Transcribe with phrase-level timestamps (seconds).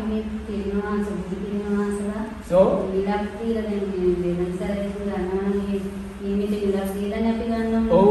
[0.00, 0.18] අපි
[0.48, 2.60] මේ වහන්සේ බුදු වහන්සේලා So,
[2.92, 3.84] මිලක් දීලා දැන්
[4.20, 5.80] මේ වෙනසරේ ගන්නවා නම් මේ
[6.20, 7.98] නියමිත මිලක් දීලානේ අපි ගන්නවා.
[7.98, 8.08] ඔව්.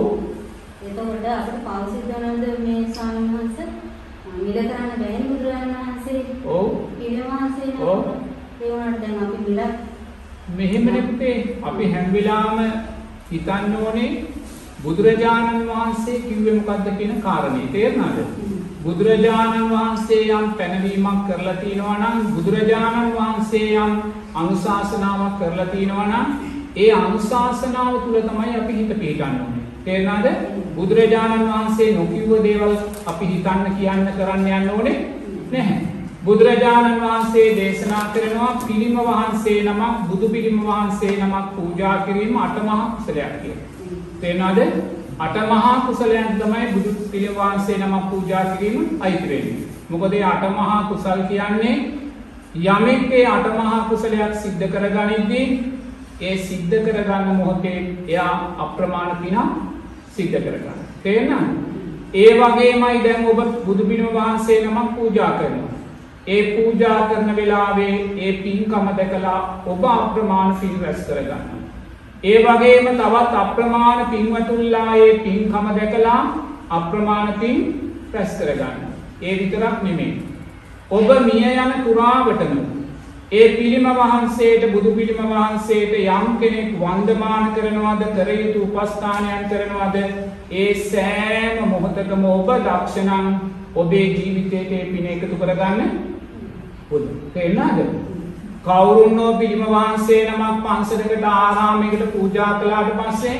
[0.82, 3.68] එතකොට අපිට පෞ සිද්ධ වෙනවද මේ ස්වාමීන් වහන්සේ?
[4.36, 6.22] මිල කරන්න බැහැ බුදුරජාණන් වහන්සේ.
[6.48, 6.68] ඔව්.
[6.98, 8.02] පිළිම වහන්සේ ඔව්.
[8.62, 9.74] ඒ වුණාට දැන් අපි මිලක්
[10.56, 12.60] මෙහෙමනේ පුතේ අපි හැම වෙලාවම
[13.32, 14.12] හිතන්න ඕනේ
[14.84, 18.18] බුදුරජාණන් වහන්සේ කිව්වේ මොකද්ද කියන කාරණේ තේරුණාද?
[18.80, 23.94] බුදුරජාණන් වහන්සේ යම් පැනවීමක් කරලා තියෙනවා නම් බුදුරජාණන් වහන්සේ යම්
[24.36, 26.28] අනුශාසනාවක් කරලා තියෙනවා නම්
[26.78, 29.64] ඒ අනුශාසනාව තුල තමයි අපි හිත පිටන්න ඕනේ.
[29.86, 30.28] තේරුණාද?
[30.76, 34.98] බුදුරජාණන් වහන්සේ නොකියුව දේවල් අපි හිතන්න කියන්න කරන්න යන්න ඕනේ
[35.52, 35.82] නැහැ.
[36.26, 43.36] බුදුරජාණන් වහන්සේ දේශනා කරනවා පිළිම වහන්සේ නමක් බුදු පිළිම වහන්සේ නමක් පූජා කිරීම අටමහා කුසලයක්
[43.42, 43.68] කියලා.
[44.22, 44.99] තේරුණාද?
[45.20, 49.58] අටමහා කුසලයන් තමයි බුදු පිළිම වහන්සේ නමක් පූජා කිරීම අයිති වෙන්නේ.
[49.90, 51.76] මොකද මේ අටමහා කුසල් කියන්නේ
[52.68, 55.48] යමෙක් ඒ අටමහා කුසලයක් සිද්ධ කරගනිද්දී
[56.22, 59.60] ඒ සිද්ධ කරගන්න මොහොතේ එයා අප්‍රමාණ පිනක්
[60.16, 60.80] සිද්ධ කරගන්න.
[61.04, 61.52] තේරෙනවද?
[62.16, 65.78] ඒ වගේමයි දැන් ඔබ බුදු පිළිම වහන්සේ නමක් පූජා කරනවා.
[66.28, 71.59] ඒ පූජා කරන වෙලාවේ ඒ පින්කම දැකලා ඔබ අප්‍රමාණ පින් රැස් කරගන්නවා.
[72.24, 76.22] ඒ වගේම තවත් අප්‍රමාණ පින්වතුල්ලා ඒ පින්කම දැකලා
[76.70, 77.60] අප්‍රමාණ පින්
[78.14, 78.90] රැස් කරගන්නවා.
[79.22, 80.12] ඒ විතරක් නෙමෙයි.
[80.92, 82.58] ඔබ මිය යන තුරාවටම
[83.32, 89.98] ඒ පිළිම වහන්සේට බුදු පිළිම වහන්සේට යම් කෙනෙක් වන්දමාන කරනවද කර යුතු උපස්ථානයන් කරනවද
[90.54, 93.28] ඒ සෑම මොහොතකම ඔබ දක්ෂණම්
[93.76, 95.92] ඔබේ ජීවිතයට ඒ පින එකතු කරගන්න
[96.90, 97.20] පුළුවන්.
[97.34, 98.09] තේරුණාද?
[98.64, 103.38] කවුරුන්නෝ පිළිම වහන්සේ නමක් පන්සලකට ආරාමයකට පූජා කළාට පස්සේ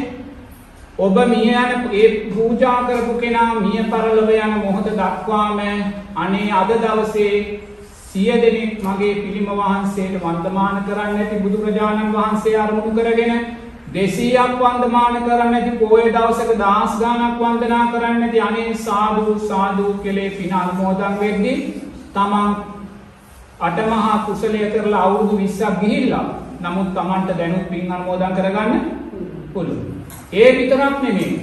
[1.00, 5.60] ඔබ මිය යන ඒ පූජා කරපු කෙනා මිය පරලොව යන මොහොත දක්වාම
[6.18, 7.34] අනේ අද දවසේ
[8.06, 13.46] සිය දෙනෙක් මගේ පිළිම වහන්සේට වන්දමාන කරන්න ඇති බුදුරජාණන් වහන්සේ අරමුණු කරගෙන
[13.94, 20.30] දෙසීයක් වන්දමාන කරන්න ඇති පෝය දවසක දහස් ගානක් වන්දනා කරන්න ඇති අනේ සාදු සාදු කෙලේ
[20.32, 21.58] පින අනුමෝදන් වෙද්දී
[22.14, 22.79] තමන්
[23.60, 26.26] අටමහා කුසලය කරලා අවුරුදු 20ක් ගිහිල්ලා
[26.62, 28.74] නමුත් Tamanට දැනුත් පින් අනුමෝදන් කරගන්න
[29.54, 29.82] පුළුවන්.
[30.34, 31.34] ඒ විතරක් නෙමෙයි.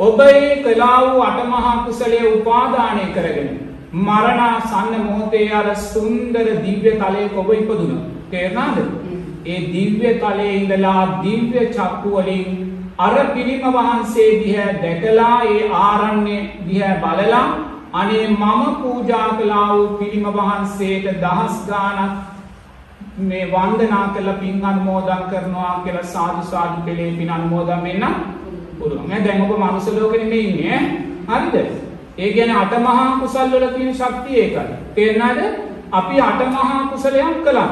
[0.00, 3.48] ඔබ ඒ කළා වූ අටමහා කුසලයේ උපාදානය කරගෙන
[4.00, 8.04] මරණාසන්න මොහොතේ අර සුන්දර දිව්‍ය තලයක ඔබ ඉපදුණා.
[8.30, 8.78] තේරුණාද?
[9.46, 12.48] ඒ දිව්‍ය තලයේ ඉඳලා දිව්‍ය චක්කු වලින්
[12.98, 16.38] අර පිළිම වහන්සේ දිහා දැකලා ඒ ආරණ්‍ය
[16.68, 17.44] දිහා බලලා
[17.92, 22.12] අනේ මම පූජා කළා වූ පිළිම වහන්සේට දහස් ගානක්
[23.18, 28.04] මේ වන්දනා කළ පින් අනුමෝදන් කරනවා කියලා සාදු සාදු කෙලේ පින් අනුමෝදන් වෙන්න
[28.78, 29.08] පුළුවන්.
[29.08, 30.80] නෑ දැන් ඔබ මනුස්ස ලෝකෙ නෙමෙයි ඉන්නේ
[31.28, 31.40] ඈ.
[31.42, 31.56] හරිද?
[32.18, 34.76] ඒ කියන්නේ අටමහා කුසල් වල තියෙන ශක්තිය ඒකයි.
[34.94, 35.40] තේරෙනවද?
[35.92, 37.70] අපි අටමහා කුසලයන් කළා.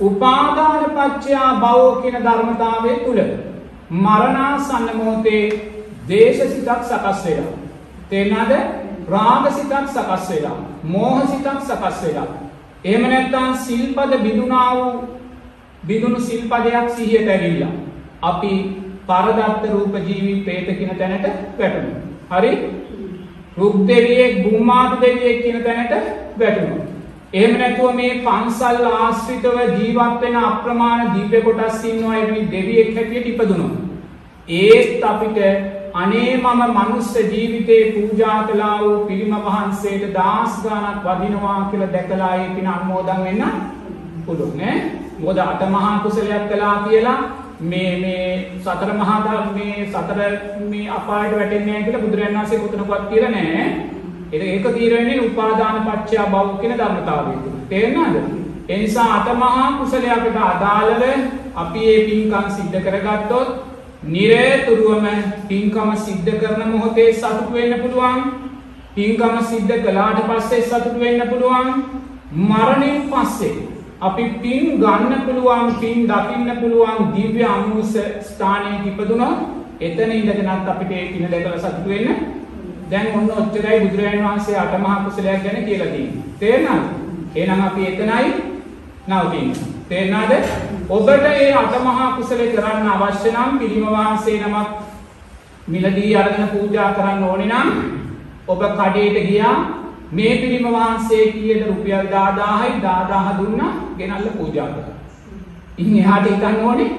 [0.00, 3.20] උපාදාන පච්චයා භවෝ කියන ධර්මතාවයේ තුල
[3.90, 5.44] මරණාසන්න මොහොතේ
[6.08, 7.54] දේශසිතක් සකස් වෙනවා.
[8.10, 8.85] තේරෙනවද?
[9.10, 10.56] රාගසිතක් සකස් වෙලා
[10.94, 12.28] මෝහසිතක් සකස් වෙලා.
[12.84, 14.90] එහෙම නැත්නම් සිල්පද බිඳුනා වූ
[15.86, 17.74] බිඳුණු සිල්පදයක් සිහියට ඇවිල්ලා
[18.22, 18.52] අපි
[19.08, 21.26] පරදත්ත රූප ජීවි പ്രേත කියන තැනට
[21.58, 22.02] වැටුණා.
[22.32, 22.52] හරි?
[23.58, 25.94] රුක් දෙවියෙක් බුම්මාතු දෙවියෙක් කියන තැනට
[26.38, 26.82] වැටුණා.
[27.32, 32.16] එහෙම නැතුව මේ පන්සල් ආශ්‍රිතව ජීවත් වෙන අප්‍රමාණ දිව්‍ය කොටස් ඉන්නවා.
[32.16, 33.72] එවැනි දෙවියෙක් හැටියට ඉපදුණා.
[34.60, 35.38] ඒත් අපිට
[35.96, 42.48] අනේ මම මනුස්ස ජීවිතේ පූජා කළා වූ පිළිම වහන්සේට දාස් ගානක් වදිනවා කියලා දැකලා ඒ
[42.50, 43.44] පින අනුමෝදන් වෙන්න
[44.26, 44.76] පුළුවන් ඈ?
[45.18, 47.18] මොකද අටමහා කුසලයක් කළා කියලා
[47.62, 48.24] මේ මේ
[48.60, 50.18] සතර මහා ධර්ම මේ සතර
[50.64, 53.66] මේ අපායට වැටෙන්නේ නැහැ කියලා බුදුරජාණන් වහන්සේ කොතනකවත් කියලා නැහැ
[54.32, 57.34] ඒක ඒක තීරණය උපාදාන පත්‍ය භව කියන ධර්මතාවය
[57.68, 58.16] තේරෙනවද
[58.68, 61.02] ඒ නිසා අටමහා කුසලයකට අදාළව
[61.56, 63.48] අපි මේ පින්කම් සිද්ධ කරගත්තොත්
[64.06, 65.06] නිරේතුරුවම
[65.48, 68.20] පින්කම සිද්ධ කරන මොහොතේ සතුට වෙන්න පුළුවන්.
[68.94, 71.68] පින්කම සිද්ධ කළාට පස්සේ සතුට වෙන්න පුළුවන්.
[72.44, 73.66] මරණයෙන් පස්සේ
[74.00, 77.92] අපි පින් ගන්න පුළුවන් පින් දකින්න පුළුවන් දිව්‍ය අනුස
[78.22, 79.38] ස්ථානයක ඉපදුනොත්
[79.80, 82.08] එතන ඉඳගෙනත් අපිට ඒ පින දැකලා සතුට වෙන්න.
[82.90, 86.22] දැන් ඔන්න ඔච්චරයි බුදුරජාණන් වහන්සේ අටමහා කුසලයක් ගැන කියලා තියෙන්නේ.
[86.40, 88.55] තේරෙනවද එහෙනම් අපි එතනයි
[89.06, 89.54] නවතින්නේ
[89.88, 90.32] තේරෙනවද
[90.88, 94.68] ඔබට ඒ අටමහා කුසලේ කරන්න අවශ්‍ය නම් පිළිම වහන්සේ නමක්
[95.68, 97.68] මිලදී අරගෙන පූජා කරන්න ඕනේ නම්
[98.48, 99.54] ඔබ කඩේට ගියා
[100.12, 104.98] මේ පිළිම වහන්සේ කීයට රුපියල් 10000යි 10000 දුන්නා ගෙනල්ලා පූජා කළා.
[105.78, 106.90] ඉතින් එහාට හිතන්න ඕනේ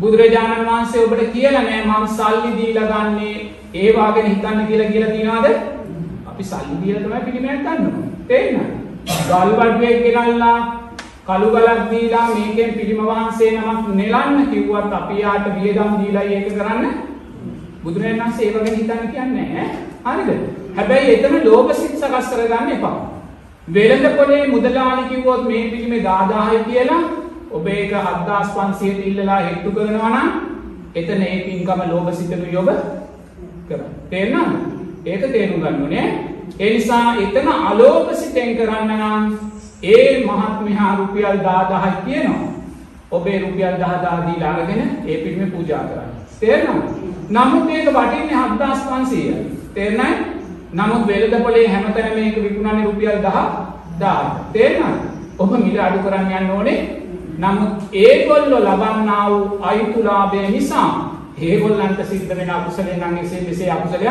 [0.00, 3.36] බුදුරජාණන් වහන්සේ ඔබට කියලා නෑ මම සල්ලි දීලා ගන්නේ
[3.76, 5.46] ඒ වාගෙන හිතන්න කියලා කියලා තියනවාද?
[6.26, 8.10] අපි සල්ලි දීලා තමයි පිළිමයක් ගන්නවා.
[8.28, 8.70] තේරෙනවද?
[9.28, 10.58] ගල් වඩුවෙක් ගෙනල්ලා
[11.28, 16.86] කළු ගලක් දීලා මේකෙන් පිළිම වහන්සේ නමක් නෙලන්න කිව්වත් අපි යාට වියදම් දීලා ඒක කරන්න
[17.82, 19.66] බුදුරජාණන් වහන්සේ ඒ වගේ හිතන්න කියන්නේ නැහැ.
[20.06, 20.30] හරිද?
[20.76, 22.96] හැබැයි එතන ලෝභ සිත් සකස් කරගන්න එපා.
[23.68, 27.02] වෙළඳ පොලේ මුදලාලි කිව්වොත් මේ පිළිමේ 10000යි කියලා
[27.50, 30.28] ඔබ ඒක 7500ට ඉල්ලලා හෙට්ටු කරනවා නම්
[30.94, 32.72] එතන ඒ පින්කම ලෝභ සිතකුයි ඔබ
[33.68, 33.92] කරන්නේ.
[34.10, 34.56] තේරෙනවද?
[35.06, 36.08] ඒක තේරුම් ගන්න ඕනේ.
[36.58, 39.30] ඒ නිසා එතන අලෝභ සිතෙන් කරන්න නම්
[39.82, 42.48] ඒ මහත්මයා රුපියල් 10000යි කියනවා.
[43.10, 46.10] ඔබේ රුපියල් 10000 දීලා අරගෙන ඒ පිළිමේ පූජා කරන්න.
[46.40, 46.88] තේරෙනවද?
[47.30, 49.34] නමුත් මේක වටින්නේ 7500යි.
[49.74, 50.18] තේරෙනවද?
[50.72, 53.22] නමුත් වෙළඳපොලේ හැමතැනම මේක විකුණන්නේ රුපියල්
[53.98, 54.50] 1000.
[54.52, 55.00] තේරෙනවද?
[55.38, 56.78] ඔබ මිල අඩු කරන්න යන්න ඕනේ.
[57.38, 60.90] නමුත් ඒගොල්ලෝ ලබන්නා වූ අයිතු ලාභය නිසා
[61.40, 64.08] ඒගොල්ලන්ට සිද්ධ වෙන අකුසලයෙන් නම් එසේ මෙසේ අකුසලයක්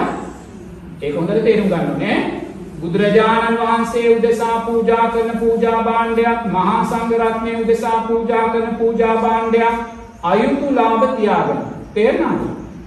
[1.01, 2.46] ඒක හොඳට තේරුම් ගන්න ඕනේ.
[2.77, 9.75] බුදුරජාණන් වහන්සේ උදෙසා පූජා කරන පූජා භාණ්ඩයක් මහා සංගරත්නය උදෙසා පූජා කරන පූජා භාණ්ඩයක්
[10.23, 11.61] අයුතු ලාභ තියාගෙන
[11.93, 12.41] තේරනාද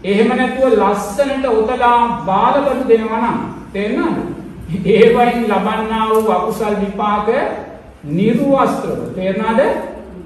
[0.04, 1.96] එහෙම නැතුව ලස්සනට ඔතලා
[2.26, 3.40] බාලබඩු දෙනවනම්
[3.72, 4.18] තේරනාද
[4.88, 7.30] ඒවයින් ලබන්නා වූ අකුසල් විපාක
[8.10, 9.60] නිර්වාස්ත්‍රව තේරනාද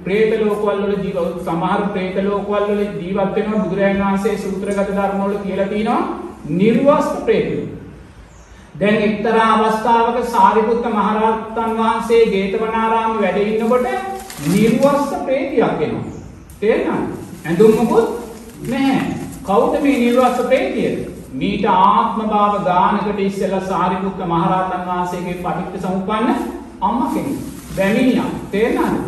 [0.05, 6.03] ප්‍රේතලෝකවල්ල ජීව සමහර ප්‍රේතලෝකවල්ල ජීවත්වෙන බුදුරජන් වහන්සේ සූත්‍රගත ධර්මවල කියලතිනවා
[6.53, 7.84] නිර්වාස්ත ප්‍රේතලෝ
[8.75, 13.87] දැන් එක්තරා අවස්ථාවක සාරිපුත්ත මහරහතන් වහන්සේ ජේතවනාරාමේ වැඩ ඉන්නකොට
[14.47, 16.15] නිර්වස්ත්‍ර ප්‍රේතියක් එනවා.
[16.61, 17.13] තේරෙනවද?
[17.45, 18.09] ඇඳුම් මොකුත්
[18.69, 19.05] නැහැ.
[19.45, 20.91] කවුද මේ නිර්වස්ත්‍ර ප්‍රේතිය?
[21.35, 26.35] මීට ආත්ම භාව ගානකට ඉස්සෙල්ලා සාරිපුත්ත මහරහතන් වහන්සේගේ පටිච්ච සමුප්පන්න
[26.81, 27.39] අම්මා කෙනෙක්.
[27.77, 28.35] බැමිණියක්.
[28.51, 28.99] තේරෙනවද?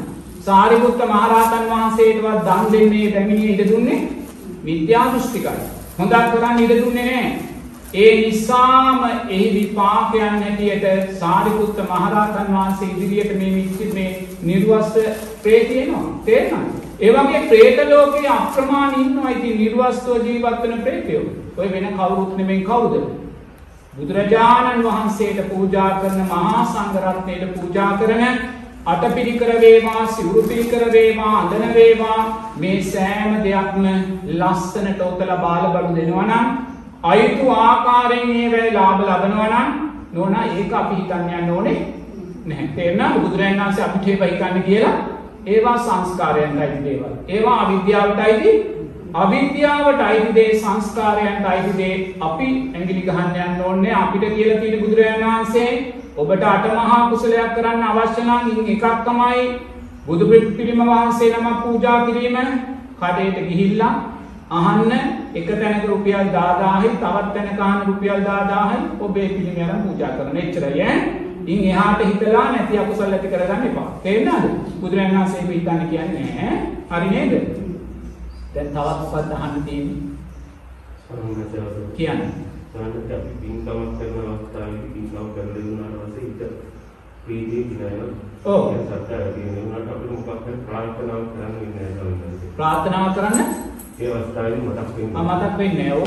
[0.42, 4.00] සාරිපුත්ත මහරහතන් වහන්සේටවත් දන් දෙන්නේ බැමිණිය ඉඩ දුන්නේ
[4.64, 5.58] විද්‍යා දෘෂ්ටිකයි.
[5.98, 7.45] හොඳක් කරන්න ඉඩ දුන්නේ නැහැ.
[7.94, 14.98] ඒ නිසාම එහි විපාකයන් නැටියට සාරිපුත්ත මහරහතන් වහන්සේ ඉදිරියට මේ විච්චි මේ නිර්වස්ස
[15.42, 16.66] ප්‍රේතියනවා තේරන.
[17.00, 21.24] ඒවගේ ප්‍රේතලෝකයේ අප්‍රමාණ ඉන්නවා ඉති නිර්වස්තෝ ජීවත්වන ප්‍රේතියෝ
[21.56, 22.94] ඔය වෙන කවුරුත්නමෙන් කවුද.
[23.92, 28.24] බුදුරජාණන් වහන්සේට පූජා කරන මහා සංගරත්නයට පූජා කරන
[28.86, 32.20] අට පිරිකරවේවා සිවුරු පිරිකරවේවා අදනවේවා
[32.56, 33.86] මේ සෑම දෙයක්ම
[34.34, 36.74] ලස්සනට ඕතල බාල බලු දෙනවනම්
[37.06, 39.68] අයිතු ආකාරයෙන් ඒ වෙයි ලාභ ලබනවා නම්
[40.12, 41.80] නෝනා ඒක අපි හිතන්න යන්න ඕනේ
[42.46, 42.68] නැහැ.
[42.76, 43.20] තේරෙනවද?
[43.20, 44.96] බුදුරජාණන් වහන්සේ අපිට ඒවා හිතන්න කියලා
[45.46, 47.12] ඒවා සංස්කාරයන්ටයි දේවල්.
[47.28, 48.54] ඒවා අවිද්‍යාවටයි
[49.14, 55.70] අවිද්‍යාවටයි දේ සංස්කාරයන්ටයි දේ අපි ඇඟිලි ගහන්න යන්න ඕනේ අපිට කියලා තියෙන බුදුරජාණන් වහන්සේ
[56.16, 59.46] ඔබට අටමහා කුසලයක් කරන්න අවශ්‍ය නම් ඉන් එකක් තමයි
[60.06, 62.36] බුදු පිළිම වහන්සේ නමක් පූජා කිරීම
[62.98, 63.94] කඩේට ගිහිල්ලා
[64.50, 64.92] අහන්න
[65.34, 70.82] එක තැනක රුපියල් 10000යි තවත් තැනක අහන්න රුපියල් 10000යි ඔබේ පිළිම යන පූජා කරන එච්චරයි
[70.82, 70.96] ඈ?
[71.46, 73.88] ඉන් එහාට හිතලා නැති අකුසල ඇති කරගන්න එපා.
[74.02, 74.46] තේරෙනවද
[74.80, 76.56] බුදුරජාණන් වහන්සේ මේ හිතන්න කියන්නේ ඈ?
[76.92, 77.32] හරි නේද?
[78.54, 80.00] දැන් තවත් පද අහන්න තියෙන්නේ?
[81.96, 82.30] කියන්නේ.
[82.70, 86.42] සාමාන්‍යයෙන් අපි පින්කමක් කරන අවස්ථාවේදී පින්කම කරලා ඉන්නාට පස්සේ ඊට
[87.24, 88.08] ප්‍රීතිය දිනනවා.
[88.44, 88.62] ඔව්.
[89.34, 92.50] තියෙන උනාට අපිට මොකක් හරි ප්‍රාර්ථනාවක් කරන්න වෙන්නේ නැහැ.
[92.58, 93.48] ප්‍රාර්ථනා කරන්න
[94.00, 95.16] ඒ අවස්ථාවේ මතක් වෙන්නේ.
[95.16, 96.06] ආ, මතක් වෙන්නේ ඔව්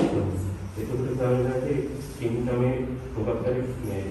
[0.78, 1.80] ඒකට සාමාන්‍යයෙන්
[2.20, 2.74] පින්කමේ
[3.16, 4.04] මොකක් හරි මේ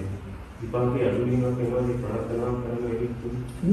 [0.61, 3.13] විපාකයේ අඩු වීමක් වෙනවාදී ප්‍රාර්ථනා කරන වෙලෙත්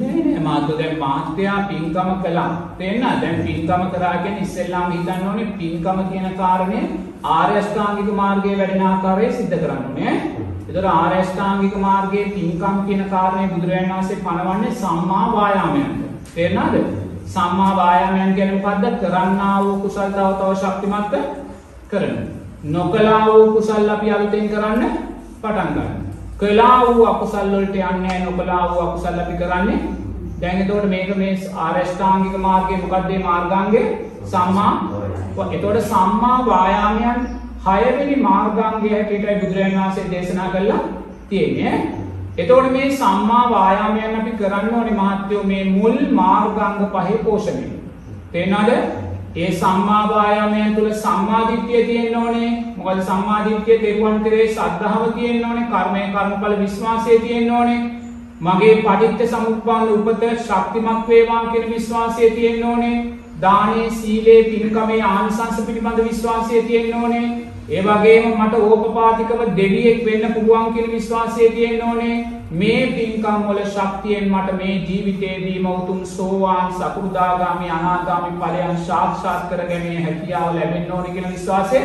[0.00, 2.50] නෑ නෑ මාත් දැන් මාත්‍යා පින්කම කළා.
[2.78, 3.21] තේරෙනවද?
[3.23, 6.80] දැන් පින්කම කරා කියන්නේ ඉස්සෙල්ලාම හිතන්න ඕනේ පින්කම කියන කාරණය
[7.37, 10.14] ආර්ය අෂ්ටාංගික මාර්ගයේ වැඩෙන ආකාරයේ සිද්ධ කරන්න ඕනේ.
[10.69, 15.99] ඒතර ආර්ය අෂ්ටාංගික මාර්ගයේ පින්කම් කියන කාරණේ බුදුරජාණන් වහන්සේ පනවන්නේ සම්මා වායාමයන්ට.
[16.35, 17.05] තේරෙනවද?
[17.26, 18.85] සම්මා වායාමයන් කියන්නේ මොකද්ද?
[19.00, 21.14] කරන්නා වූ කුසල් තව තව ශක්තිමත්
[21.88, 22.16] කරන.
[22.64, 24.83] නොකලා වූ කුසල් අපි අලුතෙන් කරන්න
[25.42, 26.06] පටන් ගන්නවා.
[26.38, 29.78] කලා වූ අකුසල් වලට යන්නේ නැහැ නොකලා වූ අකුසල් අපි කරන්නේ
[30.40, 33.83] දැන් එතකොට මේක මේ ආරෂ්ඨාංගික මාර්ගයේ මොකක්ද මේ මාර්ගාංගය
[34.25, 34.73] සම්මා
[35.49, 37.23] එතකොට සම්මා වායාමයන්
[37.66, 40.83] හයවෙනි මාර්ගාංගය හැටියටයි බුදුරජාණන් වහන්සේ දේශනා කළා
[41.28, 41.73] තියෙන්නේ
[42.38, 47.66] එතකොට මේ සම්මා වායාමයන් අපි කරන්න ඕනේ මහත්වෝ මේ මුල් මාර්ගාංග පහේ පෝෂණය
[48.33, 48.73] තේනවද
[49.37, 52.50] ඒ සම්මා වායාමයන් තුල සම්මාදිට්ඨිය තියෙන්න ඕනේ.
[52.76, 55.66] මොකද සම්මාදිට්ඨිය තෙරුවන් කෙරේ ශ්‍රද්ධාව තියෙන්න ඕනේ.
[55.66, 57.81] කර්මය කර්මඵල විශ්වාසය තියෙන්න ඕනේ.
[58.40, 62.97] මගේ පටිච්ච සමුප්පාද උපත ශක්තිමත් වේවා කියන විශ්වාසය තියෙන්න ඕනේ.
[63.43, 67.28] දානේ සීලේ පින්කමේ ආනිසංස පිළිබඳ විශ්වාසය තියෙන්න ඕනේ.
[67.68, 72.16] ඒ වගේම මට ඕපපාතිකව දෙවියෙක් වෙන්න පුළුවන් කියන විශ්වාසය තියෙන්න ඕනේ.
[72.52, 80.54] මේ පින්කම් වල ශක්තියෙන් මට මේ ජීවිතේදීම උතුම් සෝවාන් සකෘදාගාමි අනාගාමි ඵලයන් සාක්ෂාත් කරගැනීමේ හැකියාව
[80.54, 81.82] ලැබෙන්න ඕනේ කියන විශ්වාසය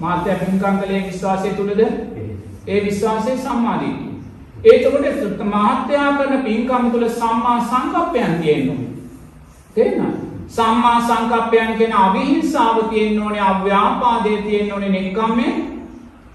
[0.00, 4.14] මාත්‍ය පින්කම් කලේ විශ්වාසය තුලද ඒ විශ්වාසය සම්මාදිට්ඨිය.
[4.64, 8.90] ඒතකොට මහත්යා කරන පින්කම තුළ සම්මා සංකප්පයන් තියෙන්න ඕනේ.
[9.76, 10.29] තේරෙනවද?
[10.50, 15.52] සම්මා සංකප්පයන් කියන අවිහිංසාව තියෙන්න ඕනේ, අව්‍යාපාදේ තියෙන්න ඕනේ, නෙක්ඛම්මේ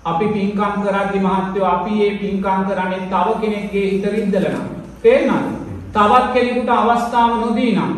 [0.05, 4.67] අපි පින්කම් කරද්දි මහත්යෝ අපි මේ පින්කම් කරන්නේ තව කෙනෙක්ගේ හිත රිද්දලා නම්.
[5.03, 5.47] තේරෙනවද?
[5.95, 7.91] තවත් කෙනෙකුට අවස්ථාව නොදී නම්,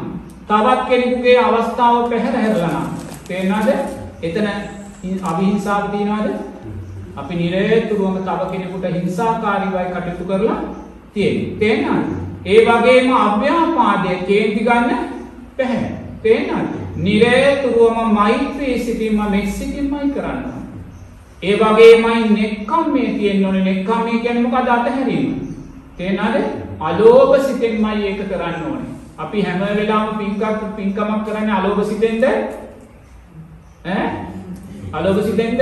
[0.50, 2.88] තවත් කෙනෙකුගේ අවස්ථාව පැහැර හැරලා නම්.
[3.28, 3.70] තේරෙනවද?
[4.24, 4.48] එතන
[5.24, 6.28] අවිහිංසාව තියනවද?
[7.18, 10.58] අපි නිරේතුරුවම තව කෙනෙකුට හිංසාකාරීවයි කටයුතු කරලා
[11.14, 11.56] තියෙන්නේ.
[11.60, 12.10] තේරෙනවද?
[12.46, 15.08] ඒ වගේම අව්‍යාපාදය කේන්ති ගන්න
[15.58, 16.07] බැහැ.
[16.28, 16.70] තේරෙනවද?
[16.98, 20.44] නිරේතුරුවම මෛත්‍රී සිතින්ම මෙත් සිතින්මයි කරන්න.
[21.44, 23.64] ඒ වගේමයි නෙක්ඛම්මේ තියෙන්න ඕනේ.
[23.64, 24.70] නෙක්ඛම්මේ කියන්නේ මොකද?
[24.70, 25.28] අතහැරීම.
[25.98, 26.46] තේරෙනවද?
[26.82, 28.96] අලෝභ සිතෙන්මයි ඒක කරන්න ඕනේ.
[29.18, 32.24] අපි හැම වෙලාවෙම පින්කම් පින්කමක් කරන්නේ අලෝභ සිතෙන්ද?
[33.86, 34.10] ඈ?
[34.94, 35.62] අලෝභ සිතෙන්ද?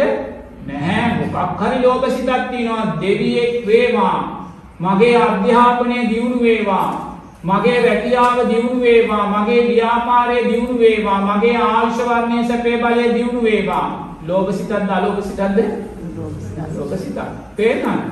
[0.67, 4.17] නැහැ මොකක් හරි ලෝභ සිතක් තියෙනවා දෙවියෙක් වේවා
[4.79, 7.04] මගේ අධ්‍යාපනය දියුණු වේවා
[7.49, 13.85] මගේ රැකියාව දියුණු වේවා මගේ ව්‍යාපාරය දියුණු වේවා මගේ ආයුෂ වර්ණය සැපේ බලය දියුණු වේවා.
[14.27, 15.59] ලෝභ සිතක්ද අලෝභ සිතක්ද?
[16.77, 17.19] ලෝභ සිතක්.
[17.55, 18.03] තේරෙනවද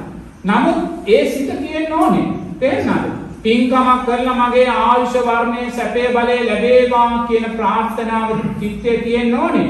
[0.44, 2.28] නමුත් ඒ සිත තියෙන්න ඕනේ.
[2.60, 3.08] තේරෙනවද
[3.44, 9.70] පින්කමක් කරලා මගේ ආයුෂ වර්ණය සැපේ බලය ලැබේවා කියන ප්‍රාර්ථනාව චිත්තේ තියෙන්න ඕනේ.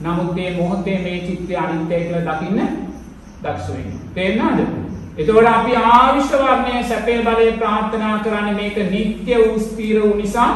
[0.00, 2.60] නමුත් මේ මොහොතේ මේ චිත්තය අනිත්‍යයි කියලා දකින්න
[3.42, 3.94] දක්ෂ වෙන්න.
[4.14, 4.83] තේරෙනවද?
[5.18, 10.50] එතකොට අපි ආවිෂ වර්ණයේ සැපේ බලය ප්‍රාර්ථනා කරන්නේ මේක නිට්ටය වූ ස්ථීර වූ නිසා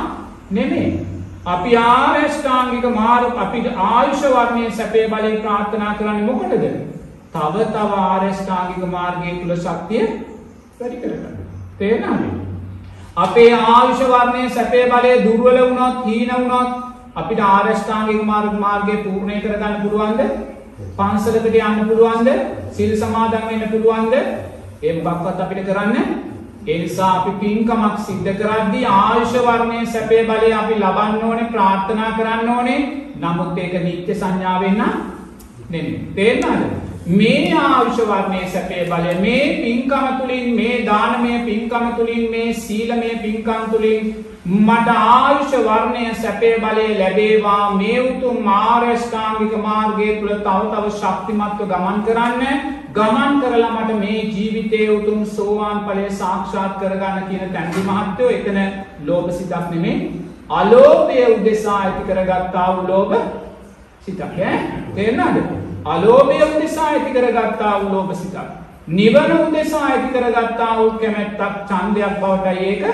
[0.50, 1.07] නෙමෙයි.
[1.47, 6.65] අපි ආරෂ්ඨාංගික මාර්ග අපි ආයුෂ වර්ණයේ සැපේ බලය ප්‍රාර්ථනා කරන්නේ මොකටද?
[7.35, 10.05] තව තව ආරෂ්ඨාංගික මාර්ගයේ තුල ශක්තිය
[10.81, 11.38] වැඩි කරගන්න.
[11.79, 12.27] තේරෙනවද?
[13.17, 16.71] අපේ ආයුෂ වර්ණයේ සැපේ බලය දුර්වල වුණොත්, හීන වුණොත්
[17.15, 20.21] අපිට ආරෂ්ඨාංගික මාර්ග මාර්ගය පූර්ණය කරගන්න පුළුවන්ද?
[20.97, 22.28] පන්සලකට යන්න පුළුවන්ද?
[22.73, 24.14] සිල් සමාදන් වෙන්න පුළුවන්ද?
[24.82, 25.97] ඒ මොකක්වත් අපිට කරන්න
[26.66, 32.50] ඒ නිසා අපි පින්කමක් සිද්ධ කරද්දී ආයුෂ වර්ණයේ සැපේ බලය අපි ලබන්න ඕනේ ප්‍රාර්ථනා කරන්න
[32.56, 32.80] ඕනේ.
[33.16, 34.82] නමුත් ඒක නිත්‍ය සංඥාවෙන්
[35.70, 36.12] නෙමෙයි.
[36.14, 36.88] තේරෙනවද?
[37.11, 43.62] මේ ආයුෂ වර්ණයේ සැපේ බලය මේ පින්කම තුලින් මේ දානමය පින්කම තුලින් මේ සීලමය පින්කම්
[43.71, 44.11] තුලින්
[44.47, 47.77] මට ආයුෂ වර්ණය සැපේ බලය ලැබේවා.
[47.77, 52.75] මේ උතුම් මාර්ගස්ථාංගික මාර්ගය තුළ තව තව ශක්තිමත්ව ගමන් කරන්න.
[52.95, 58.61] ගමන් කරලා මට මේ ජීවිතයේ උතුම් සෝවාන් ඵලය සාක්ෂාත් කරගන්න කියන තැන්දි මහත්තයෝ එතන
[59.07, 60.12] ලෝභ සිතක් නෙමෙයි
[60.50, 63.17] අලෝභය උදෙසා ඇති කරගත්තා වූ ලෝභ
[64.07, 64.61] සිතක් ඈ.
[64.95, 68.37] තේරෙනවද අලෝභය උදෙසා ඇති කරගත්තා වූ ලෝභ සිතක්.
[68.88, 72.85] නිවන උදෙසා ඇති කරගත්තා වූ කැමැත්තක් ඡන්දයක් බවට ඒක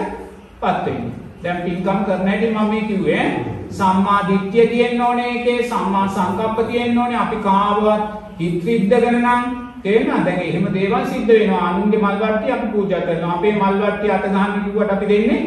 [0.61, 1.13] පත් වෙන්නේ.
[1.43, 3.25] දැන් පින්කම් කරන හැටි මම මේ කිව්වේ
[3.71, 7.19] සම්මා දිට්ඨිය තියෙන්න ඕනේ ඒකේ සම්මා සංකප්ප තියෙන්න ඕනේ.
[7.19, 8.03] අපි කාවවත්
[8.39, 9.43] හිත රිද්දගෙන නම්
[9.83, 11.65] තේරෙනවද දැන් එහෙම දේවල් සිද්ධ වෙනවා.
[11.69, 13.35] අනුන්ගේ මල් වට්ටිය අපි පූජා කරනවා.
[13.37, 15.41] අපේ මල් වට්ටිය අත ගන්න කිව්වට අපි දෙන්නේ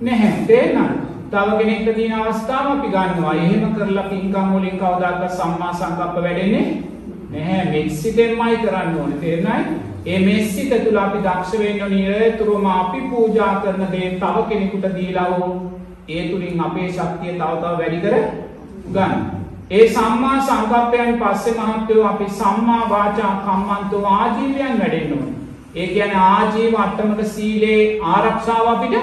[0.00, 0.32] නැහැ.
[0.46, 3.34] තේරෙනවද තව කෙනෙක්ට තියෙන අවස්ථාව අපි ගන්නවා.
[3.36, 6.66] එහෙම කරලා පින්කම් වලින් කවදාකවත් සම්මා සංකප්ප වැඩෙන්නේ
[7.30, 7.64] නැහැ.
[7.72, 9.18] මෙත්සිතෙන්මයි කරන්න ඕනේ.
[9.20, 9.68] තේරෙනවද?
[10.06, 15.50] ඒ මෙත්සිත තුල අපි දක්ෂ වෙන්න නිරතුරුවම අපි පූජා කරන දේ තව කෙනෙකුට දීලා වූ
[16.08, 18.16] ඒ තුලින් අපේ ශක්තිය තව තව වැඩි කර
[18.94, 19.14] ගන්න.
[19.70, 25.34] ඒ සම්මා සංකප්පයන් පස්සේ මහත්වෝ අපි සම්මා වාචා කම්මන්තෝ ආජීවයන් වැඩෙන්න ඕනේ.
[25.74, 27.82] ඒ කියන්නේ ආජීව අට්ටමක සීලේ
[28.12, 28.94] ආරක්ෂාව අපිට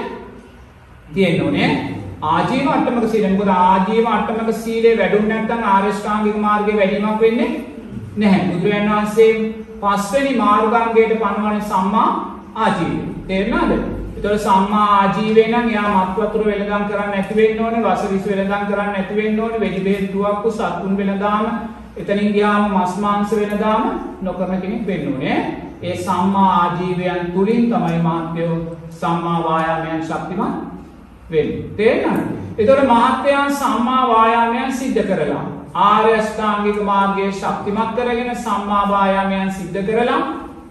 [1.14, 1.95] තියෙන්න ඕනේ.
[2.22, 3.28] ආජීව අට්ටමක සීලය.
[3.30, 7.50] මොකද ආජීව අට්ටමක සීලය වැඩුණ නැත්නම් ආරියෂ්ඨාංගික මාර්ගයේ වැඩිමක් වෙන්නේ
[8.16, 8.46] නැහැ.
[8.52, 9.32] බුදුරජාණන් වහන්සේ
[9.82, 12.08] පස්වෙනි මාර්ගාංගයට පනවන්නේ සම්මා
[12.56, 12.98] ආජීවය.
[13.28, 13.72] තේරෙනවද?
[14.16, 18.92] ඒතකොට සම්මා ආජීවය නම් යා මත් වතුර වෙලඳන් කරන්න නැති වෙන්න ඕනේ, වසවිස වෙලඳන් කරන්න
[18.92, 21.44] නැති වෙන්න ඕනේ, වෙඩි බෙහෙත් තුවක්කු සත්තුන් වෙලඳාම
[21.96, 23.82] එතනින් ගියාම මස් මාංශ වෙලඳාම
[24.22, 25.36] නොකරන කෙනෙක් වෙන්න ඕනේ.
[25.82, 28.56] ඒ සම්මා ආජීවයන් තුලින් තමයි මාත්‍යෝ
[29.00, 30.75] සම්මා වායාමයන් ශක්තිමත්
[31.30, 31.68] වෙන්නේ.
[31.76, 32.32] තේරෙනවද?
[32.58, 35.44] එතකොට මහත්යන් සම්මා වායාමයන් සිද්ධ කරලා
[35.82, 40.22] ආර්ය අෂ්ටාංගික මාර්ගයේ ශක්තිමත් කරගෙන සම්මා වායාමයන් සිද්ධ කරලා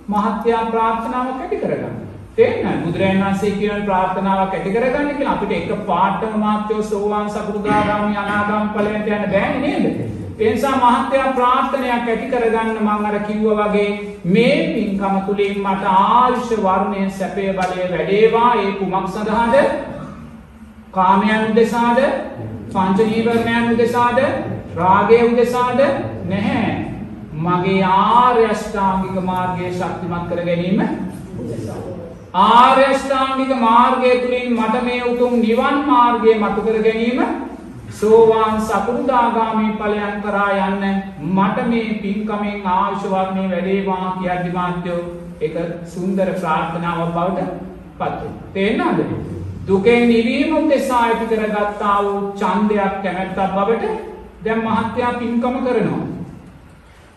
[0.08, 1.96] මහත්යා ප්‍රාර්ථනාවක් ඇති කරගන්න.
[2.36, 2.84] තේරෙනවද?
[2.84, 9.10] බුදුරජාණන් වහන්සේ කියන ප්‍රාර්ථනාවක් ඇති කරගන්න කියලා අපිට එක පාඩම මාත්‍යෝ සෝවාන් සකෘදාගාමි අනාගාමි ඵලයට
[9.10, 9.98] යන්න බෑනේ නේද?
[10.38, 13.92] ඒ නිසා මහත්යා ප්‍රාර්ථනයක් ඇති කරගන්න මම අර කිව්වා වගේ
[14.28, 19.56] මේ පින්කම තුලින් මට ආයුෂ වර්ණය සැපය බලය වැඩේවා ඒ කුමක් සඳහාද
[20.96, 22.00] කාමයන් උදෙසාද
[22.72, 24.20] පංච නීවරණයන් උදෙසාද
[24.76, 25.80] රාගය උදෙසාද
[26.26, 26.76] නැහැ
[27.40, 30.80] මගේ ආර්ය අෂ්ටාංගික මාර්ගයේ ශක්තිමත් කර ගැනීම
[32.36, 37.22] ආර්ය අෂ්ටාංගික මාර්ගය තුලින් මට මේ උතුම් නිවන් මාර්ගය මතු කර ගැනීම
[37.92, 40.84] සෝවාන් සකෘදාගාමී ඵලයන් කරා යන්න
[41.30, 45.00] මට මේ පින්කමෙන් ආශිර්වාදනේ වැඩේවා කියද්දි මාත්‍යෝ
[45.42, 45.56] එක
[45.88, 47.50] සුන්දර ප්‍රාර්ථනාවක් බවට
[47.96, 48.52] පත් වෙනවා.
[48.54, 49.35] තේරෙනවද?
[49.68, 53.86] දුකෙන් නිවීම උදෙසා ඇති කරගත්තා වූ ඡන්දයක් කැමැත්තක් බවට
[54.46, 56.04] දැන් මහත්යා පින්කම කරනවා.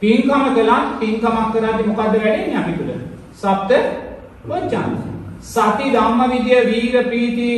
[0.03, 2.91] පින්කම කළා පින්කමක් කරද්දී මොකද්ද වැඩෙන්නේ අපි තුල?
[3.35, 3.71] සප්ත
[4.49, 4.97] වචන.
[5.43, 7.51] සති ධම්ම විද්‍ය වීර ප්‍රීති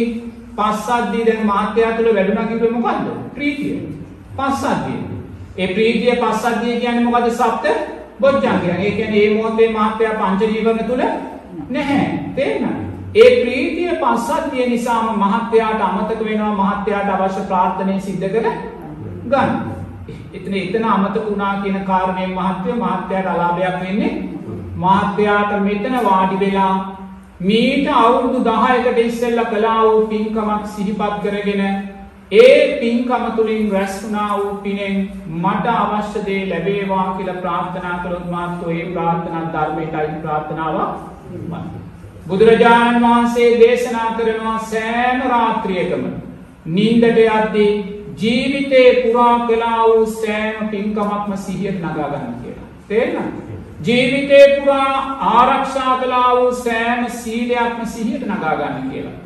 [0.59, 3.07] පස්සද්ධිය දැන් මහත්යා තුල වැඩුණා කිව්වේ මොකද්ද?
[3.35, 3.79] ප්‍රීතිය.
[4.37, 5.01] පස්සද්ධිය.
[5.57, 7.31] ඒ ප්‍රීතිය පස්සද්ධිය කියන්නේ මොකද්ද?
[7.33, 7.65] සප්ත
[8.21, 8.71] බොජ්ජංගය.
[8.77, 11.03] ඒ කියන්නේ මේ මොහොතේ මහත්යා පංච ජීවන තුල
[11.69, 12.07] නැහැ.
[12.37, 12.90] තේරෙනවද?
[13.13, 18.47] ඒ ප්‍රීතිය පස්සද්ධිය නිසාම මහත්යාට අමතක වෙනවා මහත්යාට අවශ්‍ය ප්‍රාර්ථනය සිද්ධ කර
[19.27, 19.51] ගන්න.
[20.33, 24.13] එතන එතන අමතක වුණා කියන කාරණයෙන් මහත්ය මහත්යාට අලාභයක් වෙන්නේ
[24.79, 26.75] මහත්යාට මෙතන වාඩි වෙලා
[27.43, 31.63] මීට අවුරුදු 10කට ඉස්සෙල්ලා කළා වූ පින්කමක් සිහිපත් කරගෙන
[32.37, 34.97] ඒ පින්කම තුලින් රැස් වුණා වූ පිනෙන්
[35.41, 41.90] මට අවශ්‍ය දේ ලැබේවා කියලා ප්‍රාර්ථනා කළොත් මාත්‍රෝ ඒ ප්‍රාර්ථනා ධර්මයටයි ප්‍රාර්ථනාවක්
[42.31, 46.05] බුදුරජාණන් වහන්සේ දේශනා කරනවා සෑම රාත්‍රියකම
[46.67, 47.73] නින්දට යද්දී
[48.17, 52.69] ජීවිතේ පුරා කළා වූ සෑම පින්කමක්ම සිහියට නගා ගන්න කියලා.
[52.89, 53.51] තේරෙනවද?
[53.87, 54.95] ජීවිතේ පුරා
[55.33, 59.17] ආරක්ෂා කළා වූ සෑම සීලයක්ම සිහියට නගා ගන්න කියලා.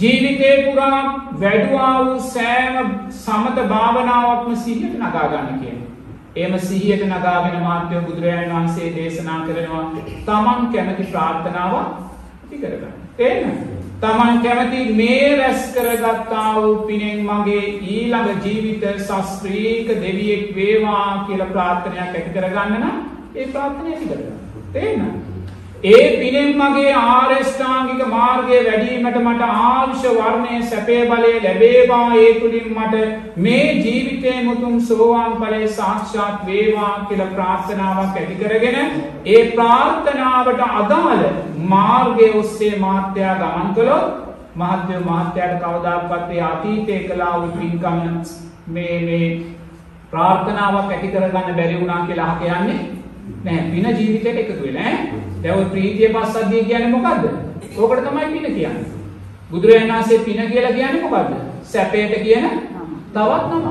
[0.00, 1.00] ජීවිතේ පුරා
[1.40, 5.90] වැඩුවා වූ සෑම සමත භාවනාවක්ම සිහියට නගා ගන්න කියලා.
[6.36, 9.84] එම සිහියට නගාගෙන මාත්‍යව බුදුරජාණන් වහන්සේ දේශනා කරනවා
[10.26, 12.03] තමන් කැමති ප්‍රාර්ථනාවක්
[12.54, 12.92] ඇති කරගන්න.
[13.16, 13.74] තේරෙනවද?
[14.00, 22.00] තමන් කැමති මේ රැස් කරගත්තා වූ පිනෙන් මගේ ඊළඟ ජීවිත ශස්ත්‍රීක දෙවියෙක් වේවා කියලා ප්‍රාර්ථනයක්
[22.00, 22.96] ඇති කරගන්න නම්
[23.34, 24.38] ඒ ප්‍රාර්ථනය ඇති කරගන්න.
[24.72, 25.33] තේරෙනවද?
[25.84, 32.06] ඒ පිනෙන් මගේ ආරෂ්ඨාංගික මාර්ගය වැඩීමට මට ආයුෂ වර්ණය සැපේ බලය ලැබේවා.
[32.16, 33.02] ඒ තුලින් මට
[33.38, 38.80] මේ ජීවිතේ මුතුන් සෝවාන් ඵලයේ සාක්ෂාත් වේවා කියලා ප්‍රාර්ථනාවක් ඇති කරගෙන
[39.26, 41.22] ඒ ප්‍රාර්ථනාවට අදාළ
[41.68, 44.08] මාර්ගය ඔස්සේ මාත්‍යා ගමන් කළොත්
[44.56, 48.02] මහත්ය මහත්යාට කවදාකවත් ඒ අතීතයේ කළා වූ පින්කම
[48.68, 49.32] මේ මේ
[50.10, 52.82] ප්‍රාර්ථනාවක් ඇති කරගන්න බැරි වුණා කියලා අහ කියන්නේ
[53.44, 57.24] නෑ පින ජීවිතයට එකතු වෙලා ඈ දැන් ඔය ප්‍රීතිය පස්සද්ධිය කියන්නේ මොකද්ද?
[57.76, 58.84] ඕකට තමයි පින කියන්නේ.
[59.50, 61.34] බුදුරජාණන් වහන්සේ පින කියලා කියන්නේ මොකද්ද?
[61.62, 62.46] සැපයට කියන
[63.14, 63.66] තවත් නම.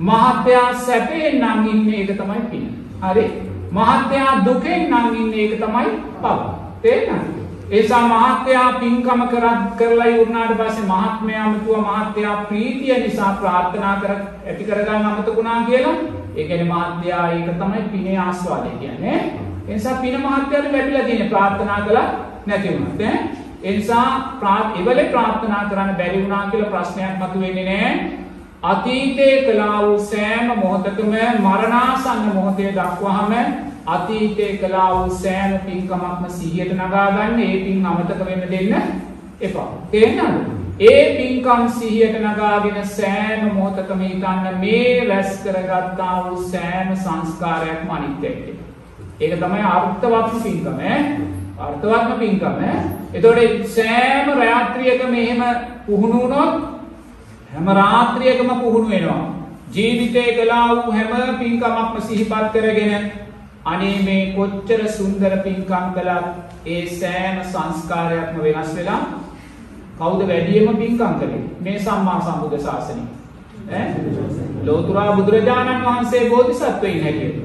[0.00, 2.64] මහත්යා සැපයෙන් නම් ඉන්නේ ඒක තමයි පින.
[3.02, 3.26] හරි?
[3.72, 5.90] මහත්යා දුකෙන් නම් ඉන්නේ ඒක තමයි
[6.22, 6.38] පව.
[6.82, 7.43] තේරෙනවද?
[7.74, 14.12] ඒසා මහත්යා පින්කම කරත් කරලා ඉවරනාට පස්සේ මහත්මයාම කිව්වා මහත්යා ප්‍රීතිය නිසා ප්‍රාර්ථනා කර
[14.46, 15.96] ඇති කරගන්න අමතකුණා කියලා.
[16.36, 19.16] ඒ කියන්නේ මහත්යා ඒක තමයි පිනේ ආස්වාදය කියන්නේ.
[19.68, 22.08] ඒ නිසා පින මහත්යට ලැබිලා තියෙන ප්‍රාර්ථනා කළා
[22.46, 23.18] නැති වුණත් ඈ.
[23.62, 24.06] ඒ නිසා
[24.78, 27.92] එවලේ ප්‍රාර්ථනා කරන්න බැරි වුණා කියලා ප්‍රශ්නයක් මතුවෙන්නේ නැහැ.
[28.64, 33.32] අතීතයේ කළා වූ සෑම මොහොතකම මරණාසන්න මොහොතේ දක්වාම
[33.86, 38.74] අතීතයේ කළා වූ සෑම පින්කමක්ම සිහියට නගා ගන්න ඒ පින් අමතක වෙන්න දෙන්න
[39.40, 39.68] එපා.
[39.90, 40.64] තේරෙනවද?
[40.80, 48.68] ඒ පින්කම් සිහියට නගාගෙන සෑම මොහොතකම හිතන්න මේ රැස් කරගත්තා වූ සෑම සංස්කාරයක්ම අනිත්‍යයි කියලා.
[49.20, 50.98] ඒක තමයි අර්ථවත්ම පින්කම ඈ.
[51.58, 52.76] අර්ථවත්ම පින්කම ඈ.
[53.12, 55.42] එතකොට සෑම රාත්‍රියකම එහෙම
[55.86, 56.54] පුහුණු වුණොත්
[57.52, 59.34] හැම රාත්‍රියකම පුහුණු වෙනවා.
[59.74, 63.23] ජීවිතේ කළා වූ හැම පින්කමක්ම සිහිපත් කරගෙන
[63.64, 69.00] අනේ මේ කොච්චර සුන්දර පින්කම් කළත් ඒ සෑම සංස්කාරයක්ම වෙනස් වෙලා
[69.98, 71.44] කවුද වැඩියම පින්කම් කළේ?
[71.60, 73.04] මේ සම්මා සම්බුද්ධ ශාසනය.
[73.70, 73.86] ඈ?
[74.64, 77.38] ලෝතුරා බුදුරජාණන් වහන්සේ බෝධිසත්වයින් හැටියට.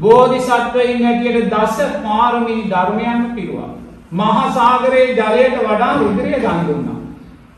[0.00, 3.70] බෝධිසත්වයින් හැටියට දස පාරමී ධර්මයන් පිරුවා.
[4.12, 6.98] මහා සාගරයේ ජලයට වඩා රුධිරය දන් දුන්නා.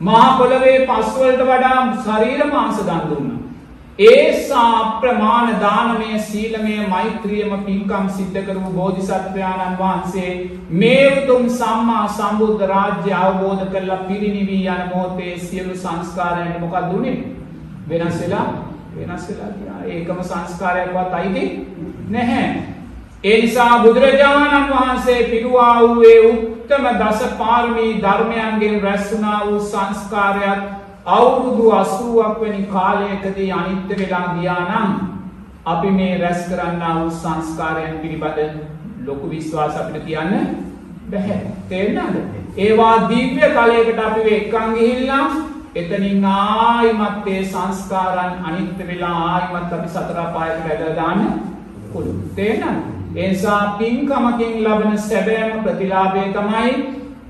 [0.01, 3.39] මහා පොළවේ පස් වලට වඩා ශරීර මාංශ දන් දුන්නා.
[3.99, 10.31] ඒසා අප්‍රමාණ දානමය සීලමය මෛත්‍රියම පින්කම් සිද්ධ කරපු බෝධිසත්වයාණන් වහන්සේ
[10.73, 17.17] මේ උතුම් සම්මා සම්බුද්ධ රාජ්‍ය අවබෝධ කරලා පිරිනිවී යන මොහොතේ සියලු සංස්කාරයන්ට මොකක්ද උනේ?
[17.89, 18.47] වෙනස් වෙලා
[18.95, 19.79] වෙනස් වෙලා ගියා.
[19.87, 21.45] ඒකම සංස්කාරයක්වත් අයිති
[22.09, 22.49] නැහැ.
[23.23, 30.88] ඒ නිසා බුදුරජාණන් වහන්සේ පිරුවා වූ ඒ උත්තම දස පාරමී ධර්මයන්ගෙන් රැස් වුණා වූ සංස්කාරයක්
[31.05, 34.89] අවුරුදු 80ක් වැනි කාලයකදී අනිත්‍ය වෙලා ගියා නම්
[35.65, 38.59] අපි මේ රැස් කරන්නා වූ සංස්කාරයන් පිළිබඳ
[39.05, 40.33] ලොකු විශ්වාස අපිට තියන්න
[41.11, 41.39] බැහැ.
[41.69, 42.17] තේරෙනවද?
[42.57, 45.25] ඒවා දිව්‍ය තලයකට අපි එක්කන් ගිහිල්ලා
[45.75, 51.41] එතනින් ආයිමත් ඒ සංස්කාරයන් අනිත්‍ය වෙලා ආයිමත් අපි සතර පායකට ඇදලා දාන්න
[51.93, 52.23] පුළුවන්.
[52.35, 52.83] තේරෙනවද?
[53.15, 56.71] ඒ නිසා පින්කමකින් ලබන සැබෑම ප්‍රතිලාභය තමයි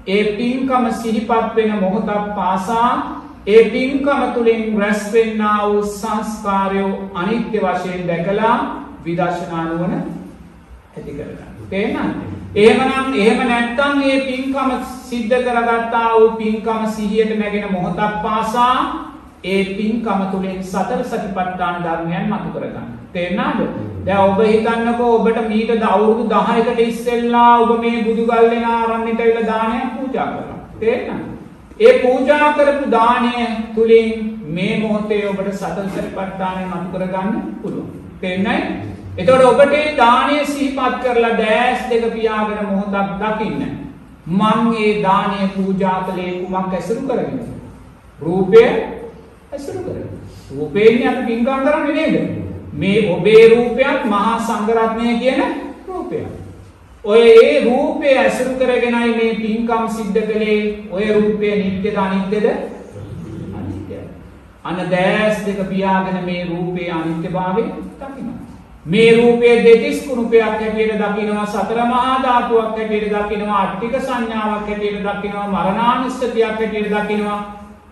[0.07, 8.57] ඒ පින්කම සිහිපත් වෙන මොහොතක් පාසා ඒ පින්කම තුළින් රැස්වෙන්නා වූ සංස්කාරයෝ අනිත්‍ය වශයෙන් දැකලා
[9.05, 11.53] විදර්ශනානුවන ඇති කරගන්න.
[11.69, 12.05] තේනන්නේ.
[12.55, 14.71] එහෙමනම් එහෙම නැත්තම් මේ පින්කම
[15.03, 18.75] සිද්ධ කරගත්තා වූ පින්කම සිහියට නැගෙන මොහොතක් පාසා
[19.45, 22.87] ඒ පින්කම තුළින් සතර සතිපට්ඨාන ධර්මයන් මතු කරගන්න.
[23.13, 23.59] තේරුණාද?
[24.05, 30.27] දැන් ඔබ හිතන්නකෝ ඔබට මීට අවුරුදු 10කට ඉස්සෙල්ලා ඔබ මේ බුදුගල්ලෙන ආරණ්‍යට ඇවිල්ලා දානයක් පූජා
[30.27, 30.63] කරනවා.
[30.79, 31.38] තේරුණාද?
[31.79, 33.33] ඒ පූජා කරපු දානය
[33.75, 34.09] තුළින්
[34.49, 37.91] මේ මොහොතේ ඔබට සතර සතිපට්ඨානය මතු කරගන්න පුළුවන්.
[38.21, 38.63] තේරුණාද?
[39.17, 43.61] එතකොට ඔබට ඒ දානය සිහිපත් කරලා දැස් දෙක පියාගෙන මොහොතක් දකින්න.
[44.39, 47.39] මං ඒ දානය පූජා කළේ කුමක් ඇසුරු කරගෙන?
[48.19, 48.63] රූපය
[49.51, 50.09] ඇසුරු කරගෙන.
[50.51, 52.15] රූපයෙන් අපි පින්කම් කරන්නේ නේද?
[52.73, 55.41] මේ ඔබේ රූපයත් මහා සංඝරත්නය කියන
[55.87, 56.38] රූපයක්.
[57.03, 60.89] ඔය ඒ රූපය ඇසුරු කරගෙනයි මේ පින්කම් සිද්ධ කළේ.
[60.91, 62.45] ඔය රූපය නිත්‍යද අනිත්‍යද?
[63.55, 64.01] අනිත්‍යයි.
[64.63, 68.35] අන දැස් දෙක පියාගෙන මේ රූපයේ අනිත්‍යභාවය දකිනවා.
[68.85, 75.47] මේ රූපය දෙතිස් කුණුපයක් හැටියට දකිනවා සතර මහා ධාතුවක් හැටියට දකිනවා අට්ටික සංඥාවක් හැටියට දකිනවා
[75.47, 77.39] මරණානුස්සතියක් හැටියට දකිනවා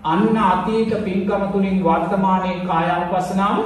[0.05, 3.57] අන්න අතීත පින්කම තුලින් වර්තමානයේ කායානුපස්සනාව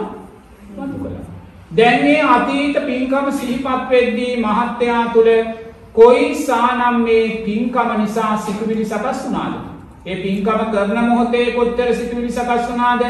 [0.77, 1.30] වතු කළා.
[1.77, 5.29] දැන් මේ අතීත පින්කම සිහිපත් වෙද්දී මහත්යා තුල
[5.93, 9.53] කොයි සානම් මේ පින්කම නිසා සිතුවිලි සකස් වුණාද?
[10.05, 13.01] ඒ පින්කම කරන මොහොතේ කොච්චර සිතුවිලි සකස් වුණාද?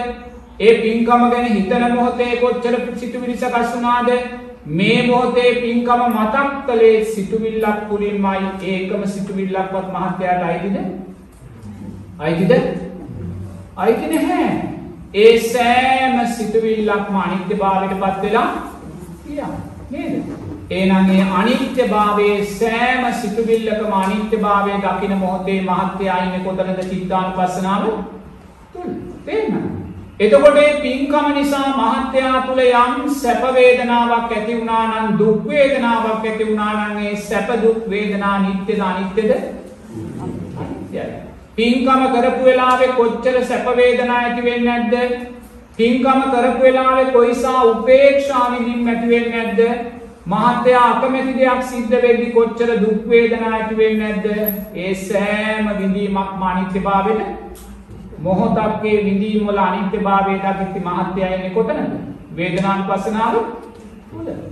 [0.59, 4.09] ඒ පින්කම ගැන හිතන මොහොතේ කොච්චර සිතුවිලි සකස් වුණාද?
[4.65, 10.77] මේ මොහොතේ පින්කම මතක් කළේ සිතුවිල්ලක් පුලින්මයි ඒකම සිතුවිල්ලක්වත් මහත්යාට අයිතිද?
[12.19, 12.53] අයිතිද?
[13.77, 14.80] අයිති නැහැ.
[15.13, 18.47] ඒ සෑම සිතුවිල්ලක්ම අනිත්‍යභාවයට පත් වෙලා
[19.25, 19.57] තියෙනවා.
[19.89, 20.13] නේද?
[20.69, 27.83] එහෙනම් මේ අනිත්‍යභාවයේ සෑම සිතුවිල්ලකම අනිත්‍යභාවය දකින මොහොතේ මහත්යා ඉන්නේ කොතනද චිත්තානුපස්සනාව
[28.73, 28.89] තුල.
[29.25, 29.69] තේරෙනවද?
[30.19, 36.47] එතකොට මේ පින්කම නිසා මහත්යා තුල යම් සැප වේදනාවක් ඇති වුණා නම් දුක් වේදනාවක් ඇති
[36.47, 39.31] වුණා නම් ඒ සැප දුක් වේදනා නිට්ටයද අනිත්‍යද?
[41.57, 41.85] අනිත්‍යයි.
[41.85, 45.27] පින්කම කරපු වෙලාවේ කොච්චර සැප වේදනා ඇති වෙන්නේ නැද්ද?
[45.77, 49.85] පින්කම කරපු වෙලාවේ කොයිසා උපේක්ෂා විඳින්න ඇති වෙන්නේ නැද්ද?
[50.25, 54.27] මහත්යා අකමැති දෙයක් සිද්ධ වෙද්දි කොච්චර දුක් වේදනා ඇති වෙන්නේ නැද්ද?
[54.75, 57.21] ඒ සෑම විඳීමක්ම අනිත්‍යභාවයට
[58.19, 61.91] මොහොතක්ගේ විඳීම් වල අනිත්‍යභාවය දකිති මහත්යා ඉන්නේ කොතනද?
[62.35, 64.50] වේදනානුපස්සනාව තුල.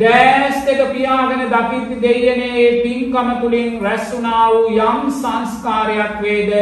[0.00, 6.52] දැස් දෙක පියාගෙන දකිති දෙයනේ ඒ පින්කම තුලින් රැස් වුණා වූ යම් සංස්කාරයක් වේද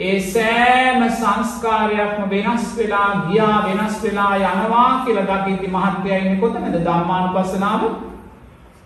[0.00, 6.78] ඒ සෑම සංස්කාරයක්ම වෙනස් වෙලා ගියා වෙනස් වෙලා යනවා කියලා දකිති මහත්යා ඉන්නේ කොතනද?
[6.78, 7.82] ධම්මානුපස්සනාව.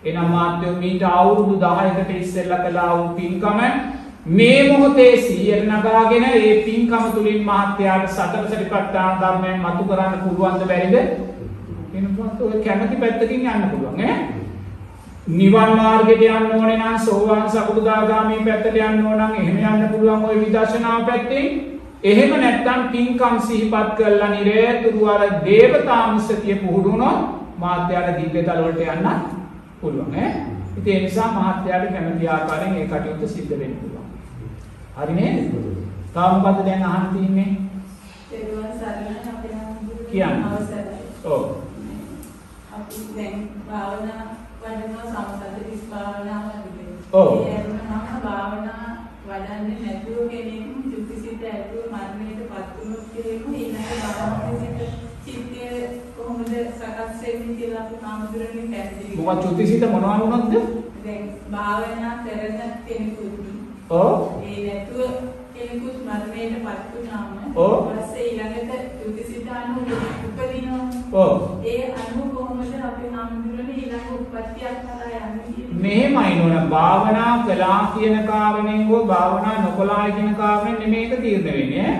[0.03, 3.59] එනම් මාත්‍යෝ මීට අවුරුදු 10කට ඉස්සෙල්ලා කළා වූ පින්කම
[4.31, 10.95] මේ මොහොතේ සිහියට නගාගෙන ඒ පින්කම තුලින් මහත්යාට සතර සතිපට්ඨාන ධර්මයන් මතු කරන්න පුළුවන්ද බැරිද?
[11.97, 14.17] එනකොට ඔය කැමැති පැත්තකින් යන්න පුළුවන් ඈ.
[15.29, 20.37] නිවන් මාර්ගයට යන්න ඕනේ නම් සෝවාන් සකෘදාගාමී පැත්තට යන්න ඕන නම් එහෙම යන්න පුළුවන් ওই
[20.43, 21.47] විදර්ශනා පැත්තෙන්.
[22.03, 27.19] එහෙම නැත්නම් පින්කම් සිහිපත් කරලා නිරේතුරු අර දේවතාංශතිය පුහුණු වුණොත්
[27.59, 29.07] මාත්‍යාට දිග්ගතල වලට යන්න
[29.81, 30.31] පුළුවන් ඈ.
[30.77, 34.07] ඉතින් ඒ නිසා මහත්යාට කැමති ආකාරයෙන් ඒ කටයුත්ත සිද්ධ වෙන්න පුළුවන්.
[34.97, 35.37] හරි නේද?
[36.13, 37.49] තව මොකද්ද දැන් අහන්න තියෙන්නේ?
[40.11, 40.43] කියන්න.
[41.25, 41.66] ඔව්.
[42.87, 44.23] අපි දැන් භාවනා
[44.61, 46.93] වඩනවා සමතදිස් භාවනාව වගේ.
[47.13, 47.29] ඔව්.
[47.49, 48.85] අනුව භාවනා
[49.27, 54.87] වඩන්නේ නැතුව කෙනෙක් චුතිසිත ඇතුව මරණයට පත් වුණොත් කෙනෙක් ඊළඟ භාවනාවේ
[55.25, 55.63] චිත්තය
[56.17, 60.53] කොහොමද සකස් වෙන්නේ කියලා අපි කාමදුරනේ පැහැදිලි මොකක් චුතිසිත මොනවා වුණොත්ද?
[61.03, 63.45] දැන් භාවනා කරන කෙනෙකුට
[63.91, 64.11] ඔව්.
[64.43, 65.11] ඒ නැතුව
[65.57, 67.75] කෙනෙකුත් මරණයට පත් වුණාම ඔව්.
[67.89, 69.87] පස්සේ ඊළඟට චුතිසිත අනුව
[70.27, 70.83] උපදිනවා.
[71.13, 71.37] ඔව්.
[71.65, 75.79] ඒ අනුව කොහොමද අපේ හාමුදුරනේ ඊළඟ උප්පත්තියක් කරා යන්නේ කියන්නේ?
[75.83, 81.91] මෙහෙමයි නෝන භාවනා කළා කියන කාරණෙන් හෝ භාවනා නොකළා කියන කාරණෙන් නෙමෙයි ඒක තීරණය වෙන්නේ.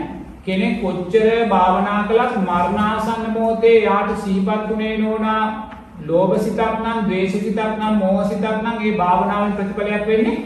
[0.46, 5.44] කෙනෙක් කොච්චර භාවනා කළත් මරණාසන්න මොහොතේ යාට සිහිපත් උනේ නෝනා
[6.08, 10.40] ලෝභ සිතක් නම්, ද්වේෂ සිතක් නම්, මෝහ සිතක් නම් ඒ භාවනාවෙන් ප්‍රතිඵලයක් වෙන්නේ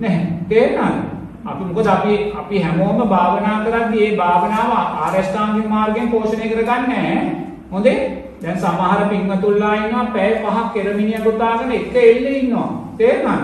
[0.00, 0.26] නැහැ.
[0.48, 1.11] තේරුණාද?
[1.42, 7.24] අපි මොකද අපි අපි හැමෝම භාවනා කරද්දී ඒ භාවනාව ආරෂ්ඨාංගික මාර්ගයෙන් පෝෂණය කරගන්නේ නැහැ.
[7.70, 7.98] හොඳේ?
[8.42, 12.70] දැන් සමහර පින්වතුන්ලා ඉන්නවා පැය පහක් කෙරමිනිය ගොතාගෙන එක එල්ලේ ඉන්නවා.
[12.98, 13.42] තේරුණාද?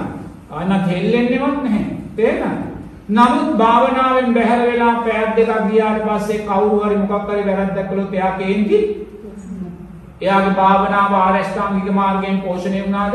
[0.53, 1.85] අන්න හෙල්ලෙන්නේවත් නැහැ.
[2.17, 2.59] තේරුණාද?
[3.11, 8.33] නමුත් භාවනාවෙන් බැහැර වෙලා පැයක් දෙකක් ගියාට පස්සේ කවුරු හරි මොකක් හරි වැරද්දක් කළොත් එයා
[8.35, 8.79] කේන්ති
[10.21, 13.15] එයාගේ භාවනාව ආරෂ්ඨාංගික මාර්ගයෙන් පෝෂණය වුණාද?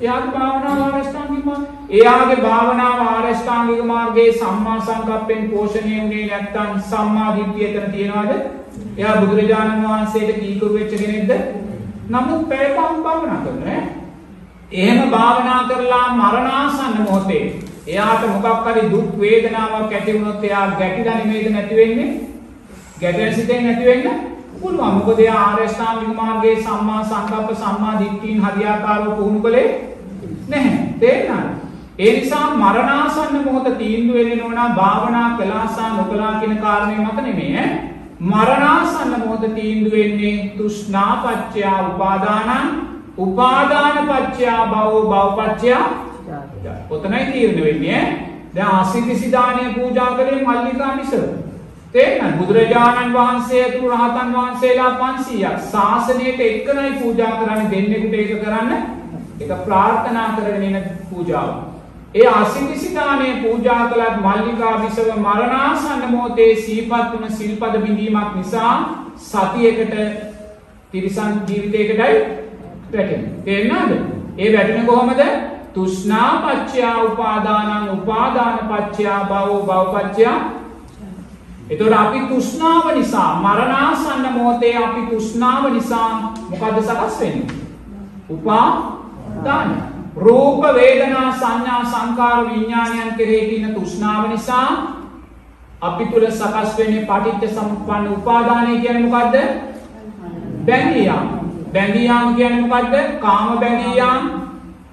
[0.00, 7.66] එයාගේ භාවනාව ආරෂ්ඨාංගික මාර්ගය එයාගේ භාවනාව ආරෂ්ඨාංගික මාර්ගයේ සම්මා සංකප්පෙන් පෝෂණය වුණේ නැත්නම් සම්මා දිට්ඨිය
[7.68, 8.32] එතන තියනවාද?
[8.96, 11.32] එයා බුදුරජාණන් වහන්සේට කීකරු වෙච්ච කෙනෙක්ද?
[12.08, 13.82] නමුත් පැය පහක් භාවනා කරනවා ඈ.
[14.74, 17.44] එහෙම භාවනා කරලා මරණාසන්න මොහොතේ
[17.88, 22.10] එයාට මොකක් හරි දුක් වේදනාවක් ඇති වුණොත් එයා ගැටිලා නෙමෙයිද නැති වෙන්නේ?
[23.00, 24.94] ගැටෙන සිතෙන් නැති වෙන්න පුළුවන්.
[24.94, 29.68] මොකද එයා ආර්ය ශ්‍රාමික මාර්ගයේ සම්මා සංකප්ප සම්මා දිට්ඨීන් හරියාකාරව පුහුණු කළේ
[30.48, 30.78] නැහැ.
[31.00, 31.56] තේරෙනවද?
[31.98, 37.70] ඒ නිසා මරණාසන්න මොහොත තීන්දුව වෙන්නේ නෝනා භාවනා කළාසා නොකළා කියන කාරණේ මත නෙමෙයි ඈ.
[38.26, 42.70] මරණාසන්න මොහොත තීන්දුව වෙන්නේ තෘෂ්ණා පත්‍ය උපාදානං
[43.18, 45.74] උපාදාන පත්‍ය භව භව පත්‍ය
[46.90, 48.16] ඔතනයි තීරණය වෙන්නේ ඈ.
[48.54, 51.28] දැන් ආසිතිසි දාණය පූජා කරේ මල්ලිකා මිසර.
[51.94, 52.38] තේරෙනවද?
[52.38, 58.72] බුදුරජාණන් වහන්සේ ඇතුළු රහතන් වහන්සේලා 500ක් ශාසනයට එක්කනයි පූජා කරන්නේ දෙන්නෙකුට ඒක කරන්න.
[59.40, 60.76] ඒක ප්‍රාර්ථනා කරගෙන ඉන
[61.10, 61.48] පූජාව.
[62.14, 68.74] ඒ ආසිතිසි දාණය පූජා කළත් මල්ලිකා විසව මරණාසන්න මොහොතේ සීපත් වුණ සිල්පද බිඳීමක් නිසා
[69.24, 69.94] සතියකට
[70.92, 73.32] තිරිසන් ජීවිතයකටයි වැටෙන්නේ.
[73.44, 73.92] තේරෙනවද?
[74.38, 75.22] ඒ වැටෙන්නේ කොහොමද?
[75.74, 80.38] තුෂ්ණා පච්චයා උපාදානං උපාදාන පච්චයා භව භව පච්චයා
[81.70, 87.46] එතකොට අපි තෘෂ්ණාව නිසා මරණාසන්න මොහොතේ අපි තෘෂ්ණාව නිසා මොකද්ද සකස් වෙන්නේ?
[88.30, 89.68] උපාදාන.
[90.16, 94.68] රූප වේදනා සංඥා සංකාර විඥානයන් කෙරෙහි තියෙන තෘෂ්ණාව නිසා
[95.80, 99.36] අපි තුල සකස් වෙන්නේ පටිච්ච සමුප්පන්න උපාදානය කියන්නේ මොකද්ද?
[100.66, 101.26] බැඳියාම.
[101.72, 102.94] බැඳියාම කියන්නේ මොකද්ද?
[103.20, 104.47] කාම බැඳියාම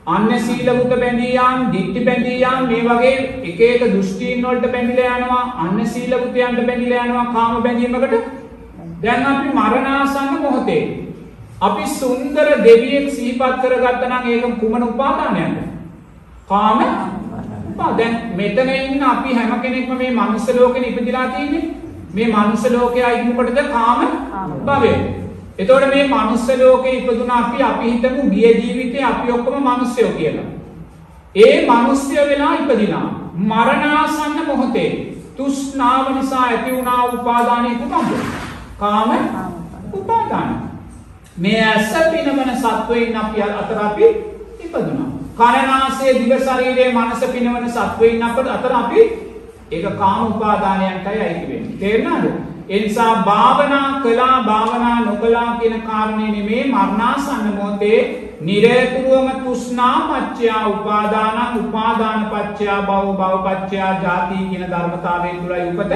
[0.06, 3.14] අන්න සීලබුත බැඳීයාම් දිට්ටි බැඳීයාම් මේ වගේ
[3.44, 5.46] එක එක දෘෂ්ටීන් වලට බැඳිලා යනවා.
[5.64, 8.14] අන්න සීලබුතයන්ට බැඳිලා යනවා කාම බැඳීමකට.
[9.04, 10.84] දැන් අපි මරණාසන්න මොහොතේ
[11.62, 15.58] අපි සුන්දර දෙවියෙක් සිහිපත් කරගත්තා නම් ඒක කුමන උපාදානයක්ද?
[16.48, 16.80] කාම
[17.98, 21.66] දැන් මෙතන ඉන්න අපි හැම කෙනෙක්ම මේ මනුස්ස ලෝකෙ ඉපදිලා තියෙන්නේ.
[22.14, 24.00] මේ මනුස්ස ලෝකයේ අයිති මොකටද කාම.
[24.68, 24.94] භවය
[25.60, 30.46] එතකොට මේ මනුස්ස ලෝකේ ඉපදුන අපි අපි හිතමු ගිය ජීවිතේ අපි ඔක්කොම මිනිස්සයෝ කියලා.
[31.36, 33.08] ඒ මිනිස්සය වෙලා ඉපදිනා.
[33.36, 34.90] මරණාසන්න මොහොතේ
[35.38, 38.14] තෘෂ්ණාව නිසා ඇති වුණා උපාදානය කුමක්ද?
[38.80, 39.10] කාම
[39.94, 40.72] උපාදාන.
[41.38, 44.08] මේ ඇස පිනවන සත්වයින් අපි අතර අපි
[44.60, 45.10] ඉපදුනා.
[45.36, 49.02] කනනාසය දිව ශරීරයේ මනස පිනවන සත්වයින් අපට අතර අපි
[49.72, 51.76] ඒක කාම උපාදානයන්ටයි අයිති වෙන්නේ.
[52.66, 52.70] තේරුණාද?
[52.70, 62.26] එනිසා භාවනා කළා භාවනා නොකළා කියන කාරණේ නෙමේ මරණාසන්න මොහොතේ නිරේතුරුවම තෘෂ්ණා පච්චයා උපාදානං උපාදාන
[62.26, 65.94] පච්චයා භව භව පච්චයා ජාති කියන ධර්මතාවයෙන් තුලයි උපත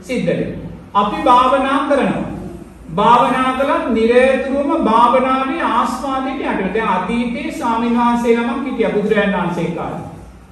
[0.00, 0.58] සිද්ධ වෙන්නේ.
[0.94, 2.24] අපි භාවනා කරනවා.
[2.94, 6.74] භාවනා කළත් නිරේතුරුවම භාවනාවේ ආස්වාදයට යටවෙනවා.
[6.74, 10.00] දැන් අතීතයේ ස්වාමීන් වහන්සේ නමක් හිටියා බුදුරජාණන් වහන්සේ කාලේ.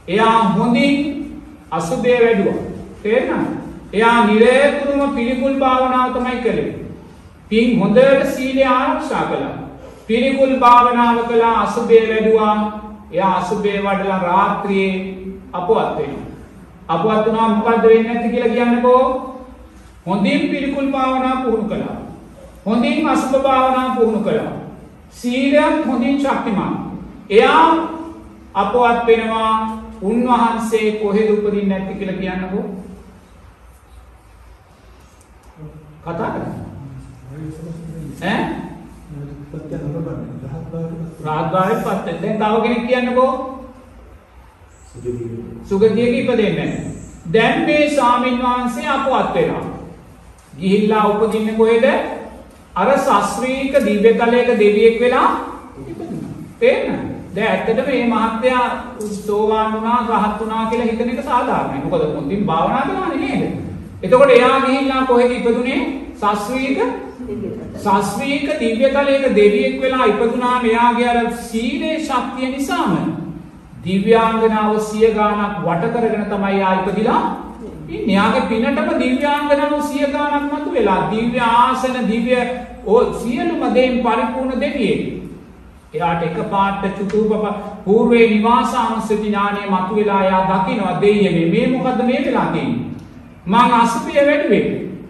[0.09, 0.97] එයා හොඳින්
[1.71, 2.63] අසුබය වැඩුවා.
[3.03, 3.58] තේරෙනවද?
[3.93, 6.73] එයා නිරේතුරුම පිළිකුල් භාවනාව තමයි කළේ.
[7.49, 9.55] පින් හොඳට සීලය ආරක්ෂා කළා.
[10.07, 12.57] පිළිකුල් භාවනාව කළා අසුබේ වැඩුවා.
[13.13, 14.95] එයා අසුබේ වඩලා රාත්‍රියේ
[15.53, 16.27] අපවත් වෙනවා.
[16.89, 19.05] අපවත් වුණා මොකද්ද වෙන්නේ නැති කියලා කියන්නකෝ.
[20.07, 21.97] හොඳින් පිළිකුල් භාවනා පුහුණු කළා.
[22.67, 24.53] හොඳින් අසුබ භාවනා පුහුණු කළා.
[25.11, 26.77] සීලයත් හොඳින් ශක්තිමත්.
[27.31, 27.69] එයා
[28.55, 29.53] අපවත් වෙනවා
[30.03, 32.65] උන්වහන්සේ කොහෙද උපදින්නේ නැති කියලා කියන්නකෝ.
[36.09, 36.69] කතා කරන්නේ?
[38.25, 38.43] ඈ?
[41.25, 42.21] රාග්භාවයෙන් පත් වෙන.
[42.23, 43.33] දැන් තව කෙනෙක් කියන්නකෝ.
[45.65, 46.71] සුගතියක ඉපදෙන්නේ
[47.33, 49.67] දැන් මේ ස්වාමින් වහන්සේ අපවත් වෙනවා.
[50.59, 51.87] ගිහිල්ලා උපදින්නේ කොහෙද?
[52.75, 55.31] අර සස්ත්‍රීක දිව්‍ය තලයක දෙවියෙක් වෙලා
[55.83, 57.09] ඉපදිනවා තේරෙනවද?
[57.35, 58.65] දැන් ඇත්තටම මේ මහත්තයා
[59.27, 61.85] සෝවාන් වුණා රහත් වුණා කියලා හිතන එක සාධාරණයි.
[61.85, 63.58] මොකද මුන්දින් භාවනා කරන්නේ නේද?
[64.03, 65.79] එතකොට එයා ගිහිල්ලා කොහෙද ඉපදුනේ?
[66.17, 66.79] සස්ත්‍රීක
[67.77, 72.95] සස්ත්‍රීක දිව්‍ය තලයක දෙවියෙක් වෙලා ඉපදුනා මෙයාගේ අර සීලේ ශක්තිය නිසාම
[73.85, 77.23] දිව්‍යාංගනාව සිය ගාණක් වට කරගෙන තමයි ආ ඉපදිලා
[77.89, 78.15] ඉන්නේ.
[78.15, 82.37] යාගේ පිනටම දිව්‍යාංගනාව සිය ගාණක් මතු වෙලා දිව්‍ය ආසන දිව්‍ය
[82.87, 85.03] ඕ සියලුම දේන් පරිපූර්ණ දෙවියෙක්.
[85.95, 87.45] එයාට එක පාට චුතුපප
[87.85, 92.89] పూర్වේ නිවාසානුස්සති ඥානය මතු වෙලා යා දකිනවා දෙයියනේ මේ මොකද්ද මේ වෙලා තියෙන්නේ?
[93.49, 94.65] මං අසුපිය වැඩුවේ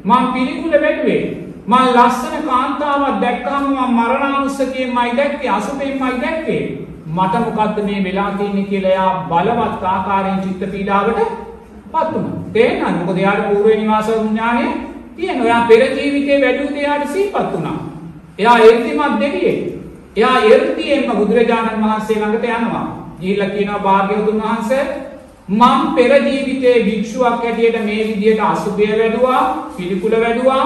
[0.04, 1.22] මං පිළිකුල වැඩුවේ
[1.66, 6.62] මං ලස්සන කාන්තාවක් දැක්කම මං මරණානුස්සතියෙන්මයි දැක්කේ අසුපෙන්මයි දැක්කේ
[7.08, 11.18] මට මොකද්ද මේ වෙලා තියෙන්නේ කියලා එයා බලවත් ආකාරයෙන් චිත්ත පීඩාවට
[11.92, 12.38] පත් වුණා.
[12.52, 13.00] තේරෙනවද?
[13.00, 14.64] මොකද එයාට పూర్ව නිවාස විඥානය
[15.16, 15.46] තියෙනවා.
[15.46, 17.76] එයා පෙර ජීවිතේ වැඩුවද එයාට සිහිපත් වුණා.
[18.38, 19.58] එයා එර්තිමත් දෙවියෙක්.
[20.16, 22.86] එයා එර්තියෙන්ම බුදුරජාණන් වහන්සේ ළඟට යනවා.
[23.20, 24.84] ගිහිල්ලා කියනවා භාග්‍යවතුන් වහන්සේ
[25.48, 29.42] මං පෙර ජීවිතේ භික්ෂුවක් හැටියට මේ විදියට අසුභය වැඩුවා,
[29.76, 30.64] පිළිකුල වැඩුවා,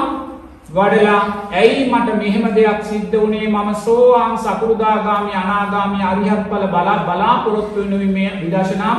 [0.70, 3.48] වඩලා ඇයි මට මෙහෙම දෙයක් සිද්ධ වුණේ?
[3.48, 8.98] මම සෝවාන් සකෘදාගාමි අනාගාමි අරිහත් ඵල බලා බලාපොරොත්තු වෙනුයි මේ විදර්ශනාව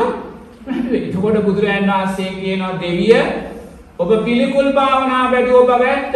[0.66, 3.16] එතකොට බුදුරජාණන් වහන්සේ කියනවා දෙවිය
[4.00, 6.16] ඔබ පිළිකුල් භාවනා වැඩුව බව ඇත්ත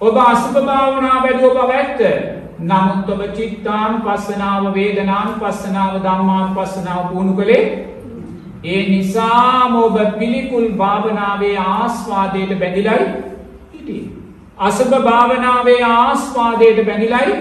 [0.00, 2.00] ඔබ අසුභ භාවනා වැඩුව බව ඇත්ත
[2.62, 7.64] නමුත් ඔබ චිත්තාන් පස්සනාව වේදනාන් පස්සනාව ධම්මාන් පස්සනාව පුහුණු කළේ
[8.64, 12.98] ඒ නිසාම ඔබ පිළිකුල් භාවනාවේ ආස්වාදයට බැඳිලයි
[13.72, 14.08] හිටියේ.
[14.58, 17.32] අසභ භාවනාවේ ආස්වාදයට බැඳිලයි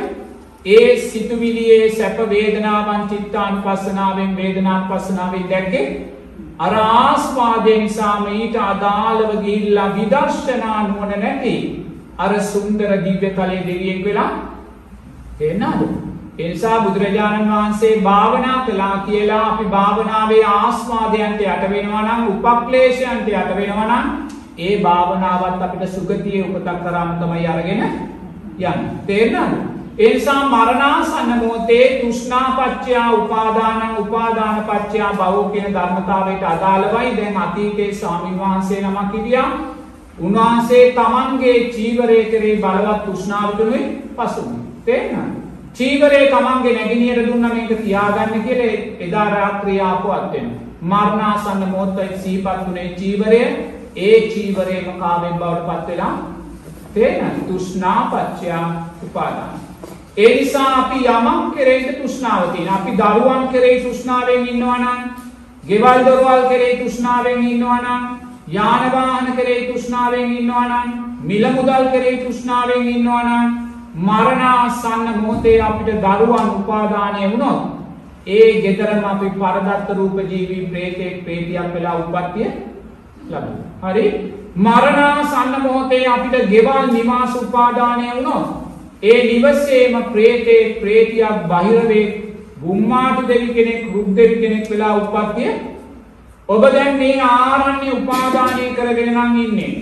[0.68, 5.86] ඒ සිතුවිලියේ සැප වේදනාවන් චිත්තාන් පස්සනාවෙන් වේදනාන් පස්සනාවෙන් දැක්කේ
[6.60, 11.56] අර ආස්වාදය නිසාම ඊට අදාළව ගිහිල්ලා විදර්ශනා නුවණ නැති
[12.18, 14.32] අර සුන්දර දිව්‍ය තලයේ දෙවියෙක් වෙලා
[15.42, 15.82] එන්නාද?
[16.40, 23.50] ඒ නිසා බුදුරජාණන් වහන්සේ භාවනා කළා කියලා අපි භාවනාවේ ආස්වාදයන්ට යට වෙනවා නම් උපක්ලේශයන්ට යට
[23.56, 24.06] වෙනවා නම්
[24.58, 27.92] ඒ භාවනාවත් අපිට සුගතියේ උපතක් කරාම තමයි අරගෙන යන්නේ.
[29.08, 29.58] තේරෙනවද?
[29.98, 38.82] ඒ නිසා මරණාසන්න මොහොතේ තෘෂ්ණාපච්චය උපාදානං උපාදානපච්චය භවෝ කියන ධර්මතාවයට අදාළවයි දැන් අතීතයේ ස්වාමීන් වහන්සේ
[38.82, 39.52] නමක් හිටියා.
[40.20, 43.84] උන්වහන්සේ තමන්ගේ චීවරය කරේ බලවත් තෘෂ්ණාවතුනුයි
[44.16, 44.66] පසුුණේ.
[44.86, 45.39] තේරෙනවද?
[45.80, 48.72] චීවරේ තමන්ගේ නැගිනියට දුන්න මේක තියාගන්න කියලා
[49.06, 50.48] එදා රාත්‍රියේ ආපු අත්වෙන.
[50.92, 53.40] මරණාසන්න මොහොතේ සීපත් උනේ චීවරය
[54.08, 56.14] ඒ චීවරේම කාමෙන් බවට පත් වෙලා
[56.94, 57.40] තේරෙනවද?
[57.48, 58.50] තෘෂ්ණාපච්චය
[59.06, 59.54] උපාදාන.
[60.18, 62.70] ඒ නිසා අපි යමක් කෙරෙහිද තෘෂ්ණාව තියෙන.
[62.78, 65.02] අපි දරුවන් කෙරෙහි තෘෂ්ණාවෙන් ඉන්නවා නම්,
[65.70, 68.04] ගෙවල් දොරවල් කෙරෙහි තෘෂ්ණාවෙන් ඉන්නවා නම්,
[68.58, 73.69] යාන වාහන කෙරෙහි තෘෂ්ණාවෙන් ඉන්නවා නම්, මිල මුදල් කෙරෙහි තෘෂ්ණාවෙන් ඉන්නවා නම්,
[74.00, 77.62] මරණාසන්න මොහොතේ අපිට දරුවන් උපාදානය වුණොත්
[78.30, 82.50] ඒ ගෙදරම අපි පරදත්ත රූප ජීවී ප්‍රේතෙක් ප්‍රේතියක් වෙලා උපත්තිය
[83.26, 83.68] ලැබෙනවා.
[83.86, 84.06] හරි?
[84.58, 88.48] මරණාසන්න මොහොතේ අපිට ගෙවල් නිවාස උපාදානය වුණොත්
[89.04, 92.08] ඒ නිවසේම ප්‍රේතේ ප්‍රේතියක් බහිරවේ
[92.58, 95.52] බුම්මාට දෙවි කෙනෙක් රුක් දෙවි කෙනෙක් වෙලා උපත්තිය
[96.50, 99.74] ඔබ දැන් මේ ආරණ්‍ය උපාදානය කරගෙන නම් ඉන්නේ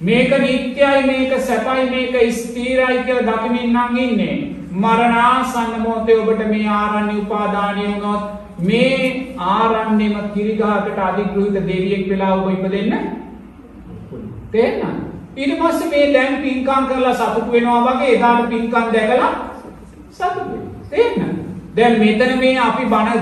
[0.00, 4.36] මේක නිත්‍යයි මේක සැපයි මේක ස්ථීරයි කියලා දකිමින් නම් ඉන්නේ.
[4.72, 8.22] මරණාසන්න මොහොතේ ඔබට මේ ආරණ්‍ය උපාදානය වුණොත්
[8.60, 12.94] මේ ආරණ්‍යෙම කිරිගහකට අධිග්‍රහිත දෙවියෙක් වෙලා ඔබ ඉපදෙන්න?
[14.52, 15.02] තේරෙනවද
[15.36, 19.32] ඊට පස්සේ මේ දැන් පින්කම් කරලා සතුටු වෙනවා වගේ එදාට පින්කම් දැකලා
[20.12, 20.72] සතුටු වෙනවා.
[20.90, 23.20] තේරෙනවද දැන් මෙතන මේ අපි බණ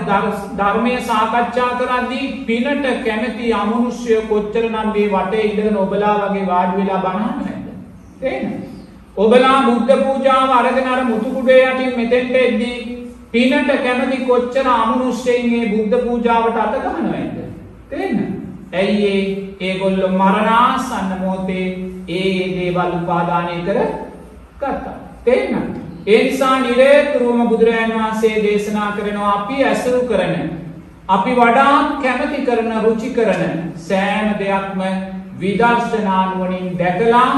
[0.59, 7.47] ධර්මය සාකච්ඡා කරද්දී පිනට කැමති අමනුෂ්‍ය කොච්චරනම් මේ වටේ ඉඳගෙන ඔබලා වගේ වාඩි වෙලා බණහන්නේ
[7.47, 7.67] නැද්ද?
[8.21, 8.63] තේරෙනවද?
[9.17, 12.77] ඔබලා බුද්ධ පූජාව අරගෙන අර මුතු කුඩේ යටින් මෙතෙන්ට එද්දී
[13.33, 17.39] පිනට කැමති කොච්චර අමනුෂ්‍යයින් මේ බුද්ධ පූජාවට අත ගන්නවද?
[17.91, 18.31] තේරෙනවද?
[18.75, 19.23] ඇයි ඒ
[19.63, 21.67] ඒගොල්ලෝ මරණාසන්න මොහොතේ
[22.11, 23.83] ඒ ඒ දේවල් උපාදානය කර
[24.57, 24.97] ගත්තා.
[25.25, 25.86] තේරෙනවද?
[26.07, 30.35] ඒ නිසා නිරේතුරුවම බුදුරජාණන් වහන්සේ දේශනා කරනවා අපි ඇසුරු කරන
[31.09, 33.55] අපි වඩාත් කැමති කරන රුචි කරන
[33.87, 34.83] සෑම දෙයක්ම
[35.41, 37.31] විදර්ශනානුවනින් දැකලා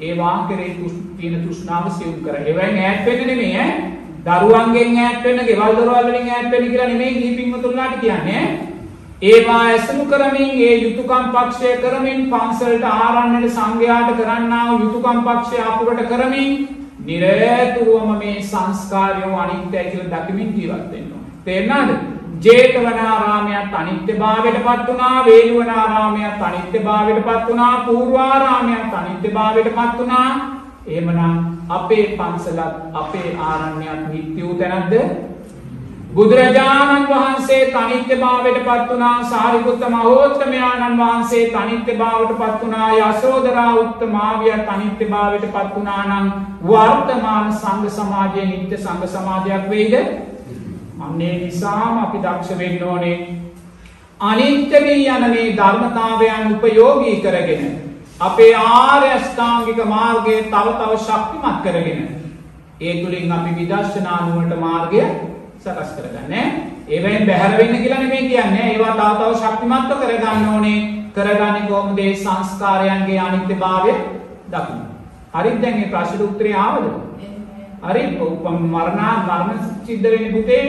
[0.00, 0.74] ඒවා කරේ
[1.16, 2.34] තියෙන තෘෂ්ණාව සියුම් කර.
[2.42, 3.70] ඒවෙන් ඈත් වෙන්න නෙමෙයි ඈ.
[4.26, 8.42] දරුවන්ගෙන් ඈත් වෙන්න, ගෙවල් දොරවල් වලින් ඈත් වෙන්න කියලා නෙමෙයි ගිහි පින්වතුන්ලාට කියන්නේ.
[9.22, 16.04] ඒවා ඇසුරු කරමින් ඒ යුතුයකම් පක්ෂය කරමින් පන්සලට ආරණ්‍යයට සංඝයාට කරන්නා වූ යුතුයකම් පක්ෂය අපුරට
[16.08, 16.79] කරමින්
[17.10, 21.32] නිරේතුරුවම මේ සංස්කාරයෝ අනිත්‍යයි කියලා දකිමින් ජීවත් වෙන්න ඕනේ.
[21.44, 21.90] තේරුණාද?
[22.44, 30.28] ජේතවනාරාමයත් අනිත්‍යභාවයට පත් වුණා, වේළුවනාරාමයත් අනිත්‍යභාවයට පත් වුණා, පූර්වාරාමයත් අනිත්‍යභාවයට පත් වුණා.
[30.86, 31.34] එහෙමනම්
[31.68, 32.60] අපේ පන්සලත්
[32.92, 34.94] අපේ ආරණ්‍යත් නිත්‍ය වූ තැනක්ද?
[36.14, 39.24] බුදුරජාණන් වහන්සේ තනිත්‍යභාවයට පත් වුණා.
[39.24, 42.88] සාරිපුත්ත මහෝත්තමයාණන් වහන්සේ තනිත්‍යභාවයට පත් වුණා.
[42.92, 46.32] යශෝදරා උත්තමාවිය තනිත්‍යභාවයට පත් වුණා නම්
[46.64, 49.94] වර්තමාන සංඝ සමාජයේ නිත්‍ය සංඝ සමාජයක් වෙයිද?
[51.00, 53.16] අන්නේ නිසාම අපි දක්ෂ වෙන්න ඕනේ.
[54.20, 57.66] අනිත්‍ය වී යන මේ ධර්මතාවයන් උපයෝගී කරගෙන
[58.20, 62.00] අපේ ආර්ය අෂ්ටාංගික මාර්ගය තව තව ශක්තිමත් කරගෙන
[62.80, 65.04] ඒ තුලින් අපි විදර්ශනා නුවණට මාර්ගය
[65.60, 66.34] සකස් කරගන්න.
[66.88, 68.66] ඒවෙන් බැහැර වෙන්න කියලා නෙමෙයි කියන්නේ.
[68.72, 70.78] ඒවා තව තව ශක්තිමත්ව කරගන්න ඕනේ.
[71.14, 71.98] කරගන්නේ කොහොමද?
[71.98, 73.92] ඒ සංස්කාරයන්ගේ අනිත්‍යභාවය
[74.52, 74.80] දකින්න.
[75.34, 75.58] හරිද?
[75.62, 76.86] දැන් මේ ප්‍රශ්නෙට උත්තරේ ආවද?
[77.82, 78.02] හරි.
[78.66, 80.64] මරණා මරණ සිද්ධ වෙන්නේ පුතේ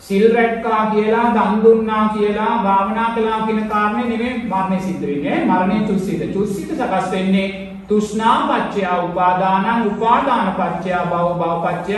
[0.00, 5.44] සිල් රැක්කා කියලා දන් දුන්නා කියලා භාවනා කළා කියන කාරණේ නෙමෙයි මරණය සිද්ධ වෙන්නේ.
[5.44, 6.32] මරණය තුසිත.
[6.32, 7.48] තුසිත සකස් වෙන්නේ
[7.88, 11.92] තෘෂ්ණා පත්‍ය උපාදානං උපාදාන පත්‍ය භව භව පත්‍ය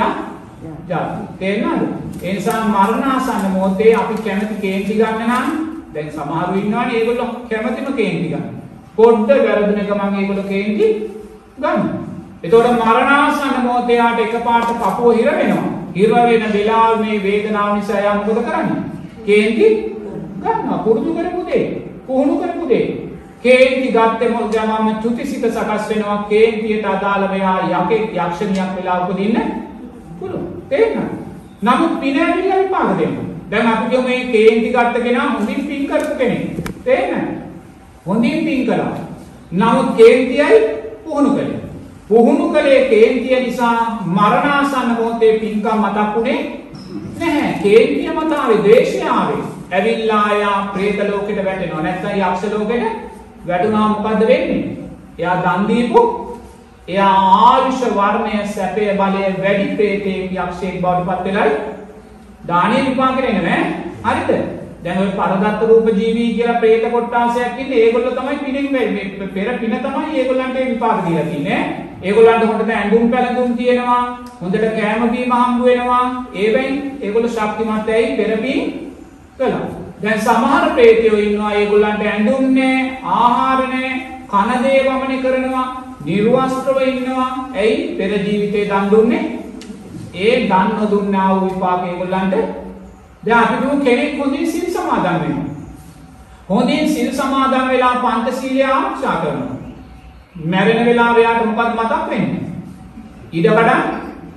[0.89, 1.23] ජාති.
[1.39, 5.47] තේරෙනවද ඒ නිසා මරණාසන්න මොහොතේ අපි කැමති කේන්ති ගන්න නම්
[5.95, 8.47] දැන් සමහරු ඉන්නවනේ ඒගොල්ලෝ කැමතිම කේන්ති ගන්න
[8.97, 10.93] පොඩ්ඩ වැරදුන එක මම ඒගොල්ලෝ කේන්ති
[11.59, 12.09] ගන්න
[12.41, 15.71] එතකොට මරණාසන්න මොහොතේ යාට එකපාරට කපුව හිර වෙනවා.
[15.95, 18.83] හිර වෙන වෙලාව මේ වේදනාව නිසා යා මොකද කරන්නේ?
[19.27, 19.67] කේන්ති
[20.37, 20.79] ගන්නවා.
[20.79, 21.65] පුරුදු කරපු දේ,
[22.07, 22.87] පුහුණු කරපු දේ.
[23.43, 26.27] කේන්ති ගත්තේ මොකද ගමම චුතිසිත සකස් වෙනවා.
[26.29, 29.37] කේන්තියට අදාළ මෙයා යකෙක් යක්ෂණියක් වෙලා උපදින්න
[30.21, 30.47] පුළුවන්.
[30.69, 31.28] තේරෙනවද?
[31.63, 33.25] නමුත් පින ඇවිල්ලා විපාක දෙනවා.
[33.51, 36.43] දැන් අපි කියමු මේ කේන්ති ගත්ත කෙනා හොඳින් පින් කරපු කෙනෙක්.
[36.85, 37.31] තේරෙනවද?
[38.07, 38.93] හොඳින් පින් කළා.
[39.53, 40.59] නමුත් කේන්තියයි
[41.05, 41.61] පුහුණු කළේ.
[42.09, 46.41] පුහුණු කළේ කේන්තිය නිසා මරණාසන්න මොහොතේ පින්කම් මතක්ුනේ
[47.21, 47.53] නැහැ.
[47.63, 49.43] කේන්තිය මත ආවේ ද්වේෂය ආවේ.
[49.73, 51.83] ඇවිල්ලා යා പ്രേත ලෝකෙට වැටෙනවා.
[51.83, 52.85] නැත්නම් යක්ෂ ලෝකෙට
[53.47, 54.77] වැටුණා මොකද්ද වෙන්නේ?
[55.19, 56.28] එයා දන් දීපු
[56.89, 57.15] එයා
[57.47, 61.51] ආයුෂ වර්ණය සැපය බලය වැඩි ප්‍රේතයෙක් යක්ෂයෙක් බවට පත් වෙලයි
[62.49, 63.63] දානේ විපාක දෙන්නේ නෑ.
[64.05, 64.31] හරිද?
[64.85, 69.75] දැන් ඔය පරදත්ත රූප ජීවී කියලා പ്രേත කොට්ටාසයක් ඉන්නේ ඒගොල්ලෝ තමයි පිනෙන් මේ පෙර පින
[69.85, 71.61] තමයි ඒගොල්ලන්ට ඒ විපාක දීලා තින්නේ.
[72.03, 74.03] ඒගොල්ලන්ට හොඳට ඇඳුම් පැළඳුම් තියෙනවා,
[74.41, 76.05] හොඳට කෑම බීම හම්බ වෙනවා.
[76.35, 78.61] ඒවෙන් ඒගොල්ලෝ ශක්තිමත් ඇයි පෙර පින්
[79.39, 79.67] කළා.
[80.03, 82.81] දැන් සමහර ප්‍රේතයෝ ඉන්නවා ඒගොල්ලන්ට ඇඳුම් නෑ,
[83.17, 83.93] ආහාර නෑ,
[84.33, 85.67] කන දේ වමනේ කරනවා,
[86.09, 87.29] නිර්වස්ත්‍රව ඉන්නවා.
[87.55, 89.25] ඇයි පෙර ජීවිතේ දන් දුන්නේ?
[90.17, 92.35] ඒ දන් නොදුන්නා වූ විපාක ඒගොල්ලන්ට
[93.23, 95.47] දැන් අපි දුමු කෙනෙක් හොඳින් සිල් සමාදන් වෙනවා.
[96.49, 99.57] හොඳින් සිල් සමාදන් වෙලා පංචශීලය ආරක්ෂා කරනවා.
[100.45, 102.41] මැරෙන වෙලාව යාට මොකක්ද මතක් වෙන්නේ?
[103.33, 103.71] ඉඩකඩ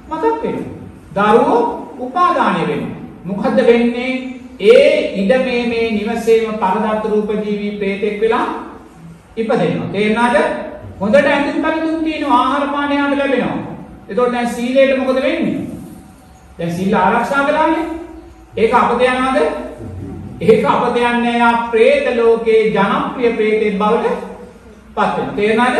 [0.09, 0.71] මතක් වෙනවා.
[1.15, 1.61] දරුවෝ
[1.99, 2.97] උපාදානය වෙනවා.
[3.25, 4.11] මොකද්ද වෙන්නේ?
[4.61, 4.89] ඒ
[5.21, 8.45] ඉඩ මේ මේ නිවසේම පරදත්ත රූප ජීවී ප්‍රේතෙක් වෙලා
[9.37, 9.91] ඉපදෙනවා.
[9.91, 10.70] තේරුණාද?
[11.01, 13.57] හොඳට ඇඳුම් පැළඳුම් තියෙනවා ආහාර පාන යාට ලැබෙනවා.
[14.09, 15.65] එතකොට දැන් සීලයට මොකද වෙන්නේ?
[16.57, 17.85] දැන් සීල ආරක්ෂා කළානේ.
[18.55, 19.37] ඒක අපත යනවාද?
[20.41, 24.15] ඒක අපත යන්නේ යා പ്രേත ලෝකේ ජනප්‍රිය പ്രേතෙක් බවට
[24.95, 25.35] පත් වෙනවා.
[25.35, 25.79] තේරෙනවද?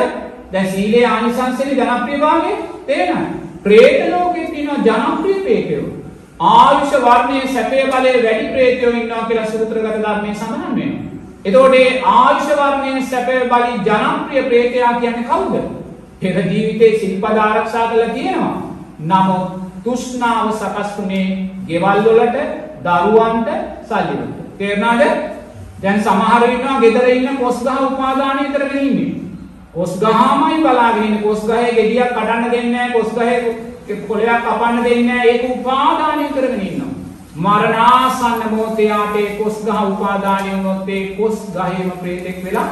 [0.52, 2.52] දැන් සීලේ ආනිසංසනේ ජනප්‍රියභාවය
[2.88, 3.32] තේරෙනවද?
[3.64, 5.88] പ്രേත ලෝකේ තියෙන ජනප්‍රිය പ്രേතයෝ
[6.42, 11.01] ආයුෂ වර්ණයේ සැපේ බලයේ වැඩි പ്രേතයෝ ඉන්නවා කියලා සූත්‍රගත ධර්මයේ සඳහන් වෙනවා.
[11.46, 15.56] එතකොට මේ ආයුෂ වර්ණයේ සැපේ බලී ජනප්‍රිය പ്രേතයා කියන්නේ කවුද?
[16.22, 18.58] පෙර ජීවිතේ සිල්පද ආරක්ෂා කරලා තියෙනවා.
[19.00, 19.48] නමුත්
[19.84, 22.38] තෘෂ්ණාව සකස්ුනේ ගෙවල් වලට,
[22.86, 23.50] දරුවන්ට,
[23.90, 24.40] සල්ලි වලට.
[24.58, 25.02] තේරුණාද?
[25.82, 29.14] දැන් සමහර ඉන්නවා ගෙදර ඉන්න කොස් ගහ උපාදානය කරගෙන ඉන්නේ.
[29.74, 31.24] කොස් ගහමයි බලාගෙන ඉන්නේ.
[31.24, 32.94] කොස් ගහේ ගෙඩියක් කඩන්න දෙන්නේ නැහැ.
[32.94, 33.38] කොස් ගහේ
[34.08, 35.30] කොළයක් කපන්න දෙන්නේ නැහැ.
[35.30, 36.91] ඒක උපාදානය කරගෙන ඉන්නවා.
[37.36, 42.70] මරණාසන්න මොහොතේ ආතේ කොස් ගහ උපාදානය වුණොත් ඒ කොස් ගහේම ප්‍රේතෙක් වෙලා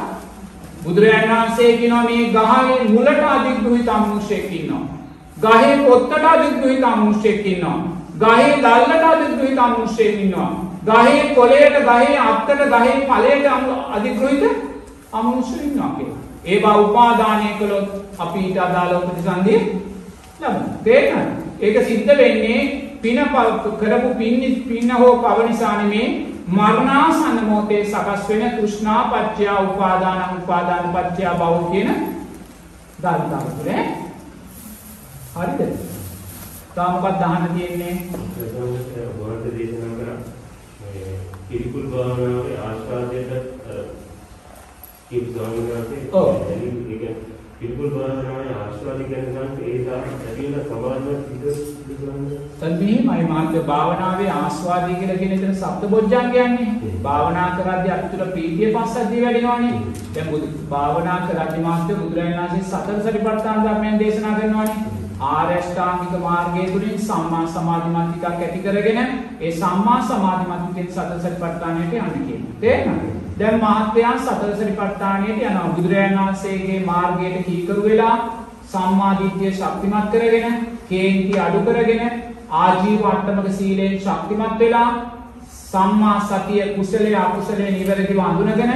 [0.84, 4.84] බුදුරජාණන් වහන්සේ කියනවා මේ ගහේ මුලට අධිග්‍රහිත අමනුෂ්‍යෙක් ඉන්නවා.
[5.36, 7.78] ගහේ පොත්තට අධිග්‍රහිත අමනුෂ්‍යෙක් ඉන්නවා.
[8.18, 10.50] ගහේ දැල්ලට අධිග්‍රහිත අමනුෂ්‍යෙක් ඉන්නවා.
[10.86, 13.46] ගහේ කොළයට, ගහේ අත්තට, ගහේ ඵලයට
[13.92, 14.44] අධිග්‍රහිත
[15.12, 16.18] අමනුෂ්‍යෙක් ඉන්නවා කියලා.
[16.44, 17.88] ඒවා උපාදානය කළොත්
[18.18, 19.58] අපි ඊට අදාළ ප්‍රතිසන්දිය
[20.40, 20.52] ලබනවා.
[20.84, 21.32] තේරෙනවද?
[21.60, 23.18] ඒක සිද්ධ වෙන්නේ පින
[23.80, 26.06] කරපු පින් පින්න හෝ පව නිසා නෙමේ
[26.48, 31.90] මරණාසන්න මොහොතේ සකස් වෙන තෘෂ්ණා පත්‍ය උපාදාන උපාදාන පත්‍ය භව කියන
[33.02, 33.70] ධර්මතාව තුළ
[35.36, 35.60] හරිද?
[36.74, 37.96] තා මොකක්ද අහන්න තියෙන්නේ?
[39.18, 40.18] වර්ත දේශනා කරා
[40.80, 43.32] මේ පිළිකුල් භාවනාවේ ආස්වාදයට
[45.08, 46.28] කීප ස්වාමීන් ඔව්.
[47.60, 49.78] පිළිකුල් භාවනාවේ ආස්වාද කියන ගමන් ඒ
[52.60, 56.70] දැන් මෙහිමයි මාත්‍ය භාවනාවේ ආස්වාදී කියලා කියන එතන සබ්ද බොජ්ජංගයන්නේ.
[57.02, 59.74] භාවනා කරද්දී අපි තුල ප්‍රීතිය පස්සද්ධිය වැඩිනවනේ.
[60.14, 64.80] දැන් බුදු භාවනා කරද්දී මාත්‍ය බුදුරජාණන් වහන්සේ සතර සතිපට්ඨාන ධර්මයන් දේශනා කරනවානේ.
[65.28, 69.00] ආර්ය අෂ්ටාංගික මාර්ගයේ තුලින් සම්මා සමාධිමත් ටිකක් ඇති කරගෙන
[69.40, 72.60] ඒ සම්මා සමාධිමත් ටිකෙන් සතර සතිපට්ඨානයට යන්න කියනවා.
[72.60, 73.29] තේරෙනවද?
[73.40, 75.68] දැන් මහත්යන් සතර සතිපට්ඨානයට යනවා.
[75.68, 78.16] බුදුරජාණන් වහන්සේගේ මාර්ගයට කීකරු වෙලා
[78.66, 82.02] සම්මා දිට්ඨිය ශක්තිමත් කරගෙන, කේන්ති අඩු කරගෙන,
[82.52, 84.88] ආජීව අට්ටමක සීලයෙන් ශක්තිමත් වෙලා
[85.64, 88.72] සම්මා සතිය කුසලයේ අකුසලයේ නිවැරදිව අඳුනගෙන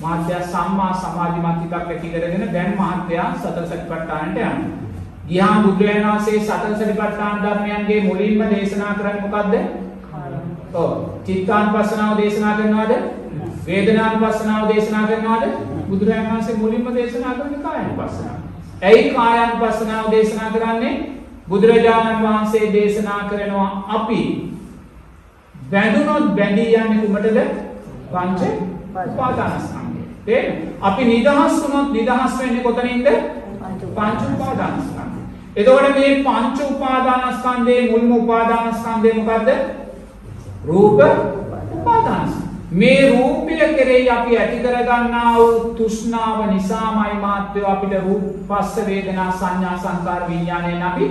[0.00, 4.52] මහත්ය සම්මා සමාධිමත් ටිකක් ඇති කරගෙන දැන් මහත්ය සතර සතිපට්ඨානට යනවා.
[5.28, 9.54] ගියාම බුදුරජාණන් වහන්සේ සතර සතිපට්ඨාන ධර්මයන්ගේ මුලින්ම දේශනා කරන්නේ මොකද්ද?
[10.74, 10.90] ඔව්.
[11.26, 13.22] චිත්තානුපස්සනාව දේශනා කරනවද?
[13.66, 15.44] වේදනානුපස්සනාව දේශනා කරනවද?
[15.88, 18.38] බුදුරජාණන් වහන්සේ මුලින්ම දේශනා කරන්නේ කායानुපස්සනාව.
[18.82, 20.94] ඇයි කායानुපස්සනාව දේශනා කරන්නේ?
[21.48, 24.20] බුදුරජාණන් වහන්සේ දේශනා කරනවා අපි
[25.70, 27.38] බැඳුනොත් බැඳී යන්නේ කුමටද?
[28.12, 28.42] පංච
[29.06, 30.02] උපාදානස්කන්ධය.
[30.26, 30.68] තේරෙනවද?
[30.80, 33.08] අපි නිදහස් වුණොත් නිදහස් වෙන්නේ කොතනින්ද?
[33.88, 35.20] පංච උපාදානස්කන්ධය.
[35.56, 39.48] එතකොට මේ පංච උපාදානස්කන්ධයේ මුල්ම උපාදානස්කන්ධය මොකද්ද?
[40.66, 41.00] රූප
[41.72, 42.43] උපාදානස්කන්ධය.
[42.74, 49.74] මේ රූපය කෙරෙහි අපි ඇති කරගන්නා වූ තෘෂ්ණාව නිසාමයි මාත්‍යව අපිට රූප පස්ස වේදනා සංඥා
[49.78, 51.06] සංකාර විඥානයෙන් අපි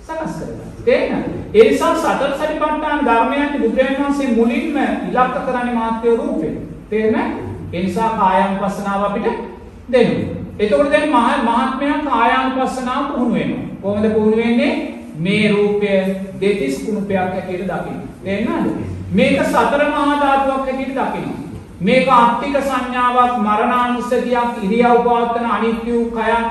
[0.00, 0.68] සකස් කරගන්නේ.
[0.84, 1.32] තේරෙනවද?
[1.54, 4.76] ඒ නිසා සතර සතිපට්ඨාන ධර්මයන්ට බුදුරජාණන් වහන්සේ මුලින්ම
[5.08, 6.52] ඉලක්ක කරන්නේ මාත්‍ය රූපේ.
[6.90, 7.34] තේරෙනවද?
[7.72, 9.26] ඒ නිසා කායानुපස්සනාව අපිට
[9.88, 10.38] දෙනවා.
[10.58, 13.66] එතකොට දැන් මහත්මයා කායානුපස්සනාව පුහුණු වෙනවා.
[13.82, 14.72] කොහොමද පුහුණු වෙන්නේ?
[15.18, 15.92] මේ රූපය
[16.40, 18.00] දෙතිස් කුණුපයක් හැටියට දකින්න.
[18.24, 18.99] තේරෙනවද?
[19.10, 21.30] මේක සතර මහා ධාතුවක් හැටියට දකින්න.
[21.80, 26.44] මේක ආත්තික සංඥාවක් මරණානුස්සතියක් ඉරියව් පවත්තන අනිත්‍ය වූ කයක්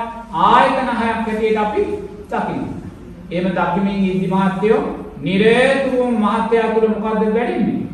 [0.46, 1.82] ආයතන හයක් හැටියට අපි
[2.30, 2.64] දකින්න.
[3.30, 4.80] එහෙම දකිමින් ඉදි මහත්යෝ
[5.20, 7.86] නිරේතුරුවම මහත්යා තුළ මොකද්ද වැඩින්නේ?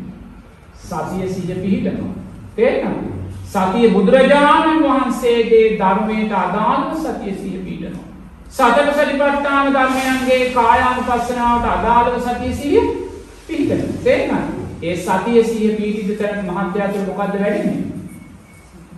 [0.81, 2.13] සතිය සිහිය පිහිටනවා.
[2.55, 3.07] තේරෙනවද?
[3.45, 8.05] සතිය බුදුරජාණන් වහන්සේගේ ධර්මයට අදාළව සතිය සිහිය පිහිටනවා.
[8.51, 13.06] සතර සතිපට්ඨාන ධර්මයන්ගේ කායානුපස්සනාවට අදාළව සතිය සිහිය
[13.47, 14.03] පිහිටනවා.
[14.03, 14.49] තේරෙනවද?
[14.83, 17.83] ඒ සතිය සිහිය පිහිටිද තැන මහත්යා තුළ මොකද්ද වැඩින්නේ?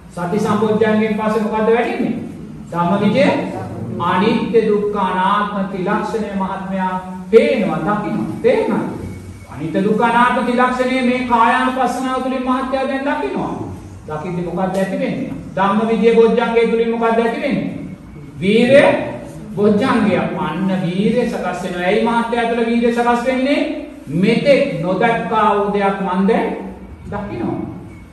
[0.10, 2.14] සති සම්පෝඥයෙන් පස්සේ මොකද්ද වැඩින්නේ?
[2.72, 3.26] ධම්මවිජය
[4.02, 6.93] අනිත්‍ය දුක්ඛ අනාත්ම ත්‍රිලක්ෂණය මහත්මයා
[7.32, 8.89] පේනවා දකින්න තේරෙනවද?
[9.54, 13.54] අනිත්‍ය දුක්ඛ අනාත්ම ත්‍රිලක්ෂණය මේ කායානුපස්සනාව තුළින් මහත්යා දැන් දකින්නවා.
[14.08, 15.34] දකිද්දි මොකක්ද ඇති වෙන්නේ?
[15.56, 17.68] ධම්ම විදියේ බොජ්ජංගය තුලින් මොකක්ද ඇති වෙන්නේ?
[18.39, 18.84] වීරය
[19.56, 21.86] බොජ්ජංගය අන්න වීරය සකස් වෙනවා.
[21.86, 23.89] ඇයි මහත්ය තුළ වීරය සකස් වෙන්නේ?
[24.10, 26.47] මෙතෙක් නොදක්කා වූ දෙයක් මන් දැන්
[27.05, 27.60] දකිනවා.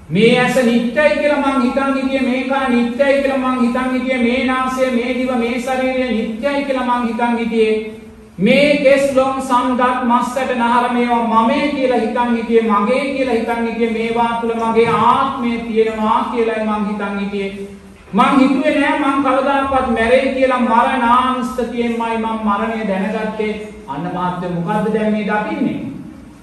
[0.09, 4.45] මේ ඇස නිත්‍යයි කියලා මං හිතන් හිටියේ මේ කන නිත්‍යයි කියලා මං හිතන් හිටියේ මේ
[4.47, 7.93] නාසය මේ දිව මේ ශරීරය නිත්‍යයි කියලා මං හිතන් හිටියේ.
[8.39, 13.93] මේ කෙස් ලොම් සම්දත් මස්සට නහර මේවා මමේ කියලා හිතන් හිටියේ මගේ කියලා හිතන් හිටියේ
[13.93, 17.69] මේවා තුල මගේ ආත්මය තියෙනවා කියලායි මං හිතන් හිටියේ.
[18.13, 23.76] මං හිතුවේ නෑ මං කවදාකවත් මැරෙයි කියලා මරණානුස්සතියෙන්මයි මං මරණය දැනගත්තේ.
[23.89, 25.81] අන්න මාත්‍ය මොකද්ද දැන් මේ දකින්නේ?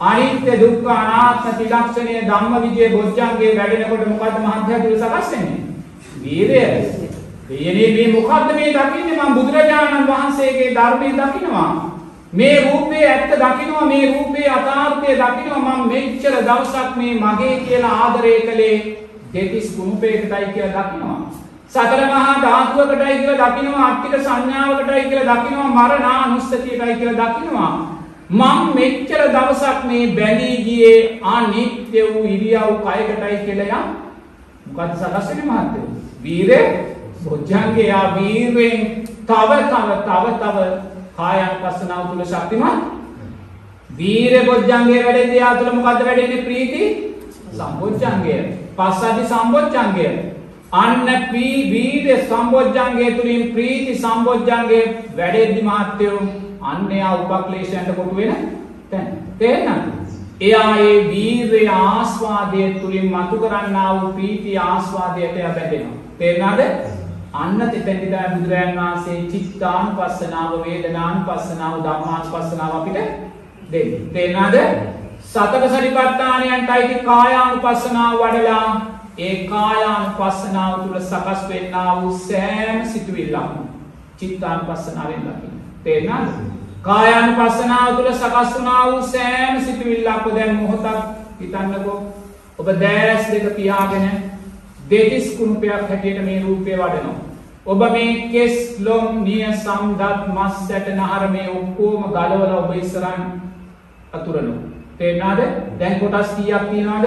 [0.02, 5.62] අනිත්‍ය දුක්ඛ අනාත්ම ත්‍රිලක්ෂණය ධම්මවිජය බොජ්ජංගේ වැඩෙනකොට මොකද්ද මහත්ය තුල සකස් වෙන්නේ?
[6.20, 6.64] වීරය.
[7.50, 9.20] දෙයනේ මේ මොකද්ද මේ දකින්නේ?
[9.20, 11.72] මම බුදුරජාණන් වහන්සේගේ ධර්මයේ දකින්නවා
[12.34, 18.34] මේ රූපේ ඇත්ත දකින්නවා මේ රූපේ යථාර්ථය දකින්නවා මම මෙච්චර දවසක් මේ මගේ කියලා ආදරය
[18.42, 18.78] කළේ
[19.34, 21.43] දෙතිස් කුණුපේකටයි කියලා දකින්නවා
[21.74, 27.74] සතර මහා ධාතුවකටයි කියලා දකින්නවා අට්ටික සංඥාවකටයි කියලා දකින්නවා මරණානුස්සතියටයි කියලා දකින්නවා
[28.32, 33.88] මම මෙච්චර දවසක් මේ බැඳී ගියේ අනිත්‍ය වූ ඉරියව් කයකටයි කියලා යම්.
[34.66, 35.88] මොකද්ද සකස් වෙන්නේ මහත්තයෝ
[36.24, 36.66] වීරේ
[37.24, 38.80] බොජ්ජංගයා වීරයෙන්
[39.28, 40.58] තව තව තව තව
[41.18, 42.84] කායනුපස්සනාව තුල ශක්තිමත්.
[43.98, 46.84] වීර බොජ්ජංගයේ වැඩෙන්නේ යා තුල මොකද්ද වැඩෙන්නේ ප්‍රීති?
[47.52, 48.38] සම්බොජ්ජංගය.
[48.78, 50.08] පස්සද්ධි සම්බොජ්ජංගය.
[50.74, 54.80] අන්න පී වීර සම්බොජ්ජංගය තුලින් ප්‍රීති සම්බොජ්ජංගය
[55.18, 56.22] වැඩෙද්දි මාත්‍යෝ
[56.64, 58.48] අන්‍යයා උපක්ලේශයන්ට කොටු වෙන
[58.92, 59.92] තැන තේරෙනවද
[60.42, 66.64] එයා ඒ වීරය ආස්වාදය තුලින් මතු කරන්නා වූ ප්‍රීති ආස්වාදයට එයා බැඳෙනවා තේරෙනවද
[67.36, 73.00] අන්න තෙතෙන්දි තමයි බුදුරයන් වහන්සේ චිත්තානුපස්සනාව වේදනානුපස්සනාව ධම්මානුපස්සනාව අපිට
[73.72, 74.02] දෙන්නේ.
[74.14, 74.58] තේරෙනවද?
[75.28, 78.68] සතර සතිපට්ඨානයන්ටයි කායානුපස්සනාව වඩලා
[79.18, 83.58] ඒ කායානුපස්සනාව තුළ සකස් වෙන්නා වූ සෑම සිතුවිල්ලක්ම
[84.18, 85.60] චිත්තානුපස්සනාවෙන් දකින්න.
[85.84, 86.32] තේරෙනවද?
[86.82, 90.98] කායානුපස්සනාව තුළ සකස් වුණා වූ සෑම සිතුවිල්ලක්ම දැන් මොහොතක්
[91.40, 92.00] හිතන්නකෝ.
[92.58, 94.10] ඔබ දැස් දෙක පියාගෙන
[94.90, 97.16] දෙතිස් කුණුපයක් හැටියට මේ රූපය වඩනවා.
[97.66, 103.22] ඔබ මේ කෙස් ලොම් නිය සම්දත් මස් සැට නහර මේ ඔක්කෝම ගලවල ඔබ ඉස්සරන්
[104.12, 104.56] අතුරනු.
[104.98, 105.40] තේරනාද
[105.80, 107.06] දැන් කොටස් කියක් තියෙනවාද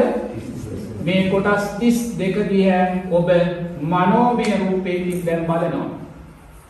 [1.06, 2.72] මේ කොටස් තිස් දෙක දිය
[3.10, 3.30] ඔබ
[3.82, 5.88] මනෝමය රූපයකින් දැන් බලනවා.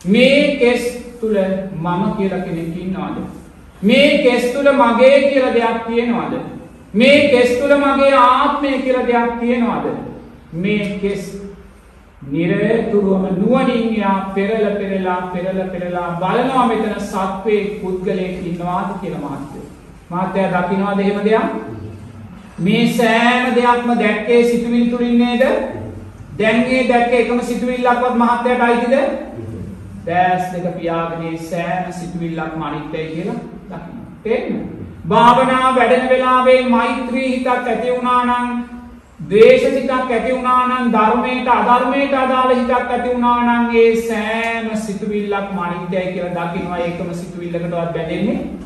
[0.07, 0.83] මේ කෙස්
[1.21, 1.39] තුළ
[1.85, 3.17] මම කියලා කෙනෙක් ඉන්නවාද.
[3.83, 6.35] මේ කෙස් තුළ මගේ කියල දෙයක් තියෙනවාද.
[6.95, 9.87] මේ කෙස් තුළ මගේ ආත්මය කියල දෙයක් තියෙනවාද.
[10.53, 11.23] මේ කෙස්
[12.33, 19.67] නිරතුරුවම නුවනින් යා පෙරල පෙරලා පෙරල පෙරලා බලනවා මෙතන සත්වයේ පුද්ගලයෙක් ඉන්නවාද කියලා මහත්තයෝ.
[20.11, 21.76] මහත්තයා දකින්නවාද එහෙම දෙයක්?
[22.59, 25.43] මේ සෑම දෙයක්ම දැක්කේ සිතුවිලි තුලින් නේද?
[26.39, 28.95] දැන් මේ දැක්ක එකම සිතුවිල්ලක්වත් මහත්තයාට අයිතිද?
[30.07, 33.41] දැස් දෙක පියාගෙන සෑම සිතුවිල්ලක්ම අනිත්‍යයි කියලා
[33.71, 34.01] දකින්න.
[34.23, 34.65] තේරෙනවද?
[35.09, 38.49] භාවනා වැඩෙන වෙලාවේ මෛත්‍රී හිතක් ඇති වුණා නම්
[39.21, 45.61] ද්වේෂ සිතක් ඇති වුණා නම් ධර්මයට අධර්මයට අදාළ හිතක් ඇති වුණා නම් ඒ සෑම සිතුවිල්ලක්
[45.67, 48.66] අනිත්‍යයි කියලා දකින්නවා ඒකම සිතුවිල්ලකටවත් බැඳෙන්නේ නැහැ.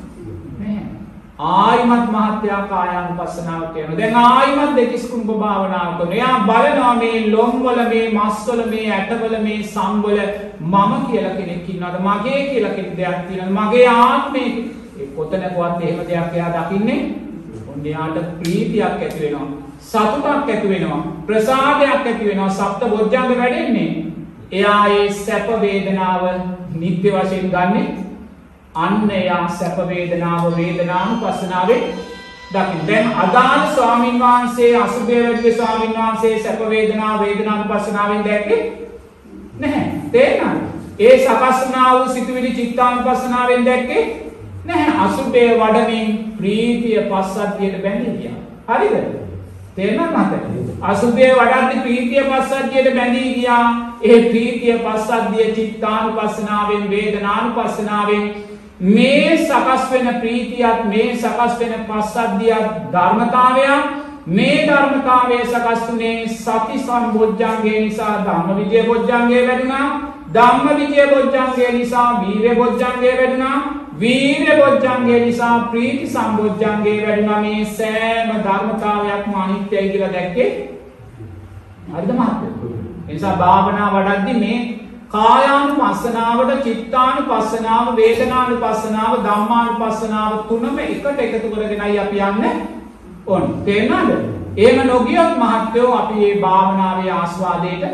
[1.49, 3.99] ආයිමත් මහත්යා කායානුපස්සනාව කියනවා.
[3.99, 6.14] දැන් ආයිමත් දෙතිස් කුම්භ භාවනාව කරනවා.
[6.14, 10.18] එයා බලනවා මේ ලොම්වල මේ මස්වල මේ ඇටවල මේ සම්වල
[10.72, 11.97] මම කියලා කෙනෙක් ඉන්නවද?
[12.09, 13.57] මගේ කියලා කෙනෙක් දෙයක් තියෙනවද?
[13.59, 14.51] මගේ ආත්මේ
[15.01, 17.01] ඒ කොතනකවත් එහෙම දෙයක් එයා දකින්නේ.
[17.70, 19.49] ඔන්න එයාට ප්‍රීතියක් ඇති වෙනවා.
[19.80, 21.03] සතුටක් ඇති වෙනවා.
[21.26, 22.51] ප්‍රසාදයක් ඇති වෙනවා.
[22.51, 23.91] සප්ත බොජ්ජංග වැඩෙන්නේ.
[24.53, 26.22] එයා ඒ සැප වේදනාව
[26.74, 27.82] නිත්‍ය වශයෙන් ගන්නෙ
[28.74, 31.94] අන්න එයා සැප වේදනාව වේදනානුපස්සනාවේ
[32.50, 32.86] දකින්න.
[32.86, 38.88] දැන් අදාළ ස්වාමින් වහන්සේ අසුභය වැඩි ස්වාමින් වහන්සේ සැප වේදනා වේදනානුපස්සනාවෙන් දැක්කේ
[39.58, 39.86] නැහැ.
[40.12, 40.60] තේරෙනවද?
[40.98, 44.04] ඒ සකස් වුණා වූ සිතුවිලි චිත්තානුපස්සනාවෙන් දැක්කේ
[44.64, 44.98] නැහැ.
[45.00, 48.38] අසුභය වඩමින් ප්‍රීතිය පස්සද්ධියට බැඳී ගියා.
[48.68, 48.94] හරිද?
[49.76, 50.44] තේරෙනවද මතක?
[50.82, 53.96] අසුභය වඩද්දි ප්‍රීතිය පස්සද්ධියට බැඳී ගියා.
[54.02, 58.30] ඒ ප්‍රීතිය පස්සද්ධිය චිත්තානුපස්සනාවෙන් වේදනානුපස්සනාවෙන්
[58.80, 63.82] මේ සකස් වෙන ප්‍රීතියත් මේ සකස් වෙන පස්සද්ධියත් ධර්මතාවයක්
[64.28, 69.88] මේ ධර්මතාවය සකස් වුණේ සති සම්බොජ්ජංගේ නිසා ධම්මවිජය බොජ්ජංගේ වැඩුණා.
[70.34, 73.58] ධම්මවිජය බොජ්ජංගේ නිසා වීර්ය බොජ්ජංගේ වැඩුණා.
[74.00, 77.40] වීර්ය බොජ්ජංගේ නිසා ප්‍රීති සම්බොජ්ජංගේ වැඩුණා.
[77.40, 80.50] මේ සෑම ධර්මතාවයක්ම අනිත්‍යයි කියලා දැක්කේ.
[81.92, 82.70] හරිද මහත්තයෝ?
[83.08, 84.58] ඒ නිසා භාවනා වඩද්දි මේ
[85.12, 92.52] කායානුපස්සනාවට චිත්තානුපස්සනාව වේදනානුපස්සනාව ධම්මානුපස්සනාව තුනම එකට එකතු කරගෙනයි අපි යන්නේ
[93.26, 93.56] ඕනේ.
[93.64, 94.12] තේරෙනවද?
[94.56, 97.84] එහෙම නොගියොත් මහත්වෝ අපි මේ භාවනාවේ ආස්වාදයට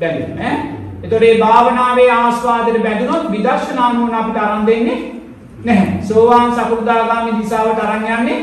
[0.00, 0.56] බැඳෙනවා ඈ.
[1.02, 4.98] එතකොට මේ භාවනාවේ ආස්වාදයට බැඳුනොත් විදර්ශනා නුවණ අපිට අරන් දෙන්නේ
[5.64, 6.02] නැහැ.
[6.02, 8.40] සෝවාන් සකෘදාගාමි දිශාවට අරන් යන්නේ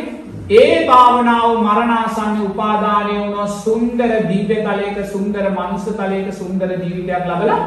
[0.51, 7.61] ඒ භාවනාව මරණාසන්න උපාදානය වුණ සුන්දර දිව්‍ය තලයක සුන්දර මනුස්ස තලයක සුන්දර ජීවිතයක් ලබලා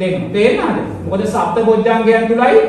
[0.00, 0.32] දෙනවා.
[0.32, 0.78] තේරෙනවද?
[1.04, 2.60] මොකද සප්ත බොජ්ජංගයන් තුලයි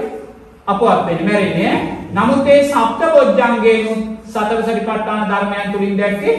[0.68, 1.74] අපවත් වෙන්නේ මැරෙන්නේ.
[2.14, 6.36] නමුත් ඒ සප්ත බොජ්ජංගේනුත් සතර සතිපට්ඨාන ධර්මයන් තුලින් දැක්කේ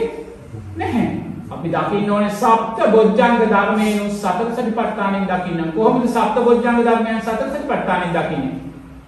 [0.77, 1.07] නැහැ.
[1.53, 5.71] අපි දකින්න ඕනේ සප්ත බොජ්ජංග ධර්මයෙන් සතර සතිපට්ඨානෙන් දකින්න.
[5.75, 8.55] කොහොමද සප්ත බොජ්ජංග ධර්මයන් සතර සතිපට්ඨානෙන් දකින්නේ?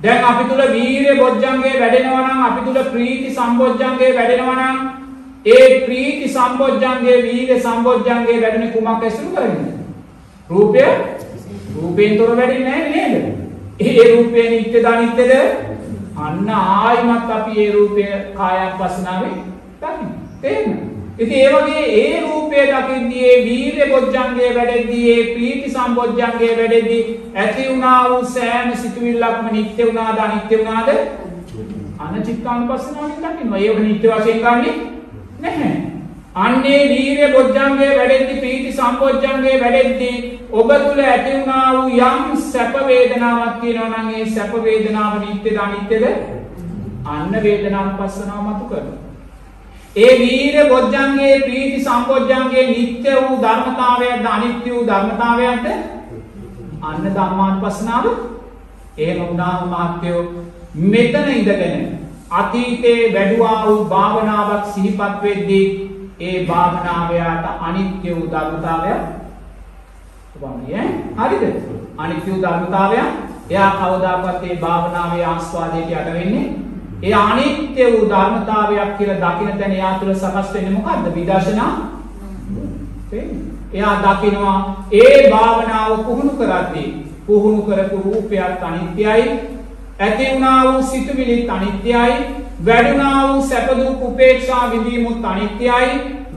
[0.04, 4.78] දැන් අපි තුල වීර්ය බොජ්ජංගේ වැඩෙනවා නම් අපි තුල ප්‍රීති සම්බොජ්ජංගේ වැඩෙනවා නම්
[5.48, 9.70] ඒ ප්‍රීති සම්බොජ්ජංගේ වීර්ය සම්බොජ්ජංගේ වැඩෙන කුමක් ඇසුරු කරගෙනද?
[10.50, 10.84] රූපය
[11.76, 13.26] රූපයෙන් තොර වැඩෙන්නේ නැහැ නේද?
[13.82, 15.32] ඒ රූපේ නිත්‍යද අනිත්‍යද?
[16.18, 18.04] අන්න ආයිමත් අපි ඒ රූපය
[18.34, 19.38] කායයක් වසනාවේ
[19.82, 20.12] දකින්න.
[20.42, 20.84] තේරෙනවද?
[21.18, 27.04] ඉතින් ඒ වගේ ඒ රූපය දකිද්දී ඒ වීර්ය බොජ්ජංගයේ වැඩෙද්දී ඒ ප්‍රීති සම්බොජ්ජංගයේ වැඩෙද්දී
[27.36, 30.90] ඇති වුණා වූ සෑම සිතුවිල්ලක්ම නිත්‍ය වුණාද අනිත්‍ය වුණාද?
[32.00, 33.60] අනචිත්තානුපස්සනාවෙන් දකින්නවා.
[33.60, 34.72] ඒක නිත්‍ය වශයෙන් ගන්නෙ
[35.40, 35.95] නැහැ.
[36.36, 43.62] අන්නේ වීර්ය බොජ්ජංගයේ වැඩෙද්දී ප්‍රීති සම්බොජ්ජංගයේ වැඩෙද්දී ඔබ තුල ඇති වුණා වූ යම් සැප වේදනාවක්
[43.62, 46.06] තියෙනවා නම් ඒ සැප වේදනාව නිත්‍යද අනිත්‍යද?
[47.08, 49.00] අන්න වේදනානුපස්සනාව මතු කරනවා.
[49.96, 55.68] ඒ වීර බොජ්ජංගේ ප්‍රීති සම්බොජ්ජංගේ නිත්‍ය වූ ධර්මතාවයක්ද අනිත්‍ය වූ ධර්මතාවයක්ද
[56.84, 58.06] අන්න ධම්මානුපස්සනාව
[58.98, 60.22] එහෙම වුණාම මහත්යෝ
[60.86, 61.90] මෙතන ඉඳගෙන
[62.34, 65.66] අතීතේ වැඩුවා වූ භාවනාවක් සිහිපත් වෙද්දී
[66.20, 68.94] ඒ භාවනාවයට අනිත්‍ය වූ ධර්මතාවය
[70.42, 70.86] වන්නේ
[71.18, 71.44] හරිද
[71.98, 73.00] අනිත්‍ය වූ ධර්මතාවය
[73.50, 76.46] එයා කවදාකවත් ඒ භාවනාවේ ආස්වාදයට යට වෙන්නේ
[77.04, 81.16] ඒ අනිත්‍ය වූ ධර්මතාවයක් කියලා දකින තැන එයා තුළ සකස් වෙන්නේ මොකද්ද?
[81.16, 81.74] විදර්ශනා.
[83.74, 86.88] එයා දකිනවා ඒ භාවනාව පුහුණු කරද්දී
[87.28, 89.40] පුහුණු කරපු රූපයත් අනිත්‍යයි.
[90.00, 92.45] ඇති වුණා වූ සිතුවිලිත් අනිත්‍යයි.
[92.64, 95.90] වැඩුණා වූ සැප දුක් උපේක්ෂා විඳීමුත් අනිත්‍යයි.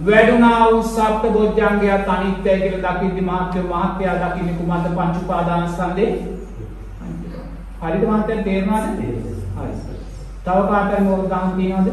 [0.07, 6.13] වැඩුණා වූ සප්ත බොජ්ජංගයත් අනිත්‍යයි කියලා දකිද්දි මහත්ය මහත්යා දකින්නේ කුමද්ද පංච උපාදානස්කන්ධේ?
[7.83, 8.87] හරිද මහත්ය තේරෙනවද?
[9.57, 9.73] හරි.
[10.45, 11.89] තව කාටද මොකද ගන්න තියනවද?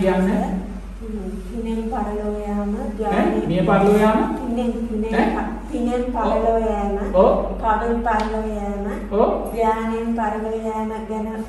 [0.00, 0.30] කියන්න.
[1.50, 2.70] පිනෙන් පරලෝ යාම
[3.48, 4.18] මිය පරලෝ යාම?
[4.40, 4.72] පිනෙන්
[5.70, 7.32] පිනෙන් පරලෝ යාම ඔව්.
[7.62, 9.30] කඩෙන් පරලෝ යාම ඔව්.
[9.54, 11.44] ධානයෙන් පරලෝ යාම ගැන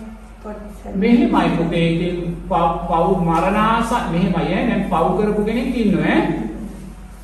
[0.96, 1.88] මෙහෙමයි පුතේ.
[1.94, 4.68] ඉතින් පව් මරණාස මෙහෙමයි ඈ.
[4.68, 6.22] දැන් පව් කරපු කෙනෙක් ඉන්නවා ඈ.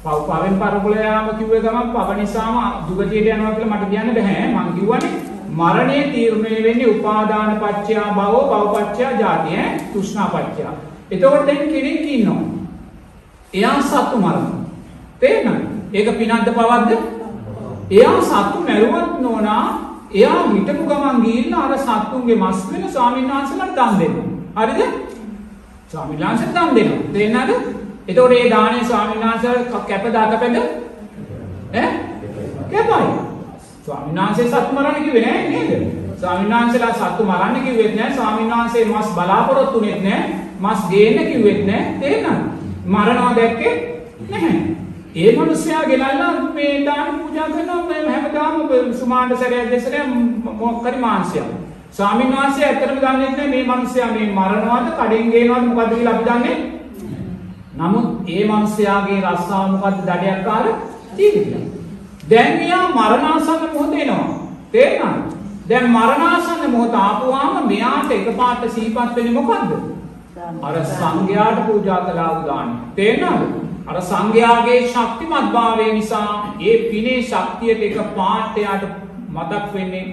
[0.04, 2.56] පව් පවෙන් පරපොල යාම කිව්වේ ගමන් පව නිසාම
[2.88, 5.12] දුගතියට යනවා කියලා මට කියන්න බෑ මං කිව්වනේ
[5.52, 9.80] මරණය තීරණය වෙන්නේ උපාදාන පත්‍යා භව භව පත්‍යා ජාති ඈ.
[9.94, 10.74] තෘෂ්ණා පත්‍යා.
[11.12, 12.42] එතකොට දැන් කෙනෙක් ඉන්නවා.
[13.54, 14.64] එයා සත්තු මරනවා.
[15.20, 15.66] තේරෙනවද?
[15.94, 16.92] ඒක පිනක්ද පවක්ද?
[17.92, 19.64] එයා සත්තු මැරුවත් නෝනා
[20.14, 24.82] එයා හිටපු ගමන් ගිහිල්ලා අර සත්තුන්ගේ මස් වෙන ස්වාමීන් වහන්සේලාට දන් දෙනවා හරිද
[25.88, 27.52] ස්වාමීන් වහන්සේට දන් දෙනවා තේරෙනවද
[28.08, 29.54] එතකොට ඒ දානේ ස්වාමීන් වහන්සේ
[29.84, 30.56] කැපද අකපද
[31.74, 31.88] ඈ
[32.72, 33.24] කැපයි
[33.86, 35.72] ස්වාමීන් වහන්සේ සත්තු මරන්න කිව්වේ නෑ නේද?
[36.18, 38.14] ස්වාමීන් වහන්සේලා සත්තු මරන්න කිව්වෙත් නෑ.
[38.14, 40.22] ස්වාමීන් වහන්සේ මස් බලාපොරොත්තු වෙත් නෑ.
[40.60, 41.84] මස් ගේන්න කිව්වෙත් නෑ.
[42.00, 42.44] තේරෙනවද?
[42.86, 43.74] මරනවා දැක්කේ
[44.30, 44.76] නැහැ.
[45.16, 50.08] ඒ මිනිස්සයා ගෙනල්ලා මේ දාන පූජා කරනවා මේ හැමදාම සුමාන සැරයක් දෙසරයක්
[50.60, 51.50] මොකක් හරි මාංශයක්.
[51.92, 56.58] ස්වාමීන් වහන්සේ ඇත්තටම දන්නේ නැහැ මේ මිනිස්සයා මේ මරනවාද කඩෙන් ගේනවාද මොකද්ද කියලා අපි දන්නේ
[57.76, 60.66] නමුත් ඒ මිනිස්යාගේ රස්සාව මොකද්ද දඩයක්කාර
[61.18, 61.62] ජීවිතය.
[62.30, 64.28] දැන් මෙයා මරණාසන්න මොහොත එනවා.
[64.72, 65.34] තේරෙනවද?
[65.70, 69.72] දැන් මරණාසන්න මොහොත ආපුවාම මෙයාට එකපාරට සිහිපත් වෙන්නේ මොකද්ද?
[70.62, 72.74] අර සංඝයාට පූජා කළා වූ දානි.
[72.96, 73.63] තේරෙනවද?
[73.88, 78.84] අර සංඝයාගේ ශක්තිමත් භාවය නිසා ඒ පිනේ ශක්තියට එක පාටයට
[79.30, 80.06] මතක් වෙන්නේ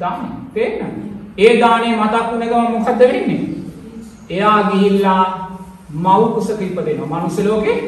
[0.00, 0.28] දානි.
[0.54, 0.98] තේරෙනවද?
[1.38, 3.40] ඒ දානේ මතක් වුණ ගමන් මොකද වෙන්නේ?
[4.30, 5.24] එයා ගිහිල්ලා
[5.94, 7.08] මව් කුසක ඉපදෙනවා.
[7.14, 7.78] මනුස්ස ලෝකේ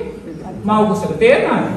[0.64, 1.76] මව් කුසක තේරෙනවද?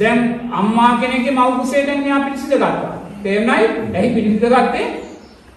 [0.00, 2.92] දැන් අම්මා කෙනෙක්ගේ මව් කුසේ දැන් එයා පිළිසිඳ ගත්තා.
[3.22, 3.66] තේරුණයි?
[3.94, 4.86] එහි පිළිසිඳ ගත්තේ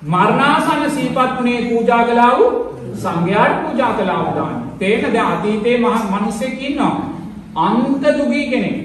[0.03, 2.51] මරණාසන්න සීපත් වුණේ පූජා කළා වූ
[2.95, 4.55] සංඝයාට පූජා කළා වූ දාන.
[4.79, 7.14] තේරෙන දැන් අතීතේ මහ මිනිස්සෙක් ඉන්නවා.
[7.55, 8.77] අන්ත දුගී කෙනෙක්.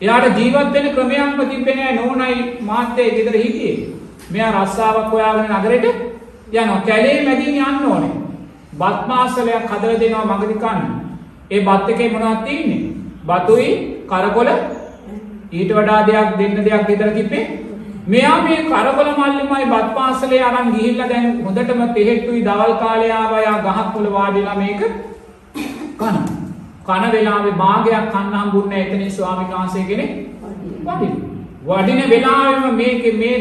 [0.00, 3.88] එයාට ජීවත් වෙන්න ක්‍රමයක්ම තිබ්බේ නෑ නෝනයි මාත්‍යේ ගෙදර හිටියේ.
[4.30, 5.86] මෙයා රස්සාවක් හොයාගෙන නගරෙට
[6.52, 6.80] යනවා.
[6.86, 8.12] කැලේ මැදින් යන්න ඕනේ.
[8.78, 10.82] බත් මාසලයක් හදලා දෙනවා මගදී කන්න.
[11.50, 12.82] ඒ බත් එකේ මොනවද තියෙන්නේ?
[13.26, 13.70] බතුයි
[14.10, 14.48] කරකොල
[15.52, 17.44] ඊට වඩා දෙයක් දෙන්න දෙයක් ගෙදර තිබ්බේ.
[18.06, 23.58] මෙයා මේ කරකොල මල්ලිමයි බත් පාසලේ අරන් ගිහිල්ලා දැන් හොඳටම තෙහෙට්ටුයි දවල් කාලේ ආවා යා
[23.66, 24.80] ගහක් මුල වාඩිලා මේක
[26.00, 26.16] කන.
[26.86, 30.10] කන වෙලාවේ භාගයක් කන්න හම්බුන්නේ එතනින් ස්වාමීන් වහන්සේ කෙනෙක්?
[30.84, 31.12] වඩින.
[31.64, 33.36] වඩින වෙලාවෙම මේක මේ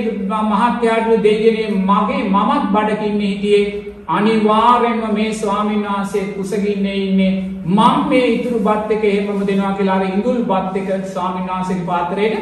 [0.49, 3.91] මහත්යාට දෙයියනේ මගේ මමත් බඩකින්නේ හිටියේ.
[4.09, 7.33] අනිවාර්යෙන්ම මේ ස්වාමීන් වහන්සේ කුසගින්නේ ඉන්නේ.
[7.67, 12.35] මම මේ ඉතුරු බත් එක එහෙමම දෙනවා කියලා අර ඉඳුල් බත් එක ස්වාමීන් වහන්සේගේ පාත්‍රයට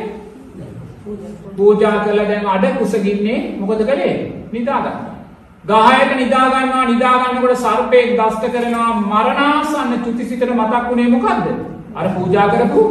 [1.55, 4.15] පූජා කරලා දැන් අඩ කුසගින්නේ මොකද කළේ?
[4.51, 5.18] නිදාගත්තා.
[5.65, 11.45] ගහයට නිදා ගන්නවා නිදා ගන්නකොට සර්පයෙක් දෂ්ට කරනවා මරණාසන්න චුතිසිතට මතක් වුණේ මොකද්ද?
[11.95, 12.81] අර පූජා කරපු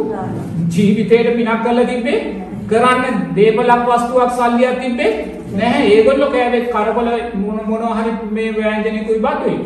[0.69, 2.19] ජීවිතේට පිනක් කරලා තිබ්බේ
[2.69, 5.11] කරන්න දේපලක් වස්තුවක් සල්ලියක් තිබ්බේ
[5.51, 5.87] නැහැ.
[5.87, 9.57] ඒගොල්ලෝ කෑවෙත් කරකොල මොන මොනවා හරි මේ ව්‍යංජනිකුයි බතුයි.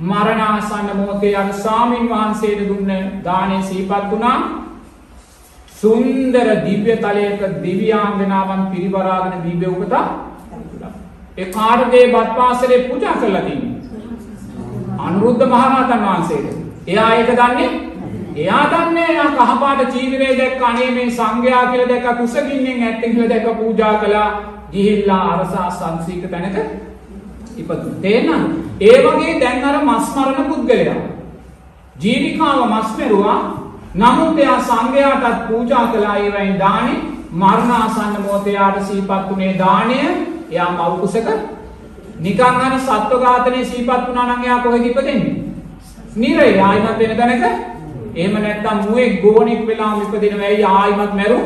[0.00, 2.90] මරණාසන්න මොහොතේ අර ස්වාමින් වහන්සේට දුන්න
[3.24, 4.38] දානේ සීපත් වුණා.
[5.80, 10.31] සුන්දර දිව්‍ය තලයක දිව්‍යාංගනාවන් පිරිවරාගෙන දිව්‍ය උපතක්
[11.36, 13.72] ඒ කාර්දේ බත් පාසලේ පූජා කරලා තින්නේ.
[14.98, 16.46] අනුරුද්ධ මහරහතන් වහන්සේට.
[16.86, 17.70] එයා ඒක දන්නේ
[18.36, 23.58] එයා දන්නේ එයා කහපාට චීවරේ දැක්ක අනේ මේ සංඝයා කියලා දැක්ක කුසගින්නෙන් ඇත්තෙන් කියලා දැක්ක
[23.58, 24.28] පූජා කළා
[24.72, 26.56] ගිහිල්ලා අරසා සංසීක තැනක
[27.56, 28.00] ඉපදුණා.
[28.02, 28.52] තේරෙනවද?
[28.82, 31.00] ඒ වගේ දැන් අර මස් මරණ පුද්ගලයා
[31.96, 33.38] ජීවිකාව මස් මෙරුවා
[33.96, 37.00] නමුත් එයා සංඝයාටත් පූජා කළා ඒ වයින් දානේ
[37.34, 39.98] මරණාසන්න මොහොතේ යාට සීපත් උනේ දාණය
[40.52, 41.28] එයා මව් කුසක
[42.20, 45.34] නිකන් හරි සත්ව ඝාතනයේ සීපත් වුණා නම් එයා කොහෙද ඉපදෙන්නේ?
[46.16, 47.44] නිරේ ආයිමත් වෙන තැනක
[48.14, 51.38] එහෙම නැත්නම් මුවේ ගෝණෙක් වෙලාම ඉපදිනවා ඇයි ආයිමත් මැරු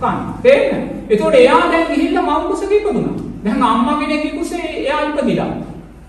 [0.00, 0.84] කන් තේරෙනවද?
[1.10, 3.16] එතකොට එයා දැන් ගිහිල්ලා මව් කුසක ඉපදුණා.
[3.44, 5.50] දැන් අම්මා කෙනෙක් කුසේ එයා ඉපදිලා.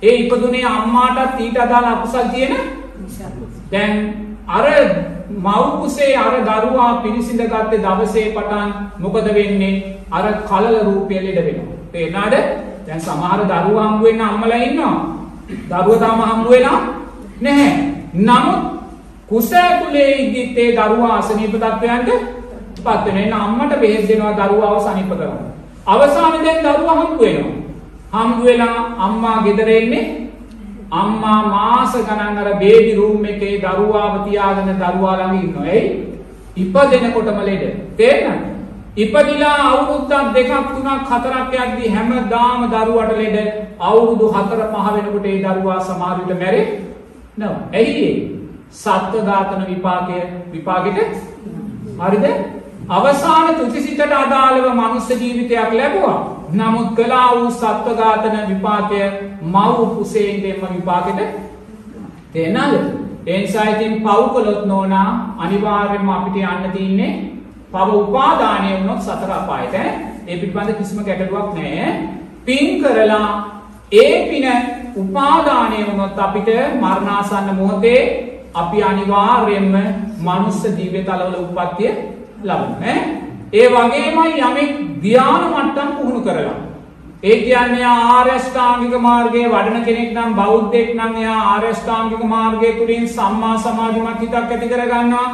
[0.04, 2.54] ඒ ඉපදුනේ අම්මාටත් ඊට අදාළ අකුසල් තියෙන
[3.72, 3.94] දැන්
[4.50, 4.66] අර
[5.38, 5.48] මව්
[5.80, 8.70] කුසේ අර දරුවා පිළිසිඳ ගත්තේ දවසේ පටන්
[9.00, 9.76] මොකද වෙන්නේ?
[10.12, 11.79] අර කලල රූපය ලෙඩ වෙනවා.
[11.92, 12.36] තේරෙනවද?
[12.88, 14.96] දැන් සමහර දරුවෝ හම්බ වෙන්න අම්මලා ඉන්නවා.
[15.70, 16.80] දරුවා තාම හම්බ වෙලා
[17.42, 17.72] නැහැ.
[18.16, 18.60] නමුත්
[19.28, 22.10] කුස ඇතුලේ ඉද්දිත් ඒ දරුවා අසනීප තත්වයන්ට
[22.78, 23.22] පත් වෙනවා.
[23.22, 25.40] එන්න අම්මට බෙහෙත් දෙනවා දරුවාව සනීප කරන්න.
[25.88, 27.56] අවසානයේ දැන් දරුවා හම්බ වෙනවා.
[28.14, 30.06] හම්බ වෙලා අම්මා ගෙදර එන්නේ
[30.92, 35.68] අම්මා මාස ගණන් අර බේබි රූම් එකේ දරුවාව තියාගෙන දරුවා ළඟ ඉන්නවා.
[35.68, 35.84] එයි
[36.58, 37.64] ඉපදෙනකොටම ලෙඩ.
[37.98, 38.49] තේරෙනවද?
[38.96, 43.38] ඉපදිලා අවුරුද්දක් දෙකක් තුනක් හතරක් යද්දී හැමදාම දරුවට ලෙඩ
[43.80, 47.58] අවුරුදු 4 5 වෙනකොට ඒ දරුවා සමහර විට මැරෙනවා.
[47.74, 48.16] ඇයි ඒ?
[48.74, 50.20] සත්ව ඝාතන විපාකය
[50.52, 50.98] විපාකෙට
[52.00, 52.26] හරිද?
[52.90, 56.20] අවසාන තුතිසිතට අදාළව මනුස්ස ජීවිතයක් ලැබුවා.
[56.52, 59.02] නමුත් කළා වූ සත්ව ඝාතන විපාකය
[59.44, 61.20] මව් කුසයෙන් දෙන්න විපාකෙට
[62.34, 62.74] තේනද?
[63.28, 67.39] ඒ නිසා ඉතින් පව් කළොත් නෝනා අනිවාර්යයෙන්ම අපිට යන්න තියෙන්නේ
[67.72, 69.92] පව උපාදානය වුණොත් සතර අපායට ඈ.
[70.28, 71.90] ඒ පිළිබඳ කිසිම ගැටලුවක් නැහැ.
[72.46, 73.30] පින් කරලා
[73.94, 74.46] ඒ පින
[74.96, 78.02] උපාදානය වුණොත් අපිට මරණාසන්න මොහොතේ
[78.54, 79.76] අපි අනිවාර්යයෙන්ම
[80.20, 81.92] මනුස්ස දිව්‍ය තලවල උප්පත්තිය
[82.42, 82.98] ලබනවා
[83.54, 86.58] ඒ වගේමයි යමෙක් ධ්‍යාන මට්ටම් පුහුණු කරලා
[87.24, 93.08] ඒ කියන්නේ ආර්ය අෂ්ටාංගික මාර්ගයේ වඩන කෙනෙක් නම් බෞද්ධයෙක් නම් එයා ආර්ය අෂ්ටාංගික මාර්ගය තුලින්
[93.10, 95.30] සම්මා සමාධිමත් හිතක් ඇති කර ගන්නවා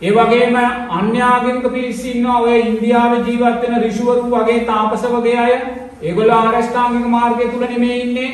[0.00, 0.56] ඒ වගේම
[0.90, 5.54] අන්‍යාගමික පිරිස් ඉන්නවා ඔය ඉන්දියාවේ ජීවත් වෙන ඍෂිවරු වගේ තාපස වගේ අය
[6.02, 8.30] ඒගොල්ලෝ ආර්ය අෂ්ටාංගික මාර්ගය තුල නෙමෙයි ඉන්නේ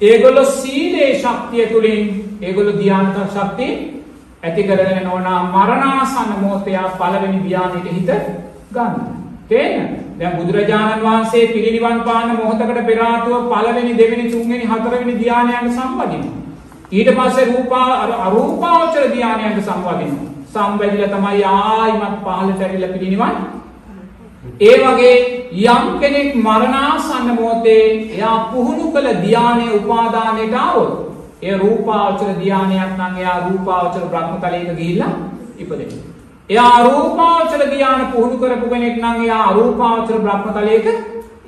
[0.00, 2.04] ඒගොල්ලෝ සීලේ ශක්තිය තුලින්
[2.42, 3.72] ඒගොල්ලෝ ධ්‍යාන ශක්තිය
[4.42, 8.10] ඇති කරගෙන නොනා මරණාසන්න මොහොතේ පළවෙනි ධ්‍යානෙට හිත
[8.72, 8.94] ගන්න.
[9.48, 9.94] තේරෙනවද?
[10.18, 16.36] දැන් බුදුරජාණන් වහන්සේ පිරිනිවන් පාන මොහොතකට පෙර ආතුව පළවෙනි දෙවෙනි තුන්වෙනි හතරවෙනි ධ්‍යානයන් සම්බන්ධිනවා.
[16.92, 20.29] ඊට පස්සේ රූපා අර අරූපාවචර ධානයන්ට සම්බන්ධිනවා.
[20.52, 23.36] සම්බන්ධිලා තමයි ආයිමත් පහළට ඇවිල්ලා පිළිනිවන්.
[24.60, 25.16] ඒ වගේ
[25.66, 30.92] යම් කෙනෙක් මරණාසන්න මොහොතේ එයා පුහුණු කළ ධානයේ උපාදානයට આવොත්
[31.42, 35.12] ඒ රූපාවචර ධානයක් නම් එයා රූපාවචර බ්‍රහ්මතලයක ගිහිල්ලා
[35.58, 36.10] ඉපදෙනවා.
[36.48, 40.86] එයා අරූපාවචර ධාන පුහුණු කරපු කෙනෙක් නම් එයා අරූපාවචර බ්‍රහ්මතලයක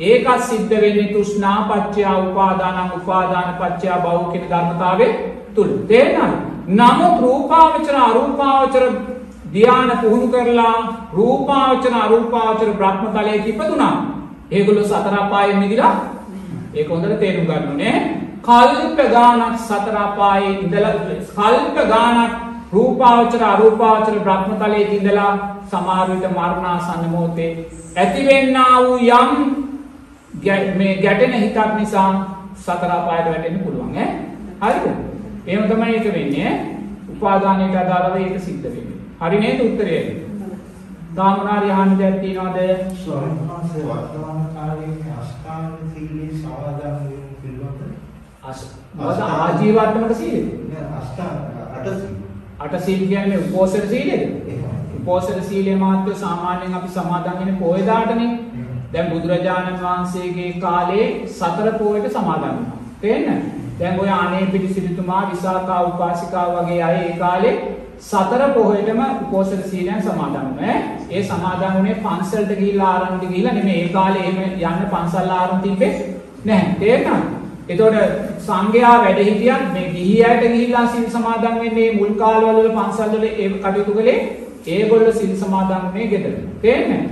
[0.00, 5.12] ඒකත් සිද්ධ වෙන්නේ තෘෂ්ණා පත්‍ය උපාදානං උපාදාන පත්‍ය භව කියන ධර්මතාවයේ
[5.54, 5.70] තුල.
[5.88, 6.51] තේරෙනවද?
[6.68, 8.84] නමුත් රූපාවචර අරූපාවචර
[9.52, 13.96] ධාන පුහුණු කරලා රූපාවචර අරූපාවචර බ්‍රහ්මතලයේ ඉපදුනා.
[14.50, 15.94] ඒගොල්ලෝ සතර අපායෙ මිදිලා
[16.74, 17.96] ඒක හොඳට තේරුම් ගන්න ඕනේ.
[18.42, 20.94] කල්ප ගානක් සතර අපායේ ඉඳලා
[21.30, 22.32] කල්ප ගානක්
[22.72, 25.32] රූපාවචර අරූපාවචර බ්‍රහ්මතලයේ ඉඳලා
[25.68, 27.52] සමහර විට මරණාසන්න මොහොතේ
[27.96, 29.30] ඇතිවෙන්නා වූ යම්
[30.76, 32.10] මේ ගැටෙන හිතක් නිසා
[32.56, 35.11] සතර අපායට වැටෙන්න පුළුවන් ඈ හරිද
[35.46, 36.58] එහෙම තමයි ඒක වෙන්නේ ඈ
[37.12, 39.96] උපාදානයට අදාළව ඒක සිද්ධ වෙන්නේ හරි නේද උත්තරය
[41.16, 42.58] තාමනාරි අහන්න දෙයක් තියනවද
[42.98, 47.80] ස්වාමීන් වහන්සේ වර්තමාන කාලයේ අෂ්ටාංග සීලේ සමාදන් වීම පිළිබඳ
[48.44, 52.16] අස් මොකද ආජීවත්වමක සීලෙද නෑ අෂ්ටාංග අට සීල.
[52.58, 54.62] අට සීල් කියන්නේ උපෝසථ සීලෙද එහෙමයි.
[54.98, 58.30] උපෝසථ සීලේ මාත්‍ය සාමාන්‍යයෙන් අපි සමාදන් වෙන්නේ පොය දාටනේ.
[58.92, 62.78] දැන් බුදුරජාණන් වහන්සේගේ කාලේ සතර පොයට සමාදන් වෙනවා.
[63.00, 63.61] තේරෙනවද?
[63.82, 67.54] දැන් ඔය අනේ පිළිසිරිතුමා විසාකා උපාසිකා වගේ අය ඒ කාලේ
[68.00, 70.74] සතර පොහොයටම උපෝසථ සීලයන් සමාදන් වුණා.
[71.10, 73.80] ඒ සමාදන් වුණේ පන්සලට ගිහිල්ලා ආරම්භ ගිහිල්ලා නෙමෙයි.
[73.80, 75.92] ඒ කාලේ එහෙම යන්න පන්සල් ආරම්භ තිබ්බේ
[76.44, 76.74] නැහැ.
[76.80, 77.24] තේරෙනවද?
[77.68, 77.96] එතකොට
[78.46, 83.26] සංඝයා වැඩ හිටියත් මේ ගිහි අයට ගිහිල්ලා සිල් සමාදන් වෙන්නේ මුල් කාලවල වල පන්සල් වල
[83.26, 84.20] ඒ කටයුතු කළේ
[84.68, 86.36] ඒගොල්ලෝ සිල් සමාදන් වුණේ ගෙදර.
[86.62, 87.10] තේරෙනවද?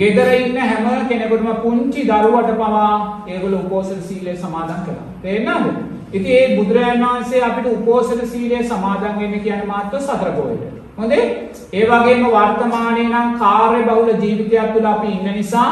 [0.00, 2.90] ගෙදර ඉන්න හැම කෙනෙකුටම පුංචි දරුවට පවා
[3.26, 5.06] ඒගොල්ලෝ උපෝසථ සීලය සමාදන් කළා.
[5.22, 5.97] තේරෙනවද?
[6.10, 10.62] ඉතින් ඒ බුදුරජාණන් වහන්සේ අපිට උපෝසථ සීලය සමාදන් වෙන්න කියන මාත්‍ර සතර පොයද.
[10.98, 11.24] හොඳේ?
[11.72, 15.68] ඒ වගේම වර්තමානයේ නම් කාර්ය බහුල ජීවිතයක් තුළ අපි ඉන්න නිසා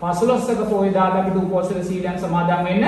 [0.00, 2.86] පසළොස්වක පොය දාලා අපිට උපෝසථ සීලයන් සමාදන් වෙන්න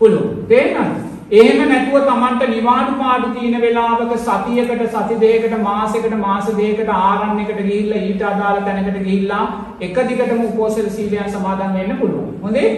[0.00, 0.46] පුළුවන්.
[0.48, 1.02] තේරෙනවද?
[1.32, 8.02] එහෙම නැතුව Tamanට නිවාඩු පාඩු තියෙන වෙලාවක සතියකට සති දෙකකට මාසයකට මාස දෙකකට ආරණ්‍යයකට ගිහිල්ලා
[8.06, 9.44] ඊට අදාළ තැනකට ගිහිල්ලා
[9.80, 12.34] එක දිගටම උපෝසථ සීලයන් සමාදන් වෙන්න පුළුවන්.
[12.42, 12.72] හොඳේ?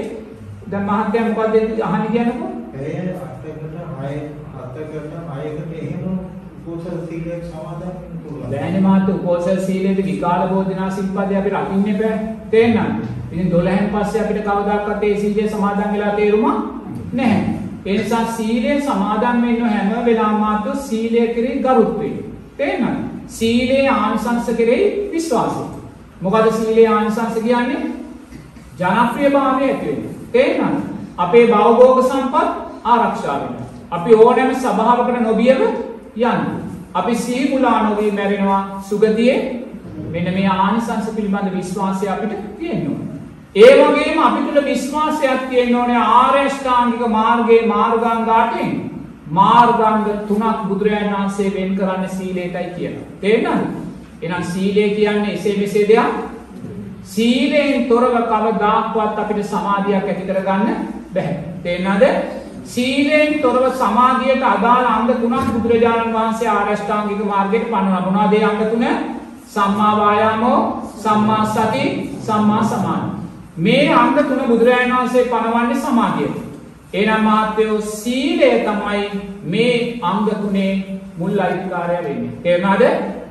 [0.71, 2.53] දැන් මහත්තයා මොකද්ද අහන්නේ කියන්නකෝ?
[2.75, 4.15] පැය අටකට හය
[4.55, 6.05] හතකට හයකට එහෙම
[6.67, 8.51] උපෝසථ සීලයක් සමාදන් වෙන්න පුළුවන්.
[8.51, 12.17] බෑනේ මාත් උපෝසථ සීලයේද විකාල බෝධිනා සිල්පදේ අපි රකින්න බෑ.
[12.51, 13.05] තේරෙනවද?
[13.33, 16.49] ඉතින් 12න් පස්සේ අපිට කවදාකවත් ඒ සීලය සමාදන් වෙලා තේරුමක්
[17.13, 17.43] නැහැ.
[17.87, 22.11] ඒ නිසා සීලය සමාදන් වෙන්න හැම වෙලාවම මාත් සීලය කෙරෙහි ගරුත්වය.
[22.57, 23.05] තේරෙනවද?
[23.29, 25.65] සීලේ ආංශංශ කෙරෙහි විශ්වාසය.
[26.21, 27.83] මොකද සීලේ ආංශංශ කියන්නේ
[28.81, 30.13] ජනප්‍රියභාවය ඇති වෙනවා.
[30.33, 30.85] තේරෙනවද?
[31.19, 33.67] අපේ භවභෝග සම්පත් ආරක්ෂා වෙනවා.
[33.91, 35.61] අපි ඕනෑම සභාවකට නොබියව
[36.17, 36.43] යන්න.
[36.95, 39.39] අපි සීමුලා නොවී මැරෙනවා සුගතියේ
[40.11, 43.15] මෙන්න මේ ආනිසංස පිළිබඳ විශ්වාසය අපිට තියෙන්න ඕනේ.
[43.57, 48.71] ඒ වගේම අපි තුල විශ්වාසයක් තියෙන්න ඕනේ ආර්ය ශ්‍රාංගික මාර්ගයේ මාර්ගාංග 8න්
[49.31, 53.09] මාර්ගාංග තුනක් බුදුරජාණන් වහන්සේ වෙන් කරන්නේ සීලයටයි කියලා.
[53.21, 53.67] තේරෙනවද?
[54.23, 56.13] එහෙනම් සීලය කියන්නේ එසේ මෙසේ දෙයක්
[57.07, 61.37] සීලයෙන් තොරව කවදාක්වත් අපිට සමාධියක් ඇති කරගන්න බැහැ.
[61.63, 62.05] තේරෙනවද?
[62.65, 68.05] සීලයෙන් තොරව සමාධියට අදාළ අංග තුනක් බුදුරජාණන් වහන්සේ ආරෂ්ඨාංගික මාර්ගයට පනවනවා.
[68.07, 68.85] මොනවද ඒ අංග තුන?
[69.47, 70.61] සම්මා වායාමෝ,
[70.97, 71.85] සම්මා සති,
[72.21, 73.09] සම්මා සමාධි.
[73.57, 76.37] මේ අංග තුන බුදුරජාණන් වහන්සේ පනවන්නේ සමාධියට.
[76.93, 79.03] එහෙනම් මාත්‍යෝ සීලය තමයි
[79.45, 82.31] මේ අංග තුනේ මුල් අයිතිකාරය වෙන්නේ.
[82.43, 82.83] තේරුණාද?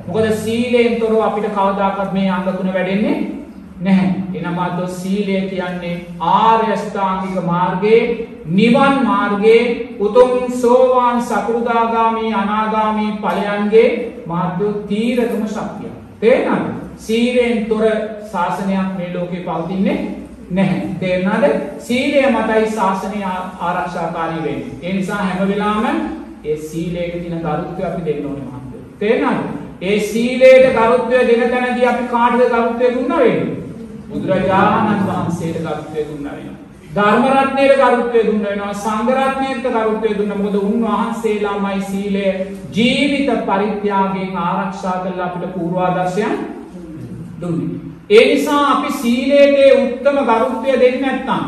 [0.06, 3.43] මොකද සීලයෙන් තොරව අපිට කවදාකවත් මේ අංග තුන වැඩෙන්නේ
[3.80, 4.14] නැහැ.
[4.34, 13.88] එනම් මාතෝ සීලය කියන්නේ ආර්ය අෂ්ටාංගික මාර්ගයේ නිවන් මාර්ගයේ උතුම් සෝවාන් සකෘදාගාමි අනාගාමි ඵලයන්ගේ
[14.26, 15.90] මාර්ගය තීරකම ශක්තිය.
[16.20, 16.68] තේරෙනවද?
[16.98, 17.84] සීලෙන් තොර
[18.32, 19.98] ශාසනයක් මේ ලෝකේ පවතින්නේ
[20.50, 20.88] නැහැ.
[21.00, 21.46] තේරෙනවද?
[21.80, 24.78] සීලය මතයි ශාසනය ආරක්ෂාකාරී වෙන්නේ.
[24.82, 26.00] ඒ නිසා හැම වෙලාවෙම
[26.44, 28.86] ඒ සීලයට තියෙන ගරුත්වය අපි දෙන්න ඕනේ මහත්තයෝ.
[28.98, 29.44] තේරෙනවද?
[29.82, 33.63] ඒ සීලයට ගරුත්වය දෙන තැනදී අපි කාටද ගරුත්වය දුන්නා වෙන්නේ?
[34.14, 36.60] බුදුරජාණන් වහන්සේට ගරුත්වය දුන්නා වෙනවා.
[36.96, 38.74] ධර්ම රත්නයට ගරුත්වය දුන්නා වෙනවා.
[38.76, 40.38] සංඝ රත්නයට ගරුත්වය දුන්නා.
[40.38, 42.26] මොකද උන්වහන්සේලාමයි සීලය
[42.72, 46.38] ජීවිත පරිත්‍යාගයෙන් ආරක්ෂා කරලා අපිට පූර්වාදර්ශයන්
[47.40, 47.82] දුන්නේ.
[48.10, 51.44] ඒ නිසා අපි සීලයට උත්තම ගරුත්වය දෙන්නේ නැත්නම්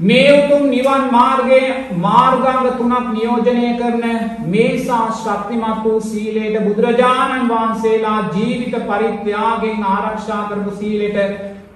[0.00, 4.04] මේ උතුම් නිවන් මාර්ගයේ මාර්ගාංග තුනක් නියෝජනය කරන
[4.46, 11.16] මේසා ශක්තිමත් වූ සීලයට බුදුරජාණන් වහන්සේලා ජීවිත පරිත්‍යාගයෙන් ආරක්ෂා කරපු සීලයට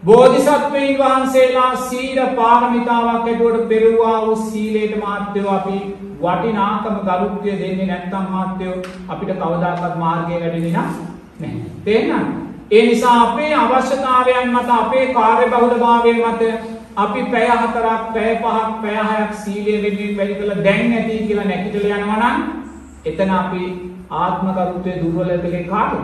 [0.02, 5.78] බෝධිසත්වයින් වහන්සේලා සීල පාරමිතාවක් ඇතුවට පෙරුවා වූ සීලයට මාත්‍යව අපි
[6.22, 8.76] වටිනාකම ගරුත්වය දෙන්නේ නැත්නම් මහත්තයෝ
[9.08, 11.50] අපිට කවදාකවත් මාර්ගය වැඩෙන්නේ නැහැ.
[11.84, 12.32] තේරෙනවද?
[12.70, 16.42] ඒ නිසා අපේ අවශ්‍යතාවයන් මත අපේ කාර්යබහුලභාවය මත
[16.96, 21.98] අපි පැය හතරක් පැය පහක් පැය හයක් සීලය වෙනුවෙන් වැඩි කළා දැන් නැති කියලා නැගිටලා
[21.98, 22.38] යනවා නම්
[23.04, 23.62] එතන අපි
[24.16, 26.02] ආත්ම කරුත්වයේ දුර්වල එකේ කාටද?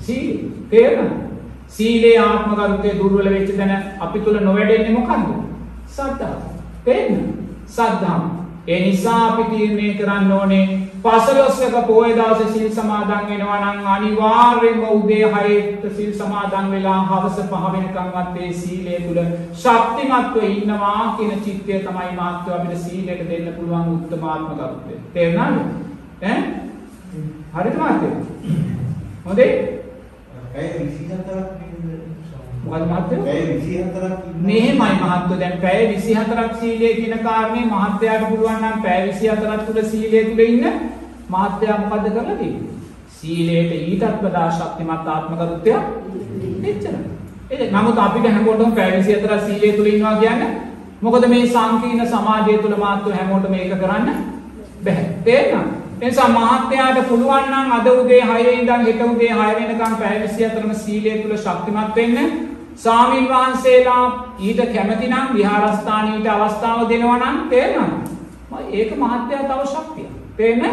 [0.00, 0.36] සීලය.
[0.70, 1.28] තේරෙනවද?
[1.68, 5.28] සීලේ ආත්ම කරුත්වයේ දුර්වල වෙච්ච තැන අපි තුල නොවැඩෙන්නේ මොකන්ද?
[5.88, 6.42] සද්ධාව.
[6.84, 7.32] තේරෙනවද?
[7.68, 8.22] සද්ධාව.
[8.66, 10.64] ඒ නිසා අපි තීරණය කරන්න ඕනේ
[11.02, 17.72] පසළොස්වක පොය දවසේ සිල් සමාදන් වෙනවා නම් අනිවාර්යයෙන්ම උදේ 6ට සිල් සමාදන් වෙලා හවස 5
[17.74, 19.20] වෙනකන්වත් ඒ සීලය තුල
[19.62, 25.00] ශක්තිමත්ව ඉන්නවා කියන චිත්තය තමයි මාත්‍ය අපිට සීලයට දෙන්න පුළුවන් උත්තමාත්ම කරුත්වය.
[25.14, 25.56] තේරුණාද?
[26.22, 26.38] ඈ?
[27.54, 28.14] හරිද මාත්‍ය?
[29.26, 29.52] හොඳේ?
[30.52, 31.40] පැය 24ක්
[32.64, 33.24] මොකද මහත්තයෝ?
[33.26, 34.06] පැය 24ක්
[34.46, 40.24] මෙහෙමයි මහත්තයෝ දැන් පැය 24ක් සීලය කියන කාරණේ මහත්තයාට පුළුවන් නම් පැය 24ක් තුල සීලය
[40.30, 40.66] තුල ඉන්න
[41.34, 42.74] මහත්තයා මොකද කරලා තියෙන්නේ?
[43.18, 45.84] සීලයට ඊටත් වඩා ශක්තිමත් ආත්මගරුත්වයක්
[46.70, 47.68] එච්චරයි.
[47.74, 50.50] නමුත් අපිට හැමෝටම පැය 24ක් සීලය තුල ඉන්නවා කියන්නේ
[51.02, 54.08] මොකද මේ සංකීර්ණ සමාජය තුල මාත්‍ය හැමෝටම මේක කරන්න
[54.84, 55.06] බැහැ.
[55.24, 55.87] තේරෙනවද?
[56.00, 61.14] එනිසා මහත්යාට පුළුවන් නම් අද උදේ 6 ඉඳන් හෙට උදේ 6 වෙනකම් පැය 24ම සීලය
[61.22, 62.18] තුල ශක්තිමත් වෙන්න
[62.76, 64.04] සාමීන් වහන්සේලා
[64.40, 68.06] ඊට කැමති නම් විහාරස්ථානීට අවස්ථාව දෙනවා නම් තේරෙනවද?
[68.72, 70.12] ඒක මහත්යා තව ශක්තියක්.
[70.36, 70.72] තේරෙන්නේ?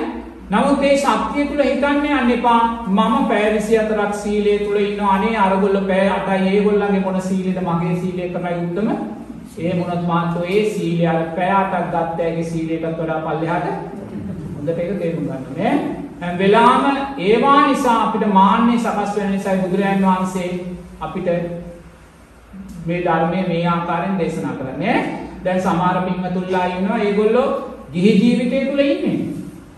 [0.49, 5.81] නමුත් ඒ ශක්තිය තුල හිතන්න යන්න එපා මම පැය 24ක් සීලය තුල ඉන්නවා අනේ අරගොල්ල
[5.89, 8.89] පැය 8යි ඒගොල්ලන්ගේ මොන සීලෙද මගේ සීලය තමයි උත්තම
[9.59, 13.95] ඒ මොනත් මාත්‍රෝ ඒ සීලය අර පැය 8ක් ගත්ත ඇගේ සීලයටත් වඩා පල්ලෙහාට
[14.65, 15.73] හොඳට ඒක තේරුම් ගන්න ඕනේ.
[16.21, 16.85] හැම වෙලාවම
[17.19, 20.49] ඒවා නිසා අපිට මාන්නේ සකස් වෙන නිසායි බුදුරජාන් වහන්සේ
[20.99, 21.27] අපිට
[22.85, 24.97] මේ ධර්මයේ මේ ආකාරයෙන් දේශනා කරන්නේ.
[25.43, 27.47] දැන් සමහර පින්වතුන්ලා ඉන්නවා ඒගොල්ලෝ
[27.93, 29.19] ගිහි ජීවිතය තුල ඉන්නේ.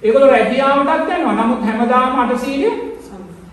[0.03, 1.35] ඒගොල්ලෝ රැකියාවටත් යනවා.
[1.35, 2.71] නමුත් හැමදාම අට සීලය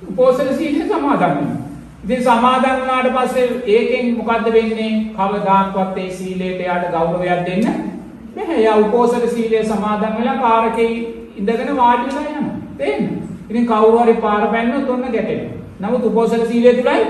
[0.09, 1.59] උපෝසථ සීලය සමාදන් වෙනවා.
[2.05, 4.93] ඉතින් සමාදන් වුණාට පස්සේ ඒකෙන් මොකද්ද වෙන්නේ?
[5.19, 7.67] කවදාක්වත් ඒ සීලයට යාට ගෞරවයක් දෙන්න
[8.37, 8.63] බැහැ.
[8.63, 12.57] යා උපෝසථ සීලය සමාදන් වෙලා කාරකේ ඉඳගෙන වාඩි වෙලා යනවා.
[12.79, 13.23] තේරෙනවද?
[13.51, 15.61] ඉතින් කවුරු හරි පාර පැන්නොත් ඔන්න ගැටෙනවා.
[15.81, 17.03] නමුත් උපෝසථ සීලය තුලයි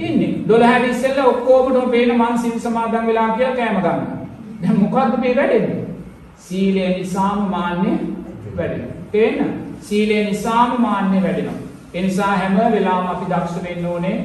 [0.00, 0.32] ඉන්නේ.
[0.46, 3.96] 12 ඉස්සෙල්ලා ඔක්කොමටම පේන මං සීල් සමාදන් වෙලා කියලා කෑම ගන්නවා.
[4.62, 5.84] දැන් මොකද්ද මේ වැඩෙන්නේ?
[6.38, 7.96] සීලය නිසාම මාන්නේ
[8.56, 8.96] වැඩෙනවා.
[9.12, 9.52] තේරෙනවද?
[9.80, 11.58] සීලය නිසාම මාන්නේ වැඩෙනවා.
[11.94, 14.16] ඒ නිසා හැම වෙලාවම අපි දක්ෂ වෙන්න ඕනේ.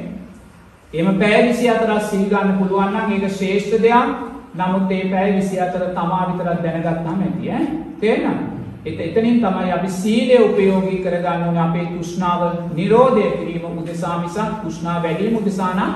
[0.92, 4.10] එහෙම පැය 24ක් සීල් ගන්න පුළුවන් නම් ඒක ශ්‍රේෂ්ඨ දෙයක්.
[4.56, 7.64] නමුත් ඒ පැය 24 තමා විතරක් දැනගත්තාම ඇති ඈ.
[8.00, 8.55] තේරෙනවද?
[8.86, 12.42] එත එතනින් තමයි අපි සීලය උපයෝගී කරගන්න ඕනේ අපේ තෘෂ්ණාව
[12.74, 15.92] නිරෝධය කිරීම උදෙසා මිසක් තෘෂ්ණාව වැඩි වීම උදෙසා නම්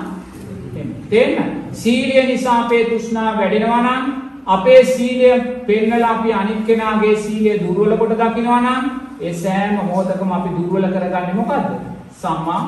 [1.11, 1.53] තේරෙනවද?
[1.73, 4.05] සීලය නිසා අපේ තෘෂ්ණාව වැඩෙනවා නම්
[4.47, 5.31] අපේ සීලය
[5.67, 8.85] පෙන්වලා අපි අනිත් කෙනාගේ සීලය දුර්වල කොට දකිනවා නම්
[9.21, 11.71] ඒ සෑම මොහොතකම අපි දුර්වල කරගන්නේ මොකද්ද?
[12.13, 12.61] සම්මා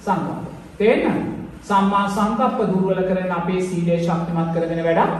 [0.00, 0.48] සංකප්ප.
[0.78, 1.28] තේරෙනවද?
[1.62, 5.12] සම්මා සංකප්ප දුර්වල කරගෙන අපේ සීලය ශක්තිමත් කරගෙන වැඩක්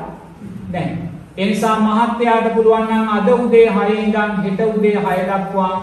[0.73, 1.18] නැහැ.
[1.39, 5.75] ඒ නිසා මහත්යාට පුළුවන් නම් අද උදේ 6 ඉඳන් හෙට උදේ 6 දක්වා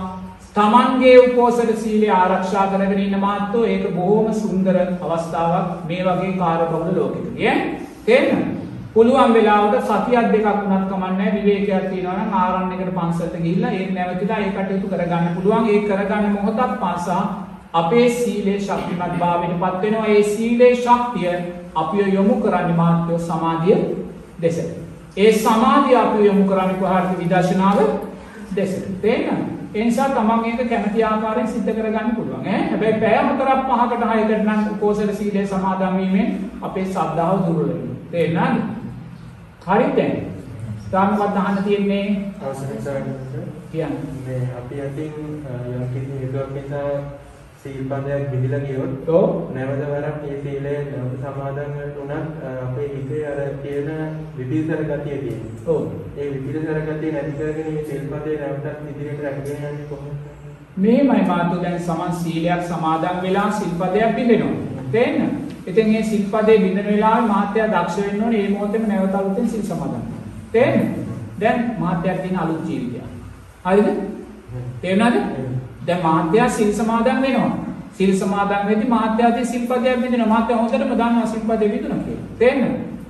[0.56, 3.64] තමන්ගේ උපෝසථ සීලය ආරක්ෂා කරගෙන ඉන්න මාත්‍රෝ.
[3.66, 5.72] ඒක බොහොම සුන්දර අවස්ථාවක්.
[5.88, 7.64] මේ වගේ කාර්යබහුල ලෝකෙකදී ඈ.
[8.06, 8.54] තේරෙනවද?
[8.94, 14.54] පුළුවන් වෙලාවට සතියක් දෙකක් වුණත් කමන්නේ විවේකයක් තියෙනවා නම් ආරණ්‍යයකට පන්සලට ගිහිල්ලා ඒක නැවතිලා ඒ
[14.54, 15.70] කටයුතු කරගන්න පුළුවන්.
[15.70, 17.24] ඒ කරගන්න මොහොතක් පාසා
[17.74, 20.08] අපේ සීලේ ශක්තිමත් භාවයට පත් වෙනවා.
[20.08, 21.36] ඒ සීලේ ශක්තිය
[21.76, 23.80] අපිව යොමු කරන්නේ මාත්‍ය සමාධිය
[24.42, 24.85] දෙසට.
[25.18, 27.78] ඒ සමාධිය අපිව යොමු කරන්නේ කොහාට විදර්ශනාව
[28.56, 28.88] දෙසට.
[29.02, 29.56] තේරෙනවද?
[29.74, 34.62] ඒ නිසා තමන් ඒක කැමති ආකාරයෙන් සිද්ධ කරගන්න පුළුවන් හැබැයි පැය හතරක් පහකට හයකට නම්
[34.72, 36.30] උපෝසථ සීලය සමාදන් වීමෙන්
[36.62, 37.98] අපේ ශ්‍රද්ධාව දුර්වල වෙනවා.
[38.12, 38.64] තේරෙනවද?
[39.68, 40.16] හරිද දැන්.
[40.92, 42.08] තාම මොකක්ද අහන්න තියෙන්නේ?
[42.42, 42.98] අවසරයි සර්
[43.72, 43.96] කියන්න.
[44.26, 45.14] මේ අපි අතින්
[45.74, 46.90] යම් කිසි හේතුවක් නිසා
[47.66, 49.30] සීල්පදයක් බිඳිලා ගියොත් ඔව්.
[49.54, 53.90] නැවත වරක් මේ සීලය නැවත සමාදන් වුණත් අපේ හිතේ අර තියෙන
[54.38, 55.74] විපිරිසර ගතිය තියෙනවා.
[55.74, 55.82] ඔව්.
[56.18, 60.20] ඒ විපිරිසර ගතිය නැති කරගෙන මේ සීල්පදේ නැවතත් ඉදිරියට රැකගෙන යන්නේ කොහොමද?
[60.78, 64.54] මේමයි මාතු දැන් සමන් සීලයක් සමාදන් වෙලා සිල්පදයක් බිඳිනවා.
[64.92, 65.18] තේන්න?
[65.68, 68.44] ඉතින් මේ සිල්පදේ බිඳින වෙලාවේ මාත්‍යා දක්ෂ වෙන්න ඕනේ.
[68.44, 70.06] මේ මොහොතේම නැවත අලුතෙන් සිල් සමාදන්
[70.54, 70.86] තේන්න?
[71.42, 73.10] දැන් මාත්‍යාට තියෙන අලුත් ජීවිතයක්.
[73.66, 73.90] හරිද?
[74.82, 75.16] තේරුණාද
[75.88, 77.54] දැන් මාත්‍යා සිල් සමාදන් වෙනවා
[77.94, 82.62] සිල් සමාදන් වෙද්දි මාත්‍යාගේ සිල්පදයක් බිඳිනවා මාත්‍යා හොඳටම දන්නවා සිල්පදේ බිඳිනවා කියලා තේන්න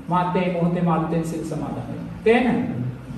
[0.07, 2.63] මාත්‍යා මේ මොහොතේම අලුතෙන් සිල් සමාදන් වෙනවා තේන්න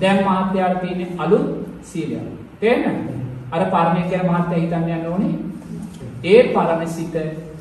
[0.00, 1.46] දැන් මාත්‍යාට තියෙන අලුත්
[1.82, 2.26] සීලයක්
[2.60, 3.18] තේන්න
[3.50, 5.34] අර පරණය කියන මහත්ය හිතන්න යන්න ඕනේ.
[6.24, 7.14] ඒ පරණ සිත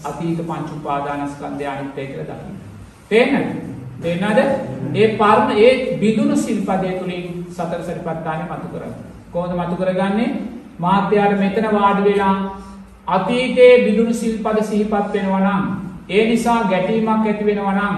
[0.04, 2.58] අතීත පංච උපාදානස්කන්ධය අනිත්‍ය කියලා දකින්න.
[3.10, 3.52] තේරෙනවද?
[4.02, 4.40] තේරෙනවද?
[4.94, 8.96] ඒ පරණ ඒ බිඳුණු සිල්පදයේ තුලින් සතර සතිපට්ඨානෙ මතු කරගන්න.
[9.32, 10.30] කොහොමද මතු කරගන්නේ?
[10.80, 12.36] මාත්‍යාට මෙතන වාඩි වෙලා
[13.08, 15.64] අතීතයේ බිඳුණු සිල්පද සිහිපත් වෙනවා නම්
[16.10, 17.96] ඒ නිසා ගැටීමක් ඇති වෙනවා නම්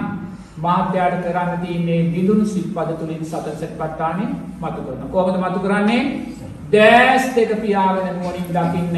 [0.58, 4.24] මාත්‍යාට කරන්න තියෙන්නේ බිඳුණු සිල්පද තුලින් සතර සතිපට්ඨානෙ
[4.60, 5.08] මතු කරනවා.
[5.08, 6.02] කොහොමද මතු කරන්නේ?
[6.72, 8.96] දැස් දෙක පියාගෙන නුවණින් දකින්න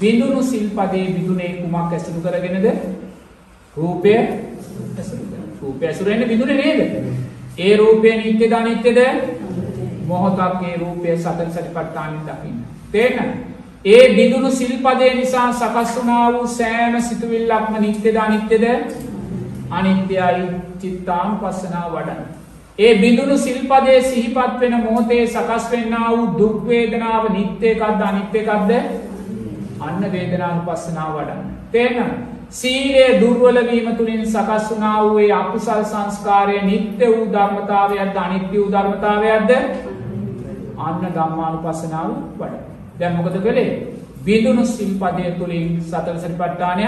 [0.00, 2.66] බිඳුණු සිල්පදේ බිඳුනේ කුමක් ඇසුරු කරගෙනද?
[3.76, 5.44] රූපය ඇසුරු කරගෙන.
[5.62, 6.80] රූපය ඇසුරු වෙන්නේ බිඳුනේ නේද?
[7.58, 8.98] ඒ රූපය නිට්ටයද අනිත්‍යද?
[10.06, 12.67] මොහොතක් ඒ රූපය සතර සතිපට්ඨානෙන් දකින්න.
[12.92, 13.36] තේරෙනවද?
[13.86, 18.64] ඒ බිඳුණු සිල්පදේ නිසා සකස් වුණා වූ සෑම සිතුවිල්ලක්ම නිට්ටයද අනිත්‍යද?
[19.70, 20.48] අනිත්‍යයි
[20.80, 22.38] චිත්තානුපස්සනාව වඩන්න.
[22.78, 28.72] ඒ බිඳුණු සිල්පදේ සිහිපත් වෙන මොහොතේ සකස් වෙන්නා වූ දුක් වේදනාව නිත්‍ය එකක්ද අනිත්‍ය එකක්ද?
[29.80, 31.42] අන්න වේදනානුපස්සනාව වඩන්න.
[31.72, 32.14] තේරෙනවද?
[32.50, 38.72] සීලය දුර්වල වීම තුලින් සකස් වුණා වූ ඒ අකුසල් සංස්කාරය නිත්‍ය වූ ධර්මතාවයක්ද අනිත්‍ය වූ
[38.72, 39.52] ධර්මතාවයක්ද?
[40.78, 42.10] අන්න ධම්මානුපස්සනාව
[42.40, 42.67] වඩන්න.
[42.98, 43.70] දැන් මොකද කළේ?
[44.24, 46.84] බිඳුණු සිල්පදයේ තුලින් සතර සතිපට්ඨානය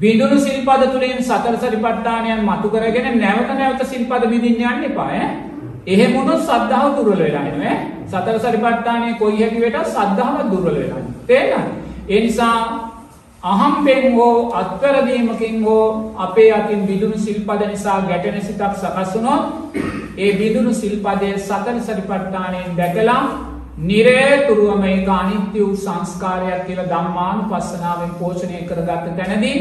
[0.00, 5.28] බිඳුණු සිල්පද තුලින් සතර සතිපට්ඨානයන් මතු කරගෙන නැවත නැවත සිල්පද බිඳින්න යන්න එපා ඈ.
[5.86, 7.82] එහෙම වුණොත් සද්ධාව දුර්වල වෙලා යනවා ඈ.
[8.12, 11.26] සතර සතිපට්ඨානයේ කොයි හැටි වෙතත් සද්ධාව දුර්වල වෙලා යනවා.
[11.26, 11.68] තේරෙනවද?
[12.08, 12.56] ඒ නිසා
[13.42, 15.84] අහම්බෙන් හෝ අත්වැරදීමකින් හෝ
[16.18, 19.44] අපේ අතින් බිඳුණු සිල්පද නිසා ගැටෙන සිතක් සකස් වුණොත්
[20.16, 23.22] ඒ බිඳුණු සිල්පදයේ සතර සතිපට්ඨානයෙන් දැකලා
[23.80, 29.56] නිරේතුරුවම ඒක අනිත්‍ය වූ සංස්කාරයක් කියලා ධම්මානුපස්සනාවෙන් පෝෂණය කරගත්ත තැනදී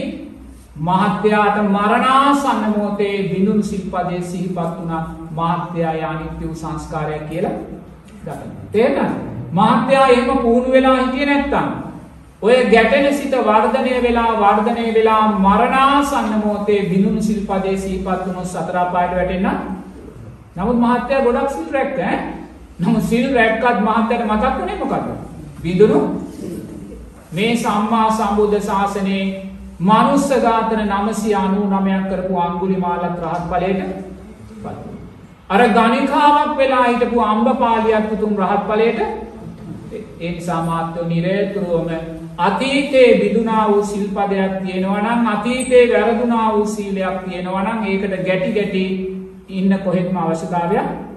[0.79, 5.03] මහත්යාට මරණාසන්න මොහොතේ බිඳුණු සිල්පදයේ සිහිපත් වුණා
[5.33, 7.55] මහත්යාය අනිත්‍ය වූ සංස්කාරයක් කියලා
[8.25, 8.51] දකින්න.
[8.71, 9.13] තේරෙනවද?
[9.53, 11.67] මහත්යා එහෙම පුහුණු වෙලා හිටියේ නැත්තම්
[12.41, 19.15] ඔය ගැටෙන සිත වර්ධනය වෙලා වර්ධනය වෙලා මරණාසන්න මොහොතේ බිඳුණු සිල්පදයේ සිහිපත් වුණොත් සතර අපායට
[19.15, 19.47] වැටෙන්න.
[20.55, 22.38] නමුත් මහත්යා ගොඩක් සිල් රැක්ක ඈ.
[22.79, 25.07] නමුත් සිල් රැක්කත් මහත්යට මතක් වුණේ මොකද්ද?
[25.61, 25.99] බිඳුණු
[27.31, 29.23] මේ සම්මා සම්බුද්ධ ශාසනයේ
[29.81, 33.81] මනුස්ස ඝාතන 999ක් කරපු අඟුලිමාලත් රහත් ඵලයට
[34.61, 34.77] පත්
[35.49, 38.99] අර ගණිකාවක් වෙලා හිටපු අම්බපාලියක් පුතුන් රහත් ඵලයට
[40.19, 41.91] ඒ නිසා මාත්‍ය නිරේතුරුවම
[42.39, 48.83] අතීතයේ බිදුනා වූ සිල්පදයක් තියෙනවා නම් අතීතයේ වැරදුනා වූ සීලයක් තියෙනවා නම් ඒකට ගැටි ගැටි
[49.51, 51.08] ඉන්න කොහෙත්ම අවශ්‍යතාවයක්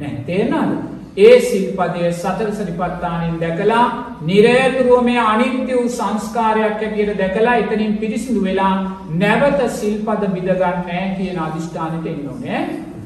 [0.00, 0.24] නැහැ.
[0.26, 0.72] තේරෙනවද?
[1.16, 3.86] ඒ සිල්පදය සතර සතිපට්ඨානෙන් දැකලා
[4.28, 8.74] නිරේතුරුව මේ අනිත්‍ය වූ සංස්කාරයක් හැටියට දැකලා එතනින් පිරිසිදු වෙලා
[9.22, 12.60] නැවත සිල්පද බිඳ ගන්නෑ කියන අදිෂ්ඨානෙට එන්න ඕනේ.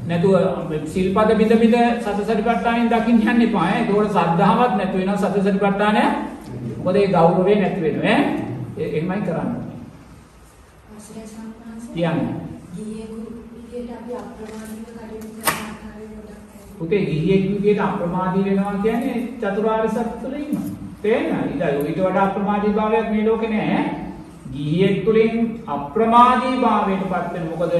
[0.07, 0.33] නැතුව
[0.93, 3.67] සිල්පද බිඳ බිඳ සතර සතිපට්ඨානෙන් දකින්න යන්න එපා.
[3.75, 6.03] ඒකෝට සද්ධාවත් නැතු වෙනවා සතර සතිපට්ඨානය.
[6.83, 8.25] මොකද ඒ ගෞරවය නැති වෙනවා ඈ.
[8.77, 9.65] එහෙමයි කරන්නේ.
[11.95, 12.33] කියන්නේ
[12.75, 13.19] ගිහියෙකු
[13.51, 16.41] විදියට අපි අප්‍රමාදීව කටයුතු කරන ආකාරය ගොඩක්
[16.79, 20.65] පුතේ ගිහියෙක් විදියට අප්‍රමාදී වෙනවා කියන්නේ චතුරාර්ය සත්‍ය තුළ ඉන්නවා.
[21.01, 21.51] තේරෙනවද?
[21.51, 23.83] ඊට ඊට වඩා අප්‍රමාදී භාවයක් මේ ලෝකේ නැහැ.
[24.53, 27.73] ගිහියෙක් තුළින් අප්‍රමාදී භාවයට පත් වෙන මොකද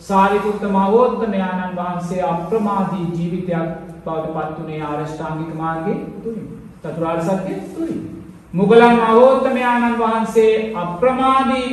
[0.00, 3.68] සාරිපුත්ත මහෝත්තමයාණන් වහන්සේ අප්‍රමාදී ජීවිතයක්
[4.04, 6.46] බවට පත් වුණේ ආරෂ්ඨාංගික මාර්ගයේ තුලින්.
[6.82, 8.00] චතුරාර්ය සත්‍ය තුලින්.
[8.52, 11.68] මුගලන් මහෝත්තමයාණන් වහන්සේ අප්‍රමාදී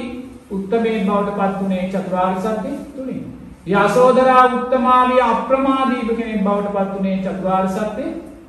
[0.52, 3.35] උත්තමේ බවට පත් වුණේ චතුරාර්ය සත්‍ය තුලින්.
[3.68, 8.04] යසෝදරා උත්තමාලිය අප්‍රමාදීව කෙනෙක් බවට පත් වුණේ චතුරාර්ය සත්‍ය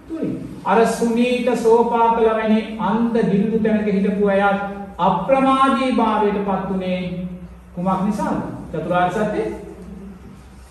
[0.09, 0.33] තුලින්.
[0.65, 4.61] අර සුනීත සෝපාකල වැනි අන්ධ දිල්දු තැනක හිටපු අයත්
[4.99, 7.01] අප්‍රමාදී භාවයට පත් වුණේ
[7.75, 8.43] කුමක් නිසාද?
[8.73, 9.43] චතුරාර්ය සත්‍ය.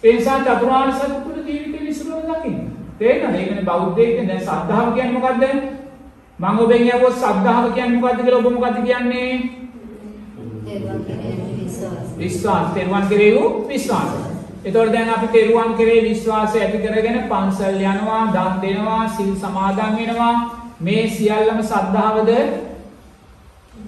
[0.04, 2.60] ඒ නිසා චතුරාර්ය සත්‍ය තුල ජීවිතේ විසුරුව දකින්න.
[3.00, 3.36] තේරෙනවද?
[3.36, 5.44] ඒ කියන්නේ බෞද්ධයෙක් දැන් සද්ධාව කියන්නේ මොකද්ද?
[6.40, 9.32] මම ඔබෙන් අහුවොත් සද්ධාව කියන්නේ මොකද්ද කියලා ඔබ මොකද්ද කියන්නේ?
[10.66, 12.08] විශ්වාස.
[12.18, 12.74] විශ්වාස.
[12.74, 14.35] තෙරුවන් කෙරෙහි වූ විශ්වාසය.
[14.66, 20.36] එතකොට දැන් අපි තෙරුවන් කෙරේ විශ්වාසය ඇති කරගෙන පන්සල් යනවා, දන් දෙනවා, සිල් සමාදන් වෙනවා.
[20.80, 22.32] මේ සියල්ලම සද්ධාවද?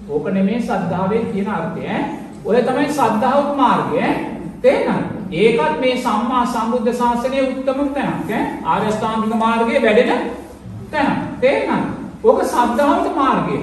[0.08, 2.02] ඕක නෙමේ සද්ධාවේ කියන අර්ථය ඈ.
[2.44, 4.14] ඔය තමයි සද්ධාවක මාර්ගය ඈ.
[4.62, 5.06] තේරෙනවද?
[5.32, 8.42] ඒකත් මේ සම්මා සම්බුද්ධ ශාසනයේ උත්තම තැනක් ඈ.
[8.64, 10.10] ආර්ය අෂ්ටාංගික මාර්ගයේ වැඩෙන
[10.92, 11.18] තැනක්.
[11.40, 11.86] තේරෙනවද?
[12.24, 13.62] ඕක සද්ධාවක මාර්ගය.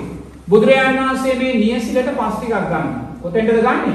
[0.49, 2.83] බුදුරජාණන් වහන්සේ මේ නියසිලට පස් ටිකක් ගන්නවා.
[3.21, 3.93] කොතෙන්ද ගන්නෙ?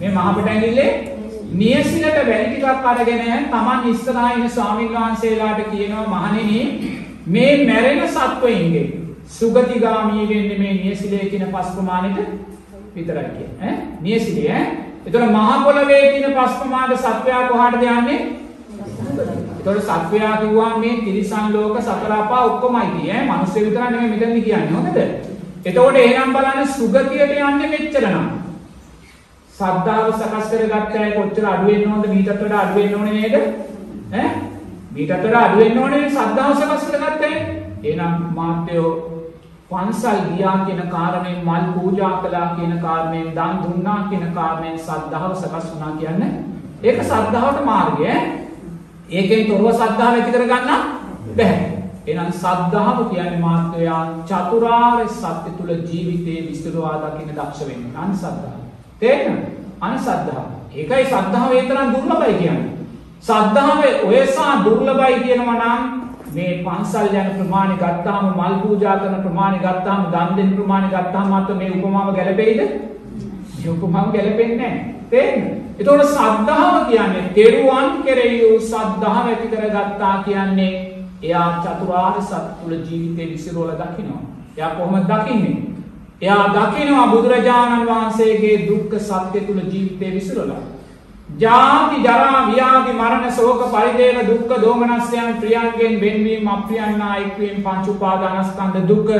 [0.00, 1.17] මේ මහපට ඇඟිල්ලේ
[1.52, 6.60] නියසිලට වැලි ටිකක් අරගෙන Taman ඉස්සරහා ඉන්න ස්වාමීන් වහන්සේලාට කියනවා මහණෙනි
[7.26, 8.86] මේ මැරෙන සත්වයින්ගේ
[9.28, 12.18] සුගතිගාමී වෙන්නේ මේ නියසිලේ කියන පස් ප්‍රමාණයට
[12.94, 13.62] විතරයි කියන්නේ.
[13.62, 13.76] ඈ?
[14.00, 14.66] නියසිලේ ඈ?
[15.06, 18.18] ඒතර මහ පොළවේ තියෙන පස් ප්‍රමාණ සත්වයා කොහාටද යන්නේ?
[19.58, 23.26] ඒතර සත්වයා කිව්වා මේ තිරිසන් ලෝක සතර අපා ඔක්කොමයි කියන්නේ ඈ?
[23.30, 24.98] මිනිස්සු විතර නෙමෙයි මෙතනදි කියන්නේ හොඳද?
[25.64, 28.28] එතකොට එහෙනම් බලන්න සුගතියට යන්නේ මෙච්චර නම්.
[29.58, 33.36] සද්ධාව සකස් කරගත්ත අය කොච්චර අඩු වෙන්න ඕනද මීටත් වඩා අඩු වෙන්න ඕනේ නේද?
[34.14, 34.28] ඈ
[34.94, 37.36] මීටත් වඩා අඩු වෙන්න ඕනේ සද්ධාව සකස් කරගත්ත අය.
[37.82, 38.90] එහෙනම් මාත්‍යෝ
[39.70, 45.66] පන්සල් ගියා කියන කාරණයෙන් මල් පූජා කළා කියන කාරණයෙන් දන් දුන්නා කියන කාරණයෙන් සද්ධාව සකස්
[45.72, 46.30] වුණා කියන්නේ
[46.82, 48.22] ඒක සද්ධාවට මාර්ගය ඈ.
[49.10, 50.70] ඒකෙන් තොරව සද්ධාව ඇති කරගන්න
[51.36, 51.58] බැහැ.
[52.06, 57.92] එහෙනම් සද්ධාව කියන්නේ මාත්‍රයා චතුරාර්ය සත්‍ය තුල ජීවිතේ විසිරවා දකින්න දක්ෂ වෙන්න.
[57.96, 58.67] අන් සද්ධාව.
[58.98, 59.44] තේරෙනවද?
[59.80, 60.46] අන් සද්ධාව.
[60.74, 62.72] ඒකයි සද්ධාව ඒ තරම් දුර්ලභයි කියන්නේ.
[63.20, 65.82] සද්ධාව ඔයසා දුර්ලභයි කියනවා නම්
[66.34, 71.50] මේ පන්සල් යන ප්‍රමාණය ගත්තාම මල් පූජා කරන ප්‍රමාණය ගත්තාම දන් දෙන ප්‍රමාණය ගත්තාම අත
[71.56, 72.60] මේ උපමාව ගැලපෙයිද?
[73.54, 74.94] මේ උපමාව ගැලපෙන්නේ නැහැ.
[75.10, 75.56] තේරෙනවද?
[75.78, 80.74] ඒතකොට සද්ධාව කියන්නේ තෙරුවන් කෙරෙහි වූ සද්ධාව ඇති කරගත්තා කියන්නේ
[81.22, 84.22] එයා චතුරාර්ය සත්‍ය තුල ජීවිතේ විසිරවල දකිනවා.
[84.56, 85.56] එයා කොහොමද දකින්නේ?
[86.22, 90.62] එයා දකිනවා බුදුරජාණන් වහන්සේගේ දුක්ඛ සත්‍ය තුල ජීවිතේ විසිරවලා.
[91.36, 99.10] ජාති ජරා ව්‍යාධි මරණ ශෝක පරිදේව දුක්ඛ දෝමනස්යන් ප්‍රියංගෙන් වෙන්වීම අප්‍රියන්නා එක්වීම පංච උපාදානස්කන්ධ දුක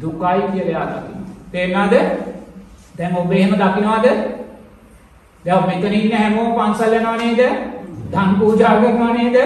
[0.00, 1.26] දුකයි කියලා එයා දකිනවා.
[1.52, 1.94] තේරෙනවද?
[2.98, 4.06] දැන් ඔබ එහෙම දකිනවද?
[5.44, 7.42] දැන් මෙතන ඉන්න හැමෝම පන්සල් යනවා නේද?
[8.12, 9.36] ධන් පූජා කරනවා නේද?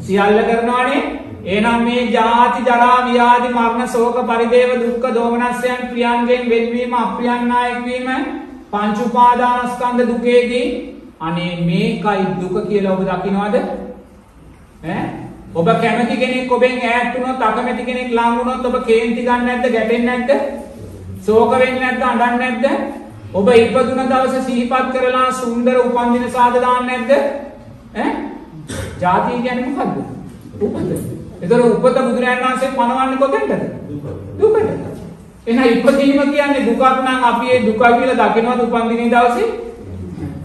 [0.00, 1.02] සියල්ල කරනවානේ.
[1.44, 8.08] එහෙනම් මේ ජාති ජරා ව්‍යාධි මරණ ශෝක පරිදේව දුක්ඛ දෝමනස්යන් ප්‍රියංගෙන් වෙන්වීම අප්‍රියන්නා එක්වීම
[8.72, 10.66] පංච උපාදානස්කන්ධ දුකේදී
[11.20, 13.56] අනේ මේකයි දුක කියලා ඔබ දකිනවද?
[14.84, 15.02] ඈ
[15.54, 20.18] ඔබ කැමති කෙනෙක් ඔබෙන් ඈත් වුණොත් අකමැති කෙනෙක් ලං වුණොත් ඔබ කේන්ති ගන්න නැද්ද ගැටෙන්නේ
[20.18, 20.30] නැද්ද?
[21.26, 22.66] ශෝක වෙන්නේ නැද්ද අඬන්නේ නැද්ද?
[23.34, 27.12] ඔබ ඉපදුන දවසේ සිහිපත් කරලා සුන්දර උපන්දින සාද දාන්නේ නැද්ද?
[27.96, 28.14] ඈ?
[29.00, 29.98] ජාතිය කියන්නේ මොකද්ද?
[30.60, 31.21] උපත.
[31.42, 33.52] ඒතර උපත බුදුරජාණන් වහන්සේ පනවන්නේ කොතෙන්ද?
[34.38, 34.68] දුකට.
[35.46, 39.48] එහෙනම් ඉපදීම කියන්නේ දුකක් නම් අපි ඒ දුක කියලා දකිනවද උපන්දිනේ දවසේ?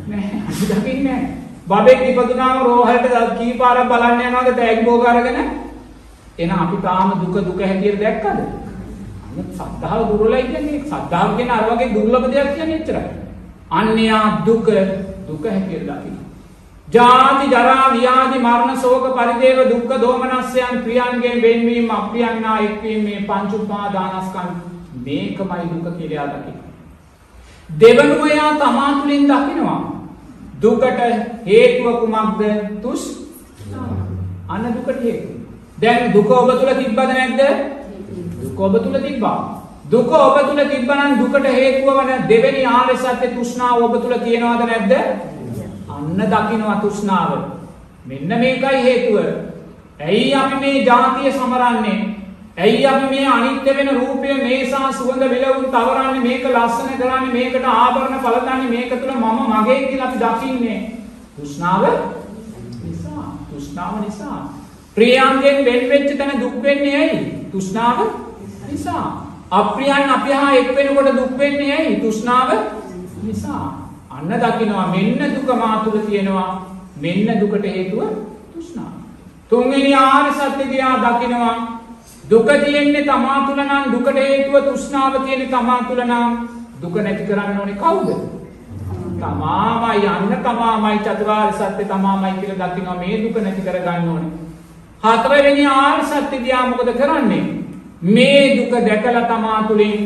[0.08, 0.30] නෑ.
[0.50, 1.26] අපි දකින්නේ නෑ.
[1.68, 5.38] බබෙක් ඉපදුනාම රෝහලට කී පාරක් බලන්න යනවද තෑගි භෝග අරගෙන?
[6.38, 8.40] එහෙනම් අපි තාම දුක දුක හැටියට දැක්කද?
[9.54, 13.10] සද්ධාව දුර්වලයි කියන්නේ සද්ධාව කියන අර වගේ දුර්ලභ දෙයක් කියන්නේ එච්චරයි.
[13.72, 14.70] අන්‍යා දුක
[15.28, 16.27] දුක හැටියට දකින්න.
[16.88, 24.62] ජාති ජරා ව්‍යාධි මරණ ශෝක පරිදේව දුක්ඛ දෝමනස්යන් ප්‍රියන්ගෙන් වෙන්වීම අප්‍රියන්නා එක්වීම මේ පංච උපාදානස්කන්ධ
[25.06, 26.60] මේකමයි දුක කියලා දකින්න.
[27.70, 29.80] දෙවනුව යා තමා තුළින් දකිනවා.
[30.62, 31.00] දුකට
[31.46, 32.42] හේතුව කුමක්ද?
[32.82, 33.04] තුස්
[34.50, 35.36] අන්න දුකට හේතුව.
[35.78, 37.42] දැන් දුක ඔබ තුල තිබ්බද නැද්ද?
[38.42, 39.40] දුක ඔබ තුල තිබ්බා.
[39.92, 45.36] දුක ඔබ තුල තිබ්බනම් දුකට හේතුව වන දෙවෙනි ආර්ය සත්‍ය තෘෂ්ණාව ඔබ තුල තියෙනවද නැද්ද?
[45.98, 47.32] අන්න දකින්නවා තෘෂ්ණාව.
[48.06, 49.18] මෙන්න මේකයි හේතුව.
[50.00, 51.98] ඇයි අපි මේ ජාතිය සමරන්නේ?
[52.58, 58.20] ඇයි අපි මේ අනිත්‍ය වෙන රූපය මේසා සුවඳ විලවුන් තවරන්නේ මේක ලස්සන කරන්නේ මේකට ආභරණ
[58.20, 60.80] පළඳන්නේ මේක තුල මම මගේ කියලා අපි දකින්නේ?
[61.36, 61.84] තෘෂ්ණාව
[62.84, 63.26] නිසා.
[63.50, 64.40] තෘෂ්ණාව නිසා.
[64.96, 67.20] ප්‍රියංගෙන් වෙන් වෙච්ච තැන දුක් වෙන්නේ ඇයි?
[67.52, 68.00] තෘෂ්ණාව
[68.72, 69.06] නිසා.
[69.52, 72.00] අප්‍රියයන් අපි හා එක් වෙනකොට දුක් වෙන්නේ ඇයි?
[72.02, 72.50] තෘෂ්ණාව
[73.24, 73.87] නිසා.
[74.18, 76.52] අන්න දකින්නවා මෙන්න දුක මා තුල තියෙනවා.
[77.02, 78.02] මෙන්න දුකට හේතුව
[78.54, 78.94] තෘෂ්ණාව.
[79.50, 81.56] තුන්වෙනි ආර්ය සත්‍ය දිහා දකින්නවා
[82.30, 86.32] දුක තියෙන්නේ තමා තුල නම් දුකට හේතුව තෘෂ්ණාව තියෙන්නේ තමා තුල නම්
[86.82, 88.10] දුක නැති කරන්න ඕනේ කවුද?
[89.22, 94.32] තමාමයි අන්න තමාමයි චතුරාර්ය සත්‍ය තමාමයි කියලා දකින්නවා මේ දුක නැති කරගන්න ඕනේ.
[95.04, 97.46] හතරවෙනි ආර්ය සත්‍ය දිහා මොකද කරන්නේ?
[98.02, 99.98] මේ දුක දැකලා තමා තුලින්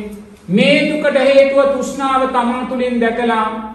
[0.50, 3.71] මේ දුකට හේතුව තෘෂ්ණාව තමා තුලින් දැකලා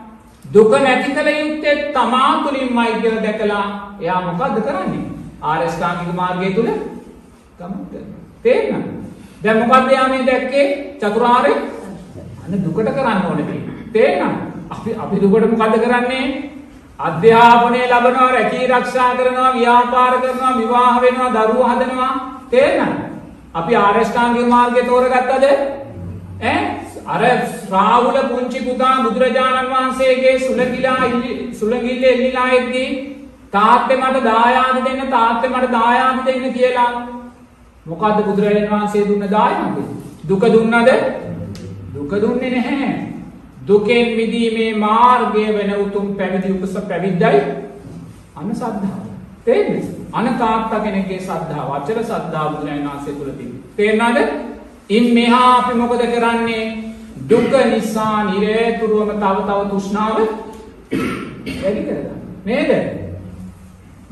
[0.56, 3.64] දුක නැති කළ යුත්තේ තමා තුලින්මයි කියලා දැකලා
[4.00, 5.04] එයා මොකද්ද කරන්නේ?
[5.42, 6.68] ආර්ය ශ්‍රාමික මාර්ගය තුල
[7.58, 8.20] ගමන් කරනවා.
[8.42, 8.88] තේරෙනවද?
[9.42, 10.66] දැන් මොකද්ද යා මේ දැක්කේ?
[11.00, 11.52] චතුරාර්ය
[12.42, 13.60] අන්න දුකට කරන්න ඕනේ මේ.
[13.92, 14.38] තේරෙනවද?
[14.70, 16.24] අපි අපි දුකට මොකද්ද කරන්නේ?
[17.00, 22.12] අධ්‍යාපනය ලබනවා, රැකී ආරක්ෂා කරනවා, ව්‍යාපාර කරනවා, විවාහ වෙනවා, දරුවෝ හදනවා.
[22.50, 22.98] තේරෙනවද?
[23.54, 25.44] අපි ආරෂ්ඨාංගික මාර්ගය තෝරගත්තද?
[26.42, 27.22] ඈ අර
[27.56, 31.02] ශ්‍රාවුල පුංචි පුතා බුදුරජාණන් වහන්සේගේ සුලකිලා
[31.58, 32.88] සුලංගිල්ල එල්ලිලා එද්දී
[33.52, 36.90] තාත්තේ මට දායාද දෙන්න තාත්තේ මට දායාද දෙන්න කියලා
[37.86, 39.76] මොකද්ද බුදුරජාණන් වහන්සේ දුන්න දායාද?
[40.28, 40.90] දුක දුන්නද?
[41.94, 42.88] දුක දුන්නේ නැහැ.
[43.62, 47.38] දුකෙන් මිදීමේ මාර්ගය වෙන උතුම් පැවිදි උපස පැවිද්දයි
[48.36, 49.06] අන්න සද්ධාව.
[49.46, 49.86] තේරෙනවද?
[50.12, 53.64] අන තාත්තා කෙනෙක්ගේ සද්ධාව, අචල සද්ධාව බුදුරජාණන් වහන්සේ තුල තියෙනවා.
[53.76, 54.18] තේරෙනවද?
[54.88, 56.85] ඉන් මෙහා අපි මොකද කරන්නේ?
[57.30, 60.16] දුක නිසා නිරේතුරුවම තව තව තෘෂ්ණාව
[61.62, 62.20] වැඩි කරගන්න.
[62.44, 62.70] නේද?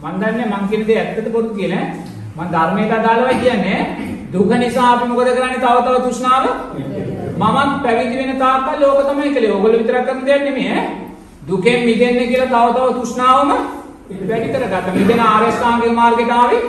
[0.03, 1.95] මන් දන්නේ මං කියන දේ ඇත්තද බොරුද කියලා ඈ.
[2.39, 3.81] මං ධර්මයට අදාළවයි කියන්නේ
[4.32, 5.62] දුක නිසා අපි මොකද කරන්නේ?
[5.65, 6.45] තව තව තෘෂ්ණාව
[7.43, 9.53] මමත් පැවිදි වෙන තාක්කල් ලෝක තමයි කළේ.
[9.55, 10.85] ඕගොල්ලෝ විතරක් කරන දෙයක් නෙමෙයි ඈ.
[11.49, 13.51] දුකෙන් මිදෙන්න කියලා තව තව තෘෂ්ණාවම
[14.28, 14.86] වැඩි කරගත්ත.
[14.99, 16.62] මිදෙන ආර්ය ශ්‍රාංගික මාර්ගයට ආවේ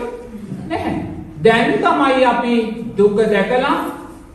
[0.69, 0.95] නැහැ.
[1.43, 2.55] දැන් තමයි අපි
[2.97, 3.77] දුක දැකලා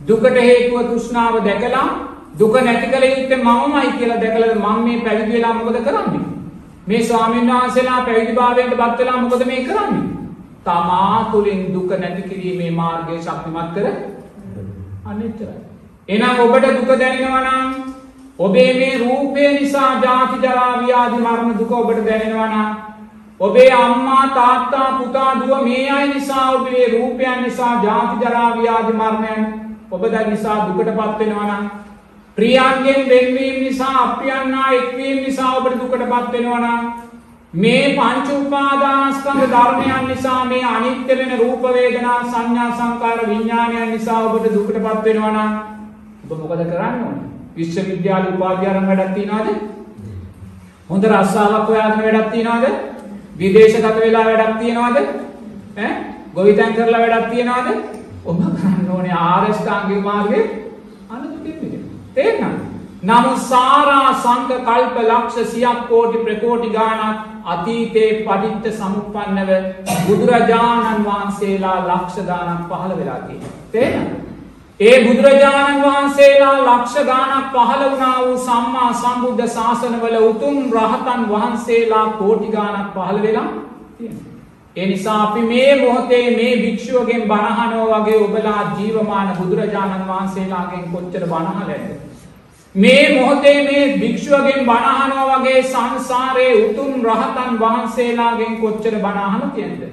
[0.07, 1.87] දුකට හේතුව තෘෂ්ණාව දැකලා
[2.35, 6.23] දුක නැති කළ යුත්තේ මමමයි කියලා දැකලා මම මේ පැවිදි වෙලා මොකද කරන්නේ?
[6.87, 10.03] මේ ස්වාමීන් වහන්සේලා පැවිදි භාවයට පත් වෙලා මොකද මේ කරන්නේ?
[10.63, 13.87] තමා තුලින් දුක නැති කිරීමේ මාර්ගය ශක්තිමත් කර
[15.05, 15.57] අනිච්චරයි.
[16.09, 17.69] එහෙනම් ඔබට දුක දැනෙනවා නම්
[18.39, 22.69] ඔබේ මේ රූපය නිසා ජාති ජරා ව්‍යාධි මරණ දුක ඔබට දැනෙනවා නම්
[23.39, 29.60] ඔබේ අම්මා තාත්තා පුතා දුව මේ අය නිසා ඔබේ රූපයන් නිසා ජාති ජරා ව්‍යාධි මරණයන්
[29.91, 31.63] ඔබ දැන් නිසා දුකටපත් වෙනවා නම්
[32.37, 36.83] ප්‍රියයන්ගෙන් වෙන්වීම නිසා අප්‍රියන්නා එක්වීම නිසා ඔබට දුකටපත් වෙනවා නම්
[37.53, 44.53] මේ පංච උපාදානස්කන්ධ ධර්මයන් නිසා මේ අනිත්‍ය වෙන රූප වේදනා සංඥා සංකාර විඥානයන් නිසා ඔබට
[44.53, 45.51] දුකටපත් වෙනවා නම්
[46.25, 47.25] ඔබ මොකද කරන්න ඕනේ?
[47.55, 49.47] විශ්වවිද්‍යාල උපාධිය අරන් වැඩක් තියනවාද?
[50.89, 52.65] හොඳ රස්සාවක් හොයාගෙන වැඩක් තියනවාද?
[53.37, 54.97] විදේශගත වෙලා වැඩක් තියනවාද?
[55.77, 55.91] ඈ
[56.35, 57.67] ගොවිතැන් කරලා වැඩක් තියනවාද?
[58.25, 60.43] ඔබ කරන්න ඕනේ ආරෂ්ඨාංගික මාර්ගයේ
[61.09, 61.85] අනුදුකින් මිදෙන්න.
[62.15, 62.59] තේරෙනවද?
[63.03, 69.51] නමුත් සාරා සංක කල්ප ලක්ෂ සියක් කෝටි ප්‍රකෝටි ගානක් අතීතේ පටිච්ච සමුප්පන්නව
[70.07, 73.55] බුදුරජාණන් වහන්සේලා ලක්ෂ ගානක් පහළ වෙලා තියෙනවා.
[73.71, 74.19] තේරෙනවද?
[74.79, 82.51] ඒ බුදුරජාණන් වහන්සේලා ලක්ෂ ගානක් පහළ වුණා වූ සම්මා සම්බුද්ධ ශාසනවල උතුම් රහතන් වහන්සේලා කෝටි
[82.51, 83.49] ගානක් පහළ වෙලා
[83.97, 84.30] තියෙනවා.
[84.75, 91.71] ඒ නිසා අපි මේ මොහොතේ මේ භික්ෂුවගෙන් බණහනෝ වගේ ඔබලා ජීවමාන බුදුරජාණන් වහන්සේලාගෙන් කොච්චර බණහලද?
[92.75, 99.83] මේ මොහොතේ මේ භික්ෂුවගෙන් බණහනෝ වගේ සංසාරයේ උතුම් රහතන් වහන්සේලාගෙන් කොච්චර බණහන තියෙනද?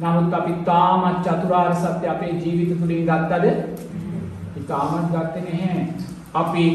[0.00, 3.46] නමුත් අපි තාමත් චතුරාර්ය සත්‍ය අපේ ජීවිත තුලින් ගත්තද?
[4.56, 5.86] ඉතාමත් ගත්තේ නැහැ.
[6.34, 6.66] අපි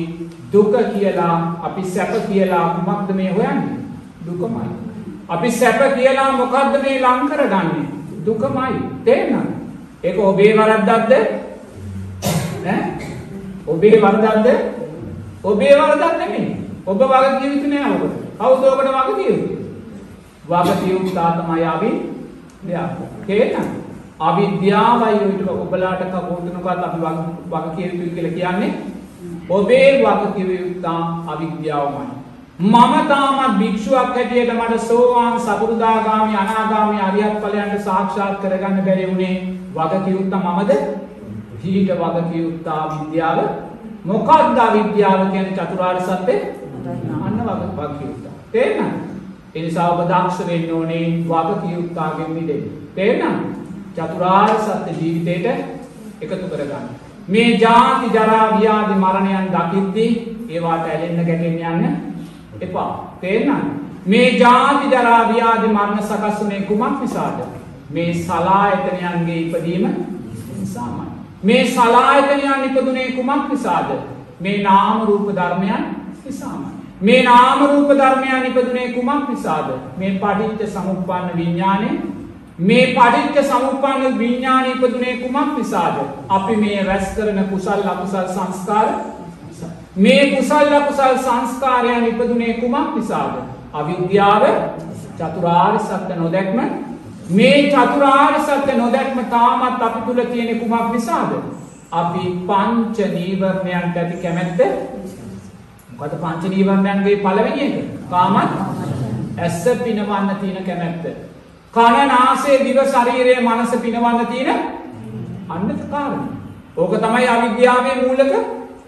[0.54, 3.78] දුක කියලා, අපි සැප කියලා කුමක්ද මේ හොයන්නේ?
[4.26, 4.85] දුකමයි.
[5.30, 7.86] අපි සැප කියලා මොකද්ද මේ ලං කරගන්නේ?
[8.26, 8.74] දුකමයි.
[9.06, 9.50] තේරෙනවද?
[10.04, 11.14] ඒක ඔබේ වරද්දක්ද?
[12.66, 12.82] ඈ?
[13.68, 14.48] ඔබේ වරදක්ද?
[15.44, 16.52] ඔබේ වරදක් නෙමෙයි.
[16.86, 18.04] ඔබ වග කිය යුතු නෑ ඔබ.
[18.40, 19.56] කවුද ඔබට වග කිය යුතු?
[20.48, 21.90] වග කිය යුතු තමයි අපි
[22.68, 22.92] දෙයක්.
[23.28, 23.86] තේරෙනවද?
[24.20, 27.18] අවිද්‍යාවයි ඔයිට ඔබලාට කවුරුනකවත් අපි වග
[27.52, 28.72] වග කිය යුතුයි කියලා කියන්නේ
[29.50, 32.15] ඔබේ වග කිය යුත්තා අවිද්‍යාවමයි.
[32.60, 40.36] මම තාමත් භික්ෂුවක් හැටියට මට සෝවාන් සකෘදාගාමි අනාගාමි අරියත් ඵලයන්ට සාක්ෂාත් කරගන්න බැරි වුණේ වගකියුත්ත
[40.36, 40.72] මමද?
[41.64, 43.40] ඊට වගකියුත්තා විද්‍යාව.
[44.06, 46.36] මොකක්ද අවිද්‍යාව කියන්නේ චතුරාර්ය සත්‍ය?
[47.20, 49.04] අන්න වග වගකියුත්තා තේරෙනවද
[49.56, 52.66] ඒ නිසා ඔබ දක්ෂ වෙන්න ඕනේ වගකියුත්තාගෙන් මිදෙන්න.
[52.96, 53.44] තේරෙනවද
[53.98, 55.46] චතුරාර්ය සත්‍ය ජීවිතේට
[56.22, 56.90] එකතු කරගන්න.
[57.28, 60.12] මේ ජාති ජරා ව්‍යාධි මරණයන් දකිද්දී
[60.50, 62.15] ඒවාට ඇලෙන්න ගැටෙන්න යන්න
[62.62, 63.18] එපා.
[63.22, 63.86] තේරෙනවද?
[64.06, 67.40] මේ ජාති ජරා ව්‍යාධි මරණ සකස් වුනේ කුමක් නිසාද?
[67.90, 69.86] මේ සලායතනයන්ගේ ඉපදීම
[70.60, 71.08] නිසාමයි.
[71.44, 73.90] මේ සලායතනයන් ඉපදුනේ කුමක් නිසාද?
[74.40, 75.86] මේ නාම රූප ධර්මයන්
[76.26, 76.72] නිසාමයි.
[77.02, 79.72] මේ නාම රූප ධර්මයන් ඉපදුනේ කුමක් නිසාද?
[79.98, 81.96] මේ පටිච්ච සමුප්පන්න විඥානේ
[82.60, 85.98] මේ පටිච්ච සමුප්පන්න විඥානේ ඉපදුනේ කුමක් නිසාද?
[86.30, 88.88] අපි මේ රැස් කරන කුසල් අකුසල් සංස්කාර
[89.96, 93.36] මේ කුසල් අකුසල් සංස්කාරයන් ඉපදුනේ කුමක් නිසාද?
[93.74, 94.44] අවිද්‍යාව
[95.18, 96.60] චතුරාර්ය සත්‍ය නොදැක්ම
[97.30, 101.32] මේ චතුරාර්ය සත්‍ය නොදැක්ම තාමත් අපි තුල තියෙන කුමක් නිසාද?
[101.92, 104.60] අපි පංච නීවරණයන්ට ඇති කැමැත්ත
[105.92, 107.76] මොකද පංච නීවරණයන්ගේ පළවෙනි එක?
[108.10, 108.52] කාමත්
[109.38, 111.06] ඇස පිනවන්න තියෙන කැමැත්ත.
[111.74, 114.60] කන නාසය දිව ශරීරය මනස පිනවන්න තියෙන
[115.50, 116.28] අන්නත කාරණා.
[116.78, 118.34] ඕක තමයි අවිද්‍යාවේ මූලික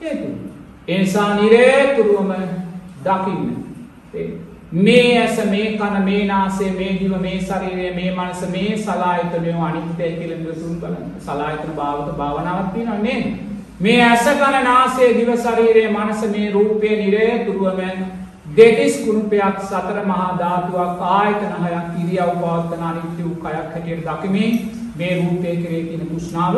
[0.02, 0.47] හේතුව.
[0.88, 2.32] ඒ නිසා නිරේතුරුවම
[3.04, 3.48] දකින්න.
[4.74, 10.12] මේ ඇස මේ කන මේ නාසය මේ දිව මේ ශරීරය මේ මනස මේ සලායතනය අනිත්‍යය
[10.12, 11.12] කියලා නිරතුරුව බලන්න.
[11.22, 13.26] සලායතන භාවක භාවනාවක් තියෙනවා නේද?
[13.80, 17.82] මේ ඇස කන නාසය දිව ශරීරය මනස මේ රූපය නිරේතුරුවම
[18.54, 24.60] දෙතිස් කුණුපයක් සතර මහා ධාතුවක් ආයතන හයක් ඉරියව් පවත්වන අනිත්‍ය වූ කයක් හැටියට දකිමින්
[24.98, 26.56] මේ රූපය කෙරේ තියෙන කුෂ්ණාව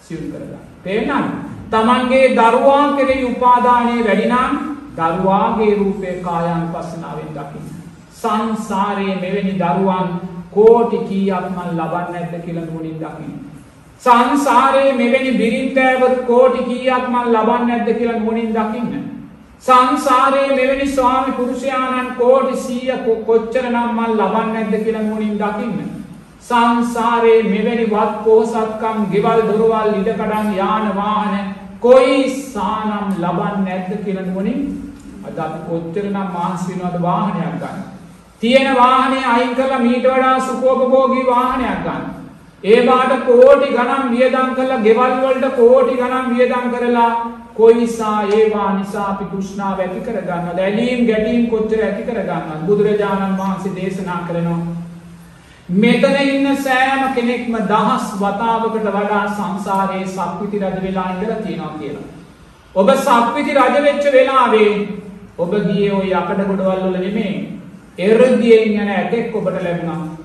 [0.00, 0.64] සියුම් කරගන්න.
[0.82, 1.55] තේරෙනවද?
[1.70, 4.54] තමන්ගේ දරුවා කෙරෙහි උපාදානය වැඩි නම්
[4.98, 7.66] දරුවාගේ රූපේ කායානුපස්සනාවෙන් දකින්න.
[8.12, 10.08] සංසාරයේ මෙවැනි දරුවන්
[10.52, 13.34] කෝටි කීයක් මන් ලබන්නේ නැද්ද කියලා නුවණින් දකින්න.
[14.02, 18.94] සංසාරයේ මෙවැනි බිරින්දෑවරු කෝටි කීයක් මන් ලබන්නේ නැද්ද කියලා නුවණින් දකින්න.
[19.62, 25.76] සංසාරයේ මෙවැනි ස්වාමි පුරුෂයාණන් කෝටි 100 කොච්චර නම් මන් ලබන්නේ නැද්ද කියලා නුවණින් දකින්න.
[26.42, 34.60] සංසාරයේ මෙවැනි වත් පෝසත්කම් ගෙවල් දොරවල් ඉඩකඩම් යාන වාහන කොයි සානම් ලබන්න නැද්ද කියලා නුවණින්
[35.26, 37.80] අද අපි කොච්චරනම් මහන්සි වෙනවද වාහනයක් ගන්න.
[38.42, 42.04] තියෙන වාහනේ අයින් කරලා මීට වඩා සුඛෝපභෝගී වාහනයක් ගන්න.
[42.64, 47.10] ඒ වාට කෝටි ගණන් වියදම් කරලා ගෙවල් වලට කෝටි ගණන් වියදම් කරලා
[47.54, 50.58] කොයිසා ඒවා නිසා අපි තෘෂ්ණාව ඇති කරගන්නවද?
[50.60, 52.66] ඇලීම් ගැටීම් කොච්චර ඇති කරගන්නවද?
[52.66, 54.75] බුදුරජාණන් වහන්සේ දේශනා කරනවා
[55.68, 62.02] මෙතන ඉන්න සෑම කෙනෙක්ම දහස් වතාවකට වඩා සංසාරයේ සක්විති රජ වෙලා ඉඳලා තියෙනවා කියලා.
[62.74, 64.70] ඔබ සක්විති රජ වෙච්ච වෙලාවේ
[65.38, 67.58] ඔබ ගියේ ওই යකඩ ගොඩවල් වල නෙමෙයි.
[67.98, 70.16] එර්දියෙන් යන ඇතෙක් ඔබට ලැබුණා.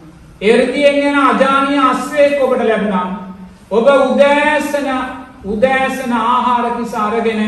[0.44, 3.08] එර්දියෙන් යන අජානීය අස්වැයෙක් ඔබට ලැබුණා.
[3.72, 4.88] ඔබ උදෑසන
[5.46, 7.42] උදෑසන ආහාර කිස අරගෙන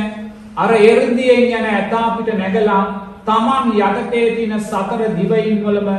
[0.58, 2.82] අර එර්දියෙන් යන ඇතා පිට නැගලා
[3.26, 5.90] Taman යටතේ තියෙන සතර දිවයින් වලම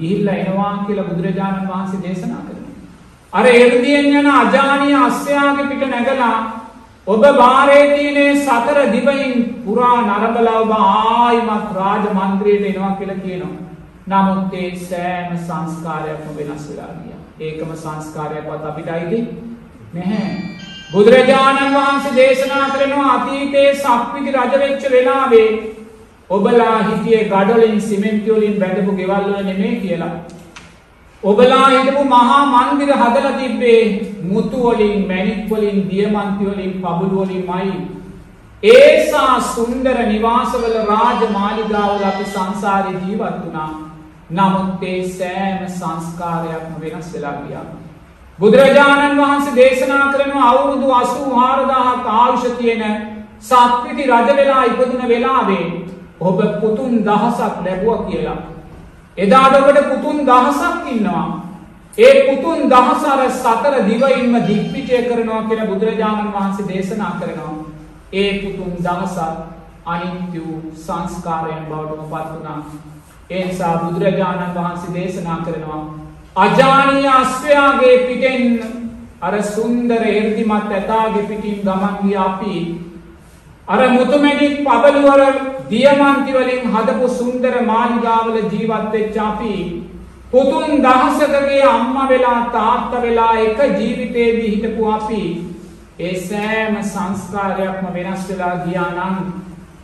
[0.00, 2.74] ගිහිල්ලා එනවා කියලා බුදුරජාණන් වහන්සේ දේශනා කරනවා.
[3.32, 6.36] අර එර්දියෙන් යන අජානීය අස්වැයාගේ පිට නැගලා
[7.06, 13.56] ඔබ බාරේ තියෙන සතර දිවයින් පුරා නරඹලා ඔබ ආයිමත් රාජ මන්ත්‍රයට එනවා කියලා කියනවා.
[14.06, 17.20] නමුත් ඒ සෑම සංස්කාරයක්ම වෙනස් වෙලා ගියා.
[17.40, 19.18] ඒකම සංස්කාරයක්වත් අපිට අයිති
[19.94, 20.30] නැහැ.
[20.92, 25.50] බුදුරජාණන් වහන්සේ දේශනා කරනවා අතීතයේ සක්විති රජ වෙච්ච වෙලාවේ
[26.30, 30.12] ඔබලා හිටියේ ගඩොලින් සිමෙන්ති වලින් බැඳපු ගෙවල් වල නෙමෙයි කියලා.
[31.22, 33.82] ඔබලා හිටපු මහා මන්දිර හදලා තිබ්බේ
[34.24, 37.74] මුතු වලින් මැණික් වලින් දියමන්ති වලින් පබළු වලින්මයි.
[38.62, 43.68] ඒසා සුන්දර නිවාසවල රාජ මාලිගාවල අපි සංසාරේ ජීවත් වුණා.
[44.32, 47.68] නමුත් ඒ සෑම සංස්කාරයක්ම වෙනස් වෙලා ගියා.
[48.38, 52.84] බුදුරජාණන් වහන්සේ දේශනා කරන අවුරුදු 84000ක ආයුෂ තියෙන
[53.46, 55.64] සත්විති රජ වෙලා ඉපදුන වෙලාවේ
[56.20, 58.38] ඔබ පුතුන් දහසක් ලැබුවා කියලා.
[59.18, 61.26] එදාට ඔබට පුතුන් දහසක් ඉන්නවා.
[61.98, 67.54] ඒ පුතුන් දහස අර සතර දිවයින්ම දික්පිටය කරනවා කියලා බුදුරජාණන් වහන්සේ දේශනා කරනවා.
[68.12, 69.18] ඒ පුතුන් දහසක්
[69.86, 72.60] අනිත්‍ය වූ සංස්කාරයන් බවට පත් වුණා.
[73.30, 75.82] ඒ නිසා බුදුරජාණන් වහන්සේ දේශනා කරනවා
[76.36, 78.42] අජානීය අස්වැයාගේ පිටෙන්
[79.20, 82.54] අර සුන්දර එර්දිමත් ඇතාගේ පිටින් ගමන් ගිය අපි
[83.70, 85.22] අර මුතුමැණික් පබළු වල
[85.68, 89.54] දියමන්ති වලින් හදපු සුන්දර මාලිගාවල ජීවත් වෙච්ච අපි
[90.32, 95.22] පුතුන් දහසකගේ අම්මා වෙලා තාත්තා වෙලා එක ජීවිතේදී හිටපු අපි
[96.00, 99.16] ඒ සෑම සංස්කාරයක්ම වෙනස් වෙලා ගියා නම්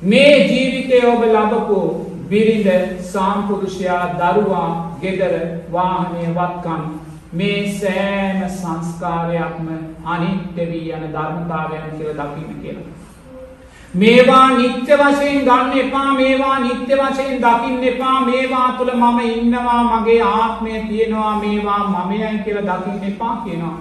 [0.05, 1.81] මේ ජීවිතය ඔබ ලබපු
[2.29, 2.69] බිරිඳ
[3.07, 5.35] සාම්පුරුෂයා දරුවා ගෙදර
[5.73, 6.85] වාහනය වත්කම්
[7.33, 9.69] මේ සෑම සංස්කාරයක්ම
[10.07, 13.06] අනිත්‍ය වී යන ධර්මතාවයන් කියලා දකින්න කියලා.
[13.95, 20.23] මේවා නිත්‍ය වශයෙන් ගන්න එපා මේවා නිත්‍ය වශයෙන් දකින්න එපා මේවා තුළ මම ඉන්නවා මගේ
[20.23, 23.79] ආත්මය තියෙනවා මේවා මමයයි කියලා දකින්න එපා කියනවා.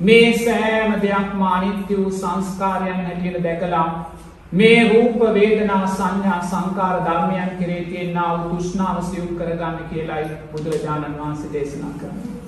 [0.00, 4.10] මේ සෑම දෙයක්ම අනිත්‍ය වූ සංස්කාරයන් හැටියට දැකලා
[4.52, 11.52] මේ රූප වේදනා සංඥා සංකාර ධර්මයන් කෙරේ තියෙනා වූ තෘෂ්ණාව සියුම් කරගන්න කියලායි බුදුරජාණන් වහන්සේ
[11.52, 12.38] දේශනා කරන්නේ.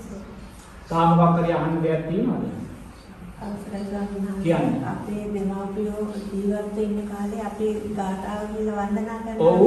[0.89, 2.60] තාම වක්කරිය අහන්න දෙයක් තියෙනවද?
[4.43, 4.85] කියන්න.
[4.93, 9.49] අපේ දෙමාපියෝ ජීවත් ඉන්න කාලේ අපි ගාථාව කියලා වන්දනා කරනවා.
[9.49, 9.63] ඔව්.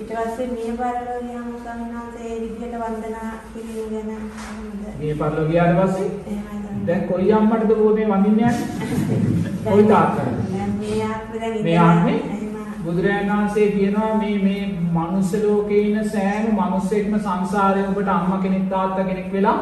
[0.00, 4.82] ඊට පස්සේ මිය පරලෝ ගියාම ස්වාමීන් වහන්සේ ඒ විදිහට වන්දනා කිරීම ගැන කොහොමද?
[5.00, 8.54] මේ පරිලෝ ගියාට පස්සේ එහෙමයි දැන් කොයි අම්මටද මේ වඳින්න යන්නේ?
[9.64, 10.34] කොයි තාත්තටද?
[10.52, 12.18] දැන් මේ ආත්මෙ දැන් මේ ආත්මේ
[12.84, 14.62] බුදුරජාණන් වහන්සේ කියනවා මේ මේ
[14.96, 19.58] මනුස්ස ලෝකේ ඉන්න සෑම මිනිස්සෙක්ම සංසාරේ ඔබට අම්මා කෙනෙක් තාත්තා කෙනෙක් වෙලා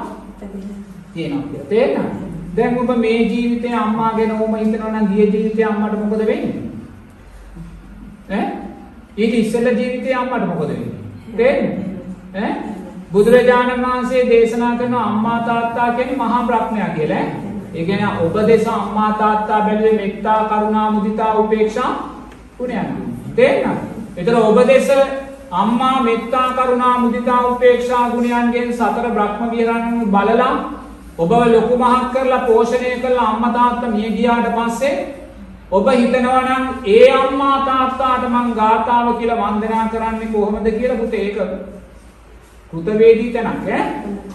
[1.14, 1.66] තියෙනවා කියලා.
[1.68, 2.31] තේරෙනවද?
[2.56, 6.62] දැන් ඔබ මේ ජීවිතේ අම්මා ගැන ඕම හිතනවා නම් ගිය ජීවිතේ අම්මට මොකද වෙන්නේ?
[8.30, 8.46] ඈ?
[9.16, 10.90] ඊට ඉස්සෙල්ලා ජීවිතේ අම්මට මොකද වෙන්නේ?
[11.36, 11.78] තේරෙනවද?
[12.36, 12.52] ඈ?
[13.12, 17.32] බුදුරජාණන් වහන්සේ දේශනා කරන අම්මා තාත්තා කියන්නේ මහා ප්‍රඥා කියලා ඈ.
[17.74, 21.90] ඒ කියන්නේ ඔබ දෙස අම්මා තාත්තා බැලුවේ මෙත්තා කරුණා මුදිතා උපේක්ෂා
[22.58, 22.94] ගුණයන්.
[23.36, 23.80] තේරෙනවද?
[24.16, 24.88] ඒතර ඔබ දෙස
[25.52, 30.54] අම්මා මෙත්තා කරුණා මුදිතා උපේක්ෂා ගුණයන්ගෙන් සතර බ්‍රහ්ම විහරණය බලලා
[31.18, 34.94] ඔබව ලොකු මහත් කරලා පෝෂණය කරලා අම්මා තාත්තා මිය ගියාට පස්සේ
[35.70, 41.24] ඔබ හිතනවා නම් ඒ අම්මා තාත්තාට මං ගාතාව කියලා වන්දනා කරන්නේ කොහොමද කියලා පුතේ?
[41.26, 41.38] ඒක
[42.70, 43.82] කෘතවේදී තැනක් ඈ?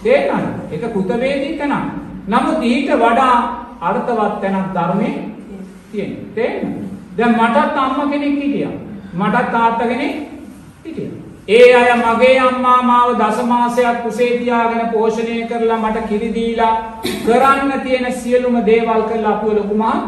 [0.02, 1.86] තේරෙනවද ඒක කෘතවේදී තැනක්.
[2.26, 3.36] නමුත් ඊට වඩා
[3.80, 5.14] අර්ථවත් තැනක් ධර්මයේ
[5.92, 6.34] තියෙනවා.
[6.34, 8.74] තේරෙනවද දැන් මටත් අම්මා කෙනෙක් හිටියා.
[9.14, 10.14] මටත් තාත්තා කෙනෙක්
[10.84, 11.27] හිටියා.
[11.48, 16.74] ඒ අය මගේ අම්මා මාව දසමාසයක් කුසේ තියාගෙන පෝෂණය කරලා මට කිරි දීලා
[17.22, 20.02] කරන්න තියෙන සියලුම දේවල් කරලා අපිව ලොකු මහත්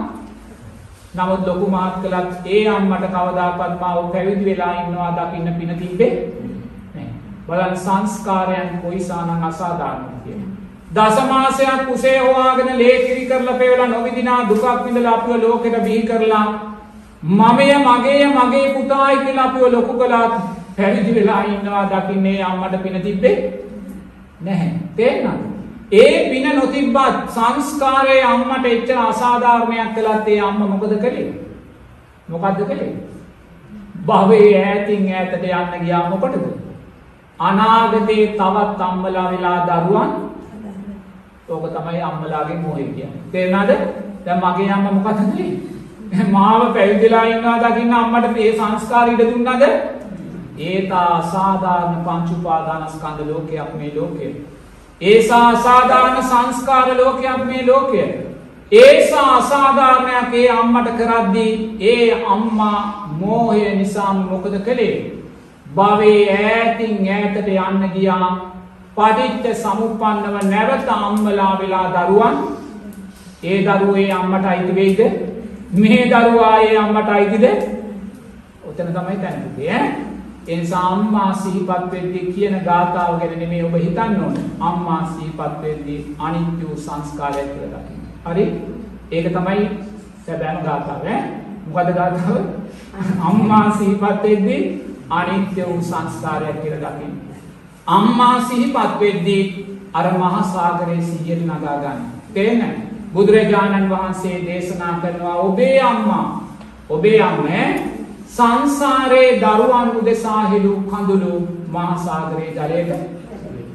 [1.15, 7.09] නමුත් ලොකු මහත් කළත් ඒ අම්මට කවදාකවත් මාව පැවිදි වෙලා ඉන්නවා දකින්න පින තිබ්බේ නැහැ.
[7.49, 10.53] බලන්න සංස්කාරයන් කොයිසානම් අසාධාරණද කියලා.
[10.95, 16.47] දසමාසයක් කුසේ හොයාගෙන ලේ කිරි කරලා පෙවලා නොවිදිනා දුකක් විඳලා අපිව ලෝකෙට බිහි කරලා
[17.35, 23.37] මමය මගේය මගේ පුතායි කියලා අපිව ලොකු කළාත් පැවිදි වෙලා ඉන්නවා දකින්නේ අම්මට පින තිබ්බේ
[24.41, 24.73] නැහැ.
[24.97, 25.51] තේරෙනවද?
[25.93, 31.31] ඒ පින නොතිබ්බත් සංස්කාරයේ අම්මට එච්චර අසාධාරණයක් කළත් ඒ අම්මා මොකද කළේ?
[32.29, 32.93] මොකද්ද කළේ?
[34.07, 36.45] භවයේ ඈතින් ඈතට යන්න ගියා මොකටද?
[37.39, 40.11] අනාගතේ තවත් අම්මලා වෙලා දරුවන්
[41.49, 43.23] ඕක තමයි අම්මලාගේ මොහේ කියන්නේ.
[43.33, 43.73] තේරෙනවද?
[44.25, 45.53] දැන් මගේ අම්මා මොකද කළේ?
[46.31, 49.65] මාව පැවිදිලා ඉන්නවා දකින්න අම්මට මේ සංස්කාර ඉඩ දුන්නද?
[50.61, 54.29] ඒතා අසාධාරණ පංච උපාදානස්කන්ධ ලෝකයක් මේ ලෝකය.
[55.01, 58.03] ඒසා අසාධාරණ සංස්කාර ලෝකයක් මේ ලෝකය.
[58.73, 64.97] ඒසා අසාධාරණයක් ඒ අම්මට කරද්දී ඒ අම්මා මෝහය නිසා මොකද කළේ?
[65.75, 68.31] භවයේ ඈතින් ඈතට යන්න ගියා.
[68.97, 72.37] පටිච්ච සමුප්පන්නව නැවත අම්මලා වෙලා දරුවන්
[73.45, 75.01] ඒ දරුවෝ ඒ අම්මට අයිති වෙයිද?
[75.75, 77.45] මේ දරුවා ඒ අම්මට අයිතිද?
[78.69, 79.69] ඔතන තමයි තැනකදී
[80.41, 80.53] ඈ.
[80.53, 84.45] ඒ නිසා අම්මා සිහිපත් වෙද්දී කියන ගාථාව ගැන නෙමෙයි ඔබ හිතන්න ඕනේ.
[84.61, 88.03] අම්මා සිහිපත් වෙද්දී අනිත්‍ය වූ සංස්කාරයක් කියලා දකින්න.
[88.25, 88.45] හරි?
[89.13, 89.71] ඒක තමයි
[90.27, 91.23] සැබෑම ගාථාව ඈ.
[91.67, 92.37] මොකද ගාථාව?
[93.25, 94.63] අම්මා සිහිපත් වෙද්දී
[95.11, 97.15] අනිත්‍ය වූ සංස්කාරයක් කියලා දකින්න.
[97.87, 102.01] අම්මා සිහිපත් වෙද්දී අර මහා සාගරයේ සිහියට නගා ගන්න.
[102.35, 102.91] තේරෙනවද?
[103.15, 106.51] බුදුරජාණන් වහන්සේ දේශනා කරනවා ඔබේ අම්මා
[106.89, 108.00] ඔබේ අම්මේ
[108.31, 111.33] සංසාරයේ දරුවන් උදෙසා හෙළු කඳුළු
[111.69, 112.91] මහා සාගරයේ ජලයට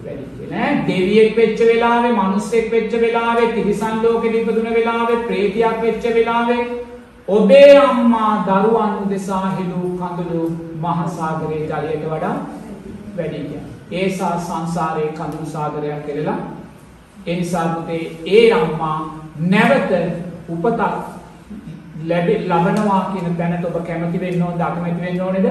[0.03, 6.59] වැඩිච්ච නෑ දෙවියෙක් වෙච්ච වෙලාවේ මිනිස්සෙක් වෙච්ච වෙලාවේ තිරිසන් ලෝකෙ ඉපදුන වෙලාවේ ප්‍රේතියක් වෙච්ච වෙලාවේ
[7.27, 10.43] ඔබේ අම්මා දරුවන් උදෙසා හෙළු කඳුළු
[10.81, 12.35] මහා සාගරයේ ජලයට වඩා
[13.17, 13.65] වැඩි කියලා.
[13.93, 16.39] ඒසා සංසාරයේ කඳුළු සාගරයක් කෙරෙලා
[17.27, 18.97] ඒ නිසා පුතේ ඒ අම්මා
[19.47, 19.91] නැවත
[20.49, 20.81] උපතක්
[22.07, 25.47] ලැබ ලබනවා කියන තැනට ඔබ කැමති වෙන්න ඕනද අකමැති වෙන්න ඕනේද?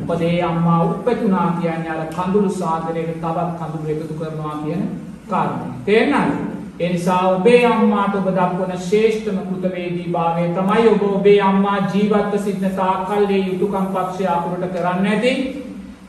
[0.00, 4.82] මොකද ඒ අම්මා උපතුනා කියන්නේ අර කඳුළු සාගරයට තවත් කඳුළු එකතු කරනවා කියන
[5.30, 5.66] කාරණය.
[5.84, 6.56] තේරෙනවද?
[6.80, 12.76] ඒ නිසා ඔබේ අම්මාට ඔබ දක්වන ශ්‍රේෂ්ඨම කෘතවේදී භාවය තමයි ඔබ ඔබේ අම්මා ජීවත්ව සිටින
[12.76, 15.32] තාක්කල් ඒ යුතුයකම් පක්ෂය අකුරට කරන්නේ නැති.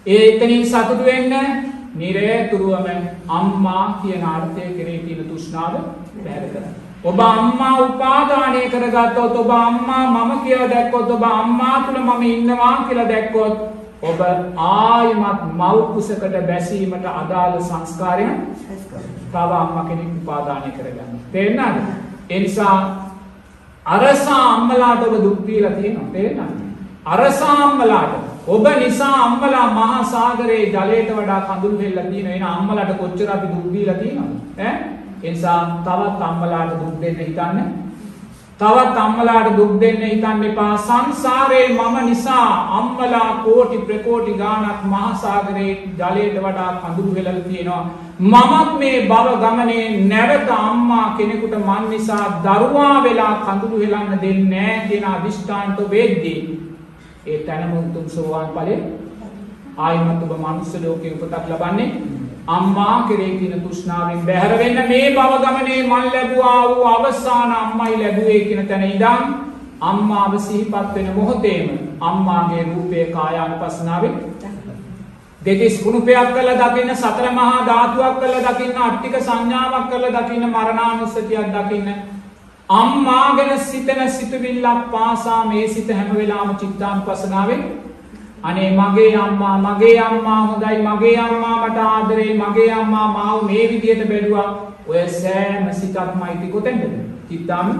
[0.07, 1.33] ඒ එතනින් සතුටු වෙන්න
[1.95, 2.87] නිරේතුරුවම
[3.29, 5.73] අම්මා කියන අර්ථය කෙරේ තියෙන තෘෂ්ණාව
[6.23, 6.86] පැහැර කරන්න.
[7.07, 13.07] ඔබ අම්මා උපාදානය කරගත්තොත් ඔබ අම්මා මම කියලා දැක්කොත් ඔබ අම්මා තුල මම ඉන්නවා කියලා
[13.07, 13.55] දැක්කොත්
[14.03, 14.19] ඔබ
[14.57, 18.33] ආයිමත් මව් කුසකට බැසීමට අදාළ සංස්කාරයන්
[19.31, 21.19] තව අම්මා කෙනෙක් උපාදානය කරගන්න.
[21.31, 21.77] තේරෙනවද?
[22.29, 22.77] ඒ නිසා
[23.85, 26.11] අරසා අම්මලාට ඔබ දුක් දීලා තියෙනවා.
[26.11, 26.59] තේරෙනවද?
[27.07, 28.13] අරසා අම්මලාට
[28.47, 33.73] ඔබ නිසා අම්මලා මහා සාගරයේ ජලයට වඩා කඳුළු හෙල්ලලා තියෙන එන අම්මලාට කොච්චර අපි දුක්
[33.73, 34.37] දීලා තියෙනවද?
[34.59, 37.59] ඈ ඒ නිසා තවත් අම්මලාට දුක් දෙන්න හිතන්න.
[38.59, 40.73] තවත් අම්මලාට දුක් දෙන්න හිතන්න එපා.
[40.79, 42.49] සංසාරේ මම නිසා
[42.79, 47.83] අම්මලා කෝටි ප්‍රකෝටි ගාණක් මහා සාගරයේ ජලයට වඩා කඳුළු හෙලලා තියෙනවා.
[48.19, 54.87] මමත් මේ භව ගමනේ නැවත අම්මා කෙනෙකුට මන් නිසා දරුවා වෙලා කඳුළු හෙලන්න දෙන්නේ නැහැ
[54.87, 56.39] කියන අදිෂ්ඨානට වෙද්දී
[57.27, 58.75] ඒ තැනම උතුම් සෝවාන් ඵලෙ
[59.77, 61.89] ආයිමත් ඔබ මනුස්ස ලෝකේ උපතක් ලබන්නේ
[62.47, 68.39] අම්මා කෙරේ තියෙන තෘෂ්ණාවෙන් බැහැර වෙන්න මේ භව ගමනේ මන් ලැබුවා වූ අවසාන අම්මයි ලැබුවේ
[68.41, 69.33] කියන තැන ඉඳන්
[69.81, 71.69] අම්මාව සිහිපත් වෙන මොහොතේම
[72.01, 74.13] අම්මාගේ රූපේ කායානුපස්සනාවේ
[75.41, 81.91] දෙතිස් කුණුපයක් කරලා දකින්න සතර මහා ධාතුවක් කරලා දකින්න අට්ටික සංඥාවක් කරලා දකින්න මරණානුස්සතියක් දකින්න
[82.69, 87.61] අම්මා ගැන සිතන සිතුවිල්ලක් පාසා මේ සිත හැම වෙලාවම චිත්තානුපස්සනාවෙන්
[88.47, 94.03] අනේ මගේ අම්මා මගේ අම්මා හොඳයි මගේ අම්මා මට ආදරේ මගේ අම්මා මාව මේ විදියට
[94.11, 94.49] බැලුවා.
[94.89, 96.83] ඔය සෑම සිතක්ම අයිති කොතෙන්ද?
[97.29, 97.71] චිත්තාම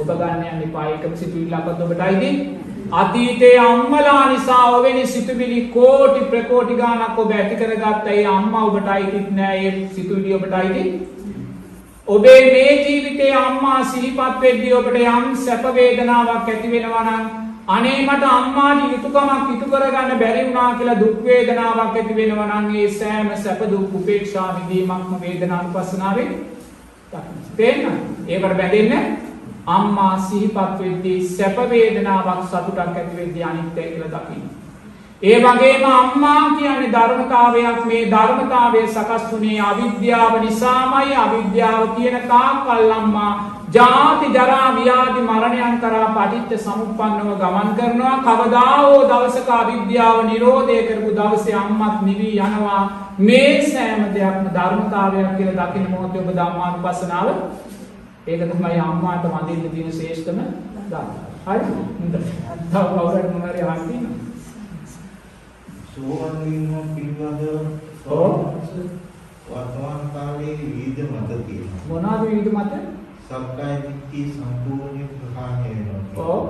[0.00, 2.30] ඔබ ගන්න යන්න එපා ඒකම සිතුවිල්ලක්වත් ඔබට අයිති.
[3.00, 9.28] අතීතයේ අම්මලා නිසා ඔවැනි සිතුවිලි කෝටි ප්‍රකෝටි ගාණක් ඔබ ඇති කරගත්ත ඒ අම්මා ඔබට අයිතිත්
[9.40, 10.84] නෑ ඒ සිතුවිලි ඔබට අයිති.
[12.08, 17.39] ඔබේ මේ ජීවිතයේ අම්මා සිහිපත් වෙද්දී ඔබට යම් සැප වේදනාවක් ඇති වෙනවා නම්
[17.70, 22.86] අනේ මට අම්මාගේ යුතුයකමක් ඉටු කරගන්න බැරි වුණා කියලා දුක් වේදනාවක් ඇති වෙනවා නම් ඒ
[22.92, 26.28] සෑම සැප දුක් උපේක්ෂා විදීමක්ම වේදනානුපස්සනාවේ
[27.56, 27.84] තේන්න
[28.28, 29.18] ඒකට බැඳෙන්න
[29.68, 34.59] අම්මා සිහිපත් වෙද්දී සැප වේදනාවක් සතුටක් ඇති වෙද්දී අනිත්‍යයි කියලා දකින්න.
[35.22, 43.32] ඒ වගේම අම්මා කියන්නේ ධර්මතාවයක් මේ ධර්මතාවය සකස් වුණේ අවිද්‍යාව නිසාමයි අවිද්‍යාව තියෙන තාක්කල් අම්මා
[43.70, 51.10] ජාති ජරා ව්‍යාධි මරණයන් කරා පටිච්ච සමුප්පන්නව ගමන් කරනවා කවදා හෝ දවසක අවිද්‍යාව නිරෝධය කරපු
[51.12, 52.80] දවසේ අම්මත් නිවි යනවා
[53.20, 57.28] මේ සෑම දෙයක්ම ධර්මතාවයක් කියලා දකින්න මොහොතේ ඔබ ධම්මානුපස්සනාව
[58.26, 60.40] ඒක තමයි අම්මාට වඳින්න තියෙන ශ්‍රේෂ්ඨම
[60.88, 61.14] ධර්ම.
[61.46, 61.60] හරි?
[62.00, 62.20] හොඳයි.
[62.66, 64.29] තව කවුරුත් මොනවාරි අහන්න තියෙනවද?
[66.00, 67.44] සෝවන් වීම පිළිබඳව.
[69.50, 71.82] වර්තමාන කාලයේ විවිධ මත තියෙනවා.
[71.88, 72.72] මොනවාද විවිධ මත?
[73.24, 76.26] සක්කාය දිට්ඨිය සම්පූර්ණයෙන් ප්‍රහාණය වෙනවා.
[76.26, 76.42] ඔව්.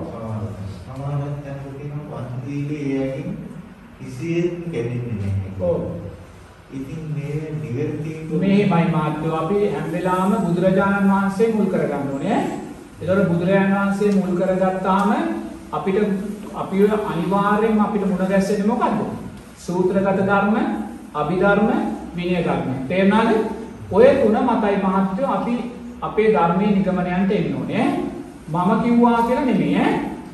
[0.85, 3.31] සමාන තැනක තියෙන පන්තිලේ එයකින්
[3.99, 5.53] කිසියෙත් කැඩෙන්නේ නැහැ.
[5.61, 5.81] ඔව්.
[6.73, 12.39] ඉතින් මේ නිවැරදිව මෙහෙමයි මාත්‍යෝ අපි හැම වෙලාවෙම බුදුරජාණන් වහන්සේ මුල් කරගන්න ඕනේ.
[13.01, 15.11] ඒතකොට බුදුරජාණන් වහන්සේ මුල් කරගත්තාම
[15.73, 15.99] අපිට
[16.55, 19.30] අපි අනිවාර්යෙන්ම අපිට මුණ ගැස්සෙන්නේ මොකද්ද?
[19.71, 20.55] සූත්‍රගත ධර්ම,
[21.15, 21.69] අභිධර්ම,
[22.17, 22.71] විනය ධර්ම.
[22.89, 23.31] තේරුණාද?
[23.91, 25.55] ඔය තුන මතයි මහත්වෝ අපි
[26.03, 27.87] අපේ ධර්මයේ නිගමනයන්ට එන්න ඕනේ.
[28.49, 29.93] මම කිව්වා කියලා නෙමෙයි ඈ.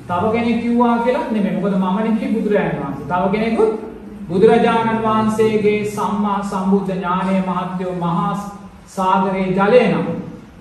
[0.08, 1.56] තව කෙනෙක් කිව්වා කියලා නෙමෙයි.
[1.56, 3.06] මොකද මම නෙමෙයි බුදුරජාණන් වහන්සේ.
[3.08, 3.72] තව කෙනෙකුත්
[4.28, 8.32] බුදුරජාණන් වහන්සේගේ සම්මා සම්බුද්ධ ඥානය මහත්යෝ මහා
[8.88, 10.06] සාගරයේ ජලය නම්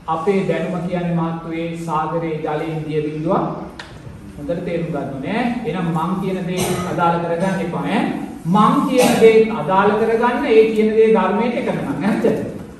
[0.07, 3.45] අපේ දැනුම කියන්නේ මහත්වයේ සාගරයේ ජලයෙන් දිය බිඳුවක්
[4.37, 5.41] හොඳට තේරුම් ගන්න ඕනේ.
[5.65, 8.01] එහෙනම් මං කියන දේ අදාළ කරගන්න එපා ඈ.
[8.45, 12.25] මං කියන දේ අදාළ කරගන්න ඒ කියන දේ ධර්මයට එකම නැද්ද?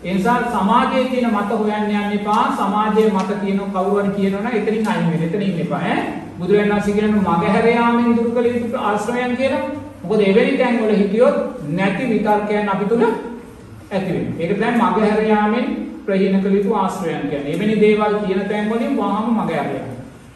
[0.04, 2.44] ඒ නිසා සමාජයේ තියෙන මත හොයන්න යන්න එපා.
[2.58, 5.24] සමාජයේ මත තියෙන කවුරු හරි කියනවනම් එතනින් අයින් වෙන්න.
[5.24, 6.04] එතනින් ඉන්න එපා ඈ.
[6.40, 9.64] බුදුරජාණන් වහන්සේ කියන මගහැර යාමෙන් දුරු කළ යුතු ආශ්‍රයයන් කියලා.
[10.04, 11.36] මොකද එවැනි තැන් වල හිටියොත්
[11.72, 14.40] නැති විතර්කයන් අපි තුල ඇති වෙනවා.
[14.40, 15.66] ඒක තමයි මගහැර යාමෙන්
[16.06, 17.54] ප්‍රහීන කළ යුතු ආශ්‍රයයන් කියන්නේ.
[17.54, 19.92] එවැනි දේවල් කියන තැන් වලින් වහාම මගහැර යනවා.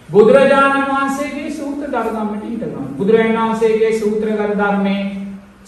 [0.10, 2.92] බුදුරජාණන් වහන්සේගේ සූත්‍ර ධර්මයට හිටගන්න.
[2.98, 5.19] බුදුරජාණන් වහන්සේගේ සූත්‍රගත ධර්මයේ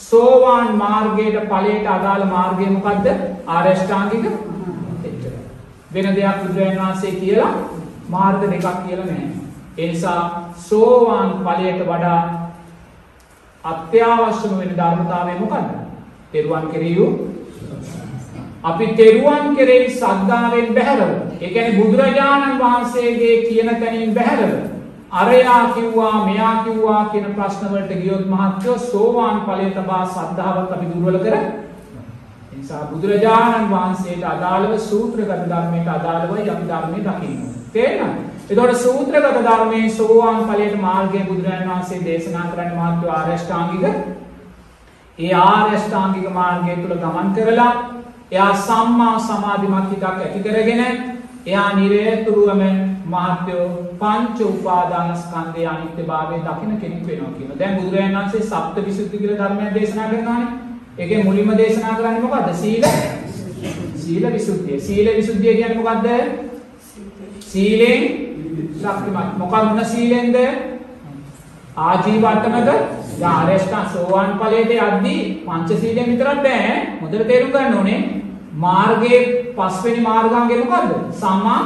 [0.01, 3.07] සෝවාන් මාර්ගයට ඵලයට අදාළ මාර්ගය මොකද්ද?
[3.47, 4.25] ආරෂ්ඨාංගික
[5.03, 5.39] එච්චරයි.
[5.93, 7.53] වෙන දෙයක් බුදුරජාණන් වහන්සේ කියලා
[8.09, 9.29] මාර්ග දෙකක් කියලා නැහැ.
[9.77, 10.21] ඒ නිසා
[10.59, 12.21] සෝවාන් ඵලයට වඩා
[13.63, 15.69] අත්‍යවශ්‍යම වෙන ධර්මතාවය මොකද්ද?
[16.31, 16.95] තෙරුවන් කෙරෙහි
[18.63, 21.11] අපි තෙරුවන් කෙරෙහි සද්ධාවෙන් බැහැරව.
[21.41, 24.53] ඒ කියන්නේ බුදුරජාණන් වහන්සේගේ කියන තැනින් බැහැරව.
[25.11, 31.17] අරයා කිව්වා මෙයා කිව්වා කියන ප්‍රශ්න වලට ගියොත් මහත්වෝ සෝවාන් ඵලය තබා සද්ධාවත් අපි දුර්වල
[31.19, 31.35] කර.
[31.35, 37.41] ඒ නිසා බුදුරජාණන් වහන්සේට අදාළව සූත්‍රගත ධර්මයට අදාළවයි අපි ධර්මයේ දකින්න.
[37.73, 38.21] තේරෙනවද?
[38.49, 43.85] එතකොට සූත්‍රගත ධර්මයේ සෝවාන් ඵලයට මාර්ගය බුදුරජාණන් වහන්සේ දේශනා කරන්නේ මහත්වෝ ආරෂ්ඨාංගික.
[45.19, 47.73] ඒ ආරෂ්ඨාංගික මාර්ගය තුල ගමන් කරලා
[48.31, 50.81] එයා සම්මා සමාධිමත් හිතක් ඇති කරගෙන
[51.45, 52.61] එයා නිරේතුරුවම
[53.05, 53.67] මහත්යෝ
[53.99, 57.59] පංච උපාදාන ස්කන්ධයේ අනිත්‍යභාවය දකින කෙනෙක් වෙනවා කියනවා.
[57.59, 60.49] දැන් බුදුරජාණන් වහන්සේ සප්ත විසුද්ධි කියලා ධර්මයක් දේශනා කරනවානේ.
[60.97, 62.53] ඒකේ මුලින්ම දේශනා කරන්නේ මොකද්ද?
[62.55, 62.83] සීල
[63.95, 64.79] සීල විසුද්ධිය.
[64.79, 66.07] සීල විසුද්ධිය කියන්නේ මොකද්ද?
[67.41, 68.03] සීලෙන්
[68.75, 69.37] ශක්තිමත්.
[69.37, 70.37] මොකක් මොන සීලෙන්ද?
[71.77, 72.69] ආජීව අට්ටමක
[73.25, 76.71] ආරේෂ්ඨ සෝවාන් ඵලයට යද්දී පංචශීලයෙන් විතරක් බෑ.
[77.01, 77.99] හොඳට තේරුම් ගන්න ඕනේ.
[78.55, 80.91] මාර්ගයේ පස්වෙනි මාර්ගාංගය මොකද්ද?
[81.13, 81.61] සම්මා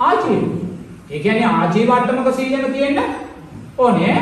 [0.00, 0.63] ආජීව.
[1.14, 2.98] ඒ කියන්නේ ආජීවට්ටමක සීලෙම තියෙන්න
[3.78, 4.14] ඕනේ.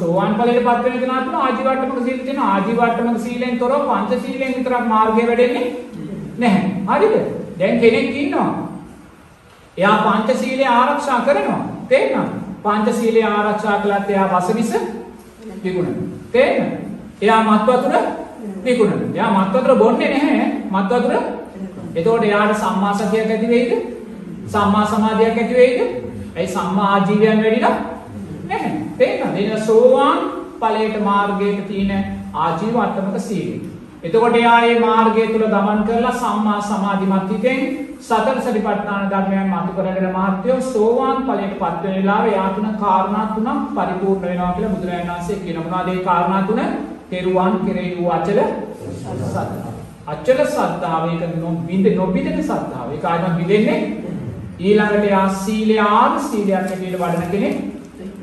[0.00, 4.84] සෝවාන් ඵලයට පත් වෙන කෙනා තුන ආජීවට්ටමක සීල තියෙන ආජීවට්ටමක සීලෙන් තොරව පංච සීලෙන් විතරක්
[4.86, 5.66] මාර්ගය වැඩෙන්නේ
[6.38, 6.70] නැහැ.
[6.88, 7.14] හරිද?
[7.58, 8.50] දැන් කෙනෙක් ඉන්නවා.
[9.76, 11.62] එයා පංච සීලය ආරක්ෂා කරනවා.
[11.88, 12.32] තේරෙනවද?
[12.64, 14.72] පංච සීලය ආරක්ෂා කළත් එයා වසවිස
[15.64, 16.08] විගුණනවා.
[16.32, 16.72] තේරෙනවද?
[17.22, 17.94] එයා මත් වතුර
[18.64, 19.02] විකුණන.
[19.14, 20.46] එයා මත් වතුර බොන්නේ නැහැ.
[20.70, 21.14] මත් වතුර.
[21.94, 23.72] එතකොට එයාට සම්මා සතියක් ඇති වෙයිද?
[24.46, 25.80] සම්මා සමාධියක් ඇති වෙයිද?
[26.36, 27.76] ඒ සම්මා ආජීවයන් වැඩිලා
[28.46, 28.72] නැහැ.
[28.98, 29.36] තේරෙනවද?
[29.38, 30.18] එන සෝවාන්
[30.60, 32.04] ඵලයට මාර්ගයට තියෙන
[32.34, 33.60] ආජීව අට්ටමක සීලය.
[34.02, 37.60] එතකොට එයා මේ මාර්ගය තුල ගමන් කරලා සම්මා සමාධිමත් හිතෙන්
[38.00, 43.74] සතර සතිපට්ඨාන ධර්මයන් මතු කරගෙන මහත්යෝ සෝවාන් ඵලයට පත් වෙන වෙලාවේ එයා තුන කාරණා තුනක්
[43.74, 46.62] පරිපූර්ණ වෙනවා කියලා බුදුරජාණන් වහන්සේ කියන මොනවාද ඒ කාරණා තුන?
[47.10, 48.40] තෙරුවන් කෙරෙහි වූ අචල
[49.02, 49.74] සද්ධාව.
[50.06, 52.88] අචල සද්ධාව ඒක නොබින්ද නොබිදෙන සද්ධාව.
[52.94, 53.78] ඒක ආයතන බිදෙන්නේ
[54.60, 57.56] ඊළඟට යා සීලය ආද සීලයක් හැටියට වඩන කෙනෙක්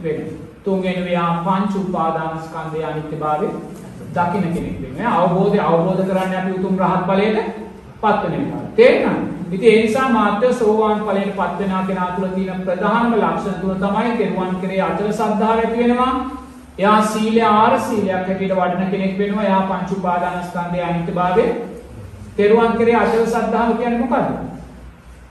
[0.03, 0.35] වෙනවා.
[0.63, 3.47] තුන්වෙනි යා පංච උපාදාන ස්කන්ධය අනිත්‍යභාවය
[4.15, 5.13] දකින්න කෙනෙක් වෙනවා.
[5.19, 7.37] අවබෝධය අවබෝධ කරන්නේ අපි උතුම් රහත් ඵලයට
[8.01, 8.47] පත් වෙන එක.
[8.75, 9.23] තේරෙනවද?
[9.51, 14.11] ඉතින් ඒ නිසා මාත්‍ය සෝවාන් ඵලයට පත් වෙනා කෙනා තුළ තියෙන ප්‍රධානම ලක්ෂණ තුන තමයි
[14.19, 16.11] තෙරුවන් කෙරේ අචල සද්ධාව ඇති වෙනවා.
[16.77, 19.43] එයා සීලය ආර සීලයක් හැටියට වඩන කෙනෙක් වෙනවා.
[19.43, 21.47] එයා පංච උපාදානස්කන්ධයේ අනිත්‍යභාවය
[22.37, 24.46] තෙරුවන් කෙරේ අචල සද්ධාව කියන්නේ මොකද්ද?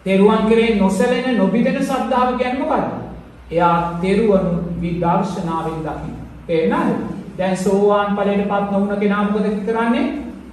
[0.07, 2.87] තෙරුවන් කෙරේ නොසැලෙන නොබිදෙන සද්ධාව කියන්නේ මොකද්ද?
[3.51, 6.17] එයා තෙරුවනු විදර්ශනාවෙන් දකින්න.
[6.47, 7.01] තේරෙනවද?
[7.39, 10.07] දැන් සෝවාන් ඵලයටපත් නොවුන කෙනා මොකද කරන්නේ?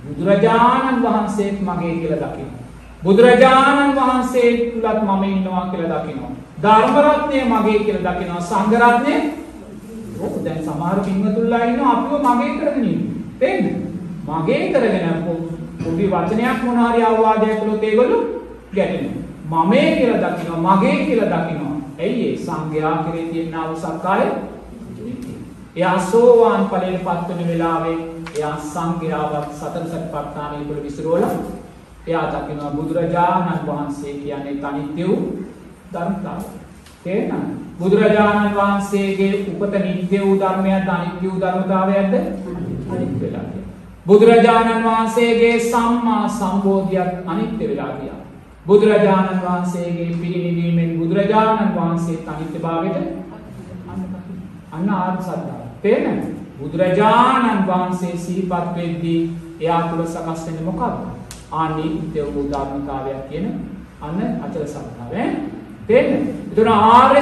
[0.08, 2.60] බුදුරජාණන් වහන්සේත් මගේ කියලා දකිනවා.
[3.04, 6.32] බුදුරජාණන් වහන්සේ තුලත් මම ඉන්නවා කියලා දකිනවා.
[6.62, 8.42] ධර්ම රත්නය මගේ කියලා දකිනවා.
[8.42, 9.16] සංඝ රත්නය
[10.20, 13.12] ඔව් දැන් සමහර පින්වතුන්ලා ඉන්නවා අපිව මගේ කරගෙන ඉන්නේ.
[13.40, 13.76] තේන්නේ?
[14.30, 15.08] මගේ කරගෙන
[15.80, 18.24] පොඩි වචනයක් මොන හරි අවවාදයක් කළොත් ඒගොල්ලෝ
[18.74, 19.23] ගැටෙනවා.
[19.54, 21.76] මමේ කියලා දකිනවා මගේ කියලා දකිනවා.
[22.00, 24.26] ඇයි ඒ සංඝයා කෙරේ තියෙන ආව සක්කාය
[25.76, 27.98] එයා සෝවාන් ඵලයට පත් වෙන වෙලාවේ
[28.38, 31.34] එයා සංඝයාවත් සතර සතිපට්ඨානය තුළ විසිරවලා
[32.08, 35.20] එයා දකිනවා බුදුරජාණන් වහන්සේ කියන්නේ තනිත්‍ය වූ
[35.94, 36.44] ධර්මතාවය.
[37.04, 37.52] තේරෙනවද?
[37.80, 42.14] බුදුරජාණන් වහන්සේගේ උපත නිත්‍ය වූ ධර්මයක්ද අනිත්‍ය වූ ධර්මතාවයක්ද?
[42.90, 43.74] අනිත්‍ය වෙලා තියෙනවා.
[44.08, 48.23] බුදුරජාණන් වහන්සේගේ සම්මා සම්බෝධියත් අනිත්‍ය වෙලා තියෙනවා.
[48.65, 52.98] බුදුරජාණන් වහන්සේගේ පිරිනිවීමෙන් බුදුරජාණන් වහන්සේ අනිත්‍යභාවයට
[54.72, 55.57] අන්න ආර්ය සත්‍යය.
[55.81, 56.30] තේරෙනවද?
[56.60, 59.19] බුදුරජාණන් වහන්සේ සිහිපත් වෙද්දී
[59.60, 60.95] එයා තුල සකස් වෙන්නේ මොකක්ද?
[61.53, 63.45] ආනිත්‍ය වූ ධර්මතාවයක් කියන
[64.02, 65.27] අන්න අචල සත්‍යය.
[65.88, 66.27] තේරෙනවද?
[66.49, 67.22] ඒතර ආර්ය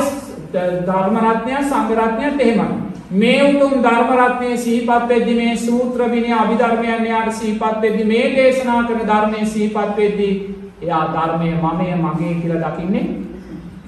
[0.54, 2.92] ධර්ම රත්නය සංඝ රත්නයත් එහෙමයි.
[3.14, 8.82] මේ උතුම් ධර්ම රත්නයේ සිහිපත් වෙද්දී මේ සූත්‍ර විනය අභිධර්මයන් යාට සිහිපත් වෙද්දී මේ දේශනා
[8.84, 10.34] කරන ධර්මයේ සිහිපත් වෙද්දී
[10.82, 13.06] එයා ධර්මයේ මමය මගේ කියලා දකින්නේ.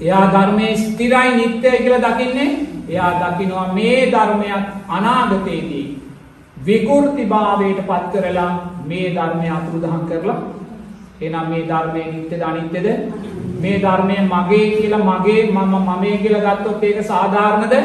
[0.01, 2.49] එයා ධර්මයේ ස්ථිරයි නිට්ටයයි කියලා දකින්නේ.
[2.89, 5.85] එයා දකිනවා මේ ධර්මයක් අනාගතයේදී
[6.57, 8.51] විකෘති භාවයට පත් කරලා
[8.85, 10.39] මේ ධර්මය අතුරුදහන් කරලා
[11.21, 12.87] එහෙනම් මේ ධර්මයේ නිට්ටයද අනිත්‍යද
[13.59, 17.75] මේ ධර්මය මගේ කියලා මගේ මම මමේ කියලා ගත්තොත් ඒක සාධාරණද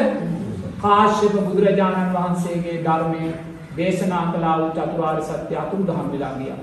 [0.79, 3.23] කාශ්‍යප බුදුරජාණන් වහන්සේගේ ධර්මය
[3.77, 6.59] දේශනා කළා වූ චතුරාර්ය සත්‍ය අතුරුදහන් වෙලා ගියා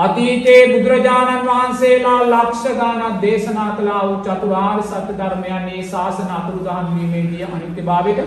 [0.00, 7.48] අතීතයේ බුදුරජාණන් වහන්සේලා ලක්ෂ ගානක් දේශනා කළා වූ චතුරාර්ය සත්‍ය ධර්මයන් මේ ශාසන අතුරුදහන් වීමේදී
[7.48, 8.20] අනිත්‍යභාවයට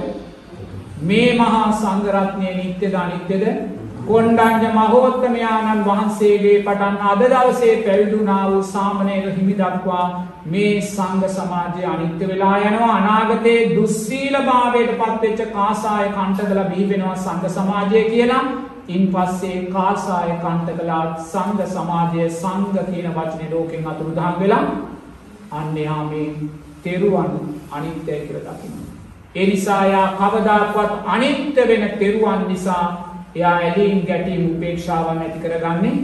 [1.03, 3.45] මේ මහා සංඝ රත්නය නිට්ටයද අනිත්‍යද?
[4.03, 10.07] කොණ්ඩඤ්ඤ මහෝත්තමයාණන් වහන්සේගේ පටන් අද දවසේ පැවිදුණා වූ සාමණේර හිමි දක්වා
[10.47, 12.91] මේ සංඝ සමාජය අනිත්‍ය වෙලා යනවා.
[12.97, 18.45] අනාගතයේ දුස්සීලභාවයට පත්වෙච්ච කාසාය කණ්ඨකලා බිහි වෙනවා සංඝ සමාජය කියලා.
[18.87, 24.65] ඉන් පස්සේ කාසාය කණ්ඨකලා සංඝ සමාජය සංඝ කියන වචනේ ලෝකෙන් අතුරුදහන් වෙලා
[25.51, 26.27] අන්න යා මේ
[26.83, 27.31] තෙරුවන්
[27.71, 28.91] අනිත්‍යයි කියලා දකිනවා.
[29.35, 32.85] ඒ නිසා යා කවදාකවත් අනිත්‍ය වෙන තෙරුවන් නිසා
[33.35, 35.95] එයා ඇලීම් ගැටීම් උපේක්ෂාවන් ඇති කරගන්නේ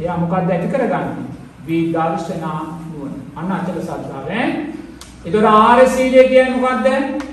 [0.00, 1.26] එයා මොකක්ද ඇති කරගන්නේ?
[1.66, 2.60] විදර්ශනා
[2.90, 3.14] නුවණ.
[3.36, 4.46] අන්න අචල සද්ධාව ඈ?
[5.24, 7.25] ඒතර ආර්ය සීලය කියන්නේ මොකද්ද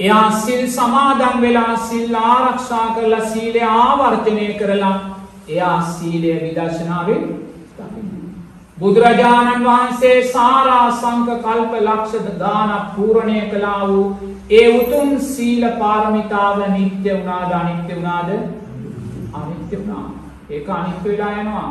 [0.00, 4.96] එයා සිල් සමාදන් වෙලා සිල් ආරක්ෂා කරලා සීලය ආවර්ජනය කරලා
[5.48, 7.24] එයා සීලය විදර්ශනාවෙන්
[8.78, 14.06] බුදුරජාණන් වහන්සේ සාරා සංක කල්ප ලක්ෂ දාන පූරණය කළා වූ
[14.52, 18.30] ඒ උතුම් සීල පාරමිතාව නිත්‍ය වුණාද අනිත්‍ය වුණාද?
[19.34, 20.06] අනිත්‍ය වුණා.
[20.50, 21.70] ඒක අනිත්‍ය වෙලා යනවා.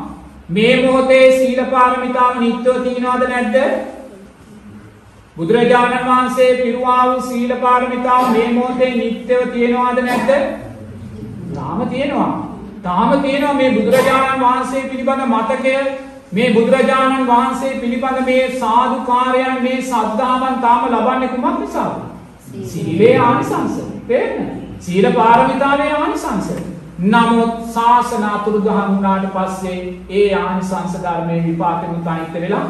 [0.50, 3.58] මේ මොහොතේ සීල පාරමිතාව නිත්‍යව තියෙනවද නැද්ද?
[5.40, 10.32] බුදුරජාණන් වහන්සේ පිරුවා වූ සීල පාරමිතාව මේ මොහොතේ නිත්‍යව තියෙනවද නැද්ද
[11.53, 12.32] තාම තියෙනවා
[12.84, 15.76] තාම තියෙනවා මේ බුදුරජාණන් වහන්සේ පිළිබඳ මතකය
[16.32, 21.95] මේ බුදුරජාණන් වහන්සේ පිළිබඳ මේ සාධකාරයන් මේ සද්ධාවන් තාම ලබන්නේ කුමක් නිසාද?
[22.66, 23.80] සීලේ ආනිසංස.
[24.07, 24.60] තේරෙනවද?
[24.82, 26.52] සීල පාරමිතාවේ ආනිසංස.
[27.07, 29.80] නමුත් ශාසන අතුරුදහන් වුණාට පස්සේ
[30.11, 32.68] ඒ ආනිසංස ධර්මයේ විපාකෙමුත් අනිත්‍ය වෙලා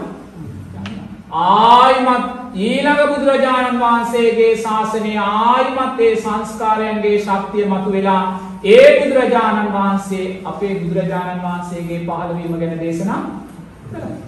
[1.31, 11.43] ආයිමත් ඊළඟ බුදුරජාණන් වහන්සේගේ ශාසනය ආයිමත් ඒ සංස්කාරයන්ගේ ශක්තිය මතුවෙලා ඒ බුදුරජාණන් වහන්සේ අපේ බුදුරජාණන්
[11.43, 13.21] වහන්සේගේ පහළවීම ගැන දේශනා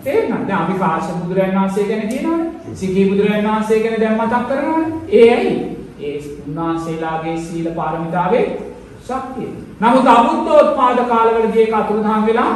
[0.03, 0.47] තේරෙනවද?
[0.47, 2.75] දැන් අපි කාශ්‍යප බුදුරජාණන් වහන්සේ ගැන කියනවනේ.
[2.75, 4.87] සිකී බුදුරජාණන් වහන්සේ ගැන දැන් මතක් කරනවනේ.
[5.11, 5.55] ඒ ඇයි?
[5.99, 6.17] ඒ
[6.47, 8.45] උන්වහන්සේලාගේ සීල පාරමිතාවේ
[9.01, 9.49] ශක්තිය.
[9.79, 12.53] නමුත් අබුද්ධෝත්පාද කාලවලදී ඒක අතුරුදහන් වෙලා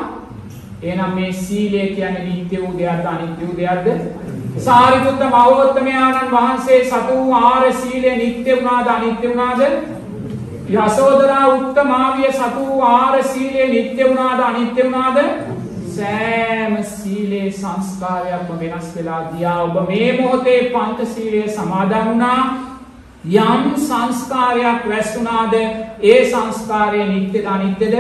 [0.84, 4.25] එහෙනම් මේ සීලය කියන්නේ නිත්‍ය වූ දෙයක්ද අනිත්‍ය වූ දෙයක්ද?
[4.58, 9.62] සාරිපුත්ත මහෝත්තමයාණන් වහන්සේ සතු වූ ආර සීලය නිත්‍ය වුණාද අනිත්‍ය වුණාද?
[10.70, 15.18] යසෝදරා උත්තමාවිය සතු වූ ආර සීලය නිත්‍ය වුණාද අනිත්‍ය වුණාද?
[15.96, 19.64] සෑම සීලේ සංස්කාරයක්ම වෙනස් වෙලා ගියා.
[19.64, 22.42] ඔබ මේ මොහොතේ පංචශීලය සමාදන් වුණා.
[23.26, 27.96] යම් සංස්කාරයක් රැස් වුණාද ඒ සංස්කාරය නිත්‍යද අනිත්‍යද?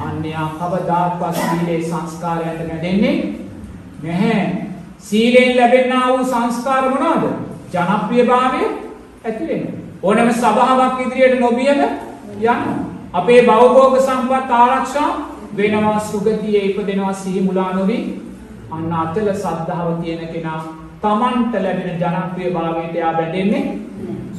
[0.00, 3.16] අන්‍යයා කවදාක්වත් සීලේ සංස්කාරයන්ට ගැටෙන්නේ
[4.02, 4.67] නැහැ.
[5.00, 7.24] සීලයෙන් ලැබෙන්නා වූ සංස්කාර මොනවාද?
[7.72, 8.62] ජනප්‍රියභාවය
[9.24, 9.74] ඇති වෙනවා.
[10.02, 11.80] ඕනම සභාවක් ඉදිරියට නොබියම
[12.38, 12.60] යනවා.
[13.12, 15.10] අපේ භෞගෝග සම්පත් ආරක්ෂා
[15.56, 17.98] වෙනවා සුගතියේ ඉපදෙනවා සිහි මුලා නොවි.
[18.70, 20.60] අන්න අතල සද්ධාව තියෙන කෙනා
[21.02, 23.64] Tamanට ලැබෙන ජනප්‍රියභාවයට යා බැඳෙන්නේ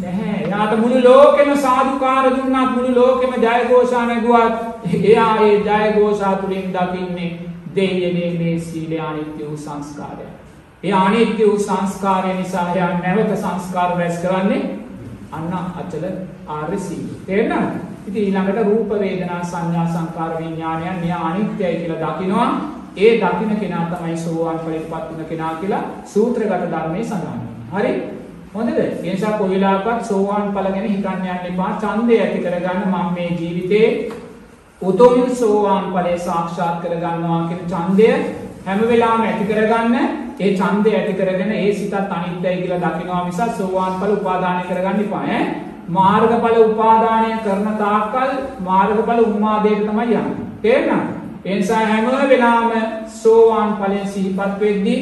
[0.01, 0.43] නැහැ.
[0.45, 7.31] එයාට මුළු ලෝකෙම සාදුකාර දුන්නත් මුළු ලෝකෙම ජයഘോഷා නැගුවත් එයා ඒ ජයഘോഷා තුලින් දකින්නේ
[7.75, 10.27] දෙයනේ මේ සීල අනිත්‍ය වූ සංස්කාරය.
[10.83, 14.61] ඒ අනිත්‍ය වූ සංස්කාරය නිසා එයා නැවත සංස්කාර රැස් කරන්නේ
[15.31, 16.05] අන්න අචල
[16.47, 17.13] ආර්ය සීලය.
[17.25, 17.73] තේරෙනවද?
[18.07, 22.49] ඉතින් ඊළඟට රූප වේදනා සංඥා සංකාර විඥානයන් මෙයා අනිත්‍යයි කියලා දකිනවා.
[22.97, 27.41] ඒ දකින්න කෙනා තමයි සෝවාන් ඵලයටපත් වෙන කෙනා කියලා සූත්‍රගත ධර්මයේ සඳහන්
[27.73, 27.91] හරි?
[28.55, 28.79] හොඳද?
[28.79, 31.71] ඒ නිසා කොයි වෙලාවකත් සෝවාන් ඵල ගැන හිතන්න යන්න එපා.
[31.81, 33.87] ඡන්දය ඇති කරගන්න මම මේ ජීවිතේ
[34.81, 38.09] උතුම් සෝවාන් ඵලය සාක්ෂාත් කරගන්නවා කියන ඡන්දය
[38.65, 43.93] හැම වෙලාවෙම ඇති කරගන්න ඒ ඡන්දය ඇති කරගෙන ඒ සිතත් අනිත්‍යයි කියලා දකිනවා මිසක් සෝවාන්
[43.99, 45.39] ඵල උපාදානය කරගන්න එපා ඈ.
[45.89, 50.45] මාර්ගඵල උපාදානය කරන තාක්කල් මාර්ගඵල උන්මාදයට තමයි යන්නේ.
[50.61, 54.99] තේරෙනවද ඒ නිසා හැම වෙලාවෙම සෝවාන් ඵලය සිහිපත් වෙද්දී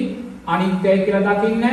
[0.47, 1.63] අනිත්‍යයි කියලා දකින්න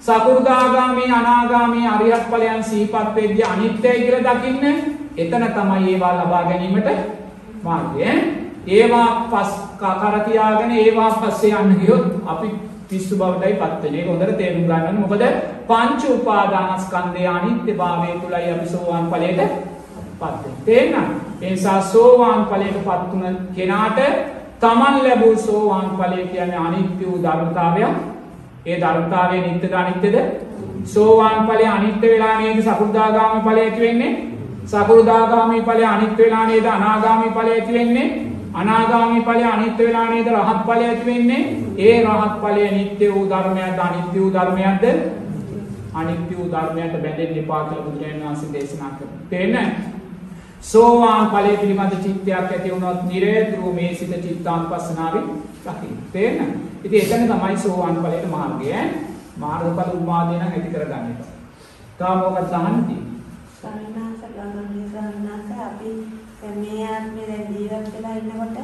[0.00, 4.64] සකු르දාගාමී අනාගාමී අරියත් ඵලයන් සිහිපත් වෙද්දී අනිත්‍යයි කියලා දකින්න
[5.16, 6.88] එතන තමයි ඒවා ලබා ගැනීමට
[7.62, 8.04] මාර්ගය
[8.68, 9.50] ඒවා පස්
[9.80, 12.48] කර තියාගෙන ඒවා පස්සේ යන්න ගියොත් අපි
[12.88, 14.00] පිස්සු බවටයි පත් වෙන්නේ.
[14.00, 15.00] ඒක හොඳට තේරුම් ගන්න ඕනේ.
[15.00, 15.24] මොකද
[15.68, 19.40] පංච උපාදානස්කන්ධයේ අනිත්‍යභාවය තුලයි අපි සෝවාන් ඵලයට
[20.20, 20.64] පත් වෙන්නේ.
[20.64, 21.12] තේරෙනවද?
[21.42, 23.98] ඒ නිසා සෝවාන් ඵලයට පත් වුණ කෙනාට
[24.60, 27.94] තමන් ලැබූ සෝවාන් ඵලය කියන්නේ අනිත්‍ය වූ ධර්මතාවයක්.
[28.66, 30.16] ඒ ධර්මතාවය නිට්ටද අනිත්‍යද?
[30.84, 34.12] සෝවාන් ඵලය අනිත්‍ය වෙලා නේද සකු르දාගාමී ඵලය ඇති වෙන්නේ?
[34.66, 38.33] සකු르දාගාමී ඵලය අනිත්‍ය වෙලා නේද අනාගාමී ඵලය ඇති වෙන්නේ?
[38.54, 41.42] අනාගාමී ඵලය අනිත්‍ය වෙලා නේද රහත් ඵලය ඇති වෙන්නේ?
[41.78, 44.84] ඒ රහත් ඵලය නිට්ටය වූ ධර්මයක්ද අනිත්‍ය වූ ධර්මයක්ද?
[45.94, 49.26] අනිත්‍ය වූ ධර්මයට බැඳෙන්න එපා කියලා බුදුරජාණන් වහන්සේ දේශනා කරනවා.
[49.30, 49.66] තේරෙන්නේ?
[50.62, 55.26] සෝවාන් ඵලයේ පිළිබඳ චිත්තයක් ඇති වුණොත් නිරේතුරු මේ සිත චිත්තානුපස්සනාවෙන්
[55.64, 55.98] දකින්න.
[56.12, 56.54] තේරෙනවද?
[56.84, 58.72] ඉතින් එතන තමයි සෝවාන් ඵලයට මාර්ගය.
[59.36, 61.20] මාර්ගඵල උපාදේ නම් ඇති කරගන්න එක.
[61.98, 63.02] තාම මොකක්ද අහන්නේ?
[63.56, 65.90] සන්නාස ගමනේ සන්නාස අපි
[66.56, 68.58] මේ ආත්මේ දැන් ජීවත් වෙලා ඉන්නකොට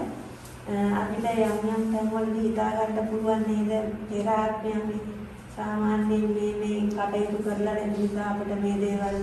[0.94, 3.70] අපිට යම් යම් තැන්වලදී හිතා ගන්න පුළුවන් නේද
[4.08, 4.98] පෙර ආත්මේ අපි
[5.56, 9.16] සාමාන්‍යයෙන් මේ මේ කටයුතු කරලා නැති නිසා අපිට මේ දේවල්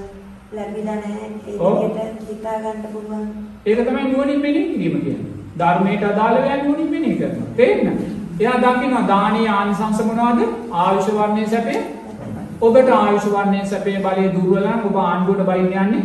[0.52, 1.56] ලැබිලා නැහැ ඒ.
[1.56, 3.28] විදිහට හිතා ගන්න පුළුවන්
[3.66, 5.34] ඒක තමයි නුවණින් මෙනෙහි කිරීම කියන්නේ.
[5.58, 7.50] ධර්මයට අදාළව යන නුවණින් මෙනෙහි කරනවා.
[7.56, 8.02] තේරෙනවද?
[8.40, 10.42] එයා දකිනවා දානීය ආනිසංස මොනවද?
[10.74, 11.82] ආයුෂ වර්ණයේ සැපේ.
[12.62, 16.04] ඔබට ආයුෂ වර්ණයේ සැපේ බලය දුර්වල නම් ඔබ ආණ්ඩුවට බයින්න යන්නේ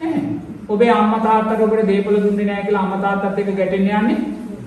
[0.00, 0.33] නැහැ.
[0.68, 4.18] ඔබේ අම්මා තාත්තට ඔබට දීපල දුන්නේ නැහැ කියලා අම්මා තාත්තත් එක්ක ගැටෙන්න යන්නේ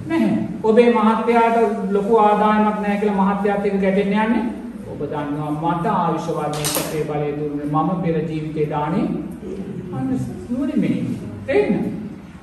[0.10, 0.38] නැහැ.
[0.64, 1.57] ඔබේ මහත්තයාට
[1.91, 4.44] ලොකු ආදායමක් නැහැ කියලා මහත්තයාත් එක්ක ගැටෙන්න යන්නේ
[4.91, 9.06] ඔබ දන්නවා මට ආයුෂ වර්ණයේ සැපේ බලය දුන්නේ මම පෙර ජීවිතේ දානේ
[9.95, 10.10] අන්න
[10.49, 11.06] නුවණින් මෙහෙම.
[11.48, 11.86] තේරෙනවද?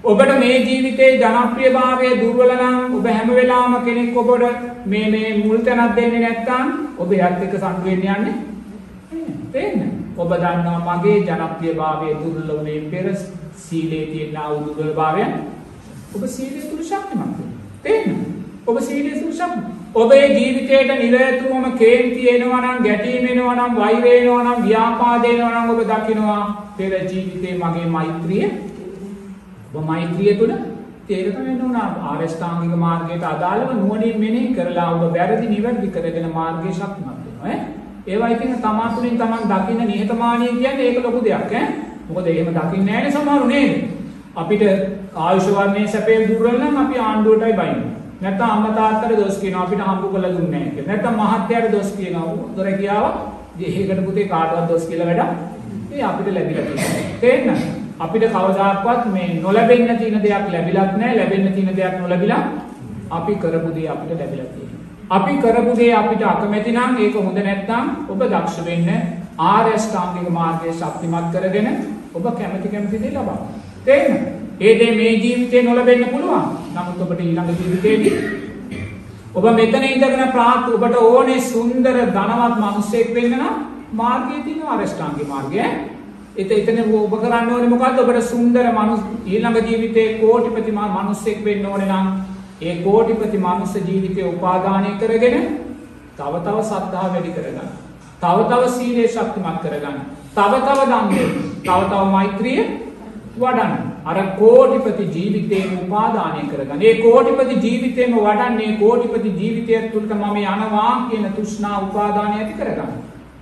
[0.04, 4.44] ඔබට මේ ජීවිතේ ජනප්‍රියභාවය දුර්වල නම් ඔබ හැම වෙලාවම කෙනෙක් ඔබට
[4.86, 6.68] මේ මේ මුල් තැනක් දෙන්නේ නැත්නම්
[6.98, 8.36] ඔබ යත් එක්ක සම්ඩු වෙන්න යන්නේ නැහැ.
[9.52, 9.94] තේරෙනවද?
[10.16, 13.06] ඔබ දන්නවා මගේ ජනප්‍රියභාවය දුර්වල වුණේ පෙර
[13.58, 15.32] සීලේ තියෙන ආ දුර්වලභාවයන්
[16.14, 17.48] ඔබ සීලය තුල ශක්තිමත් වෙනවා.
[17.82, 18.26] තේරෙනවද?
[18.66, 19.74] ඔබ සීලය තුල ශක්තිමත්.
[19.94, 25.70] ඔබේ ජීවිතේට නිරතුරුවම කේන්ති එනවා නම් ගැටීම් එනවා නම් වෛරය එනවා නම් ව්‍යාපාද එනවා නම්
[25.70, 26.40] ඔබ දකිනවා
[26.76, 28.46] පෙර ජීවිතේ මගේ මෛත්‍රිය
[29.74, 30.52] ඔබ මෛත්‍රිය තුල
[31.06, 37.06] තේරෙන්න වෙන්න ඕන ආරෂ්ඨාංගික මාර්ගයට අදාළව නුවණින් මෙනෙහි කරලා ඔබ වැරදි නිවැරදි කරගෙන මාර්ගයේ ශක්තිමත්
[37.06, 37.58] වෙනවා ඈ
[38.06, 41.66] ඒවා ඉතින් තමා තුළින් තමන් දකින්න නිහතමානී කියන්නේ ඒක ලොකු දෙයක් ඈ
[42.08, 43.72] මොකද එහෙම දකින්නේ නැහැනේ සමහරු නේද
[44.36, 44.64] අපිට
[45.16, 50.04] ආයුෂ වර්ණයේ සැපේ දුර්වල නම් අපි ආණ්ඩුවටයි බයින්නේ නැත්නම් අම්මා තාත්තට දොස් කියනවා අපිට හම්බ
[50.12, 50.90] කරලා දුන්නේ නැහැ කියලා.
[50.90, 52.26] නැත්නම් මහත්තයාට දොස් කියනවා.
[52.56, 53.12] දොර කියාවා.
[53.60, 55.32] ඒකට පුතේ කාටවත් දොස් කියලා වැඩක්.
[55.92, 57.02] ඒ අපිට ලැබිලා තියෙනවා.
[57.20, 57.48] තේන්න?
[57.98, 61.16] අපිට කවදාකවත් මේ නොලැබෙන්න තියෙන දෙයක් ලැබිලත් නැහැ.
[61.18, 62.42] ලැබෙන්න තියෙන දෙයක් නොලැබිලා
[63.10, 64.80] අපි කරපු දේ අපිට ලැබිලා තියෙනවා.
[65.10, 68.88] අපි කරපු දේ අපිට අකමැති නම් ඒක හොඳ නැත්නම් ඔබ දක්ෂ වෙන්න
[69.38, 71.68] ආර්ය අෂ්ටාංගික මාර්ගයේ ශක්තිමත් කරගෙන
[72.14, 73.38] ඔබ කැමති කැමති දේ ලබන්න.
[73.84, 74.26] තේරෙනවද?
[74.60, 76.44] ඒ දේ මේ ජීවිතේ නොලැබෙන්න පුළුවන්.
[76.72, 78.14] නමුත් ඔබට ඊළඟ ජීවිතේදී
[79.34, 83.54] ඔබ මෙතන ඉඳගෙන ප්‍රාත් ඔබට ඕනේ සුන්දර ධනවත් මිනිසෙක් වෙන්න නම්
[83.92, 85.58] මාර්ගයේ තියෙන අරෂ්ඨාංගික මාර්ගය.
[86.36, 87.98] ඒත එතන ඔබ කරන්න ඕනේ මොකද්ද?
[87.98, 92.06] ඔබට සුන්දර මනුස් ඊළඟ ජීවිතේ කෝටිපති මිනිසෙක් වෙන්න ඕනේ නම්
[92.62, 95.36] ඒ කෝටිපති මනුස්ස ජීවිතේ උපාදානය කරගෙන
[96.16, 97.83] තව තව සද්ධා වැඩි කරගන්න.
[98.24, 99.98] තව තව සීලේ ශක්තිමත් කරගන්න.
[100.36, 101.32] තව තව දන් දෙන්න.
[101.62, 102.60] තව තව මෛත්‍රිය
[103.36, 103.72] වඩන්න.
[104.04, 106.82] අර කෝටිපති ජීවිතේම උපාදානය කරගන්න.
[106.82, 112.92] ඒ කෝටිපති ජීවිතේම වඩන්නේ කෝටිපති ජීවිතය තුළට මම යනවා කියන තෘෂ්ණා උපාදානය ඇති කරගන්න.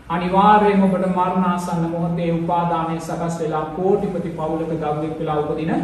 [0.09, 5.75] අනිවාර්යයෙන්ම ඔබට මරණාසන්න මොහොතේ උපාදානය සකස් වෙලා කෝටිපති පවුලක දරුවෙක් වෙලා උපදින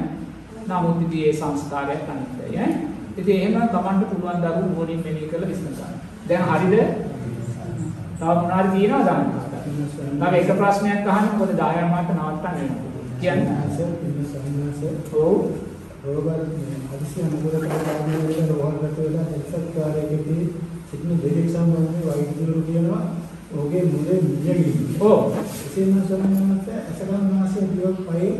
[0.68, 2.72] නමුත් ඉතින් ඒ සංස්කාරයක් අනිත්‍යයි ඈ.
[3.16, 5.94] ඉතින් එහෙම තමන්ට පුළුවන් දරුවෝ නුවණින් මෙනෙහි කරලා විශ්ල ගන්න.
[6.28, 7.07] දැන් හරිද?
[8.18, 9.24] තව මොනාරි තියෙනවද අන්න?
[10.20, 12.88] තව එක ප්‍රශ්නයක් අහන්න මොකද 10 මාට නවත්තන්න වෙනවා.
[13.20, 13.58] කියන්නේ.
[15.14, 15.34] ඔව්.
[16.04, 16.30] රෝගල්
[16.92, 20.44] අදිසි අනුකූල කරගන්න වෙන රෝහල්ගත වෙලා එක්සත් කාර්යයකදී
[20.88, 23.04] සිටින දෙවියන් සම්බන්ධව වෛද්‍යවරු කියනවා
[23.52, 24.72] ඔහුගේ මුලේ මියගිනි.
[25.00, 25.20] ඔව්.
[25.64, 28.32] එසේම සම්මත අසකම් මාසයේ දිවක් පහේ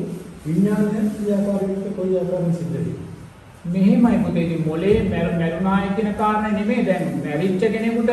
[0.47, 2.99] විඥානය ක්‍රියාකාරීත්වය කොයි ආකාරයෙන් සිද්ධ වෙන්නේ?
[3.67, 8.11] මෙහෙමයි පුතේ ඉතින් මොලේ මැරුණායි කියන කාරණා නෙමෙයි දැන් මැරිච්ච කෙනෙකුට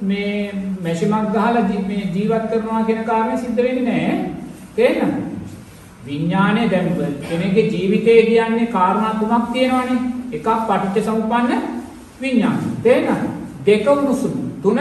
[0.00, 0.52] මේ
[0.82, 4.30] මැෂිමක් ගහලා ජී- මේ ජීවත් කරනවා කියන කාරණේ සිද්ධ වෙන්නේ නැහැ.
[4.76, 5.22] තේරෙනවද?
[6.06, 6.88] විඥානය දැන්
[7.22, 9.98] කෙනෙකුගේ ජීවිතය කියන්නේ කාරණා තුනක් තියෙනවානේ.
[10.32, 11.62] එකක් පටිච්චසමුප්පන්න
[12.20, 12.58] විඥාන.
[12.82, 13.26] තේරෙනවද?
[13.66, 14.32] දෙක උණුසුම.
[14.62, 14.78] තුන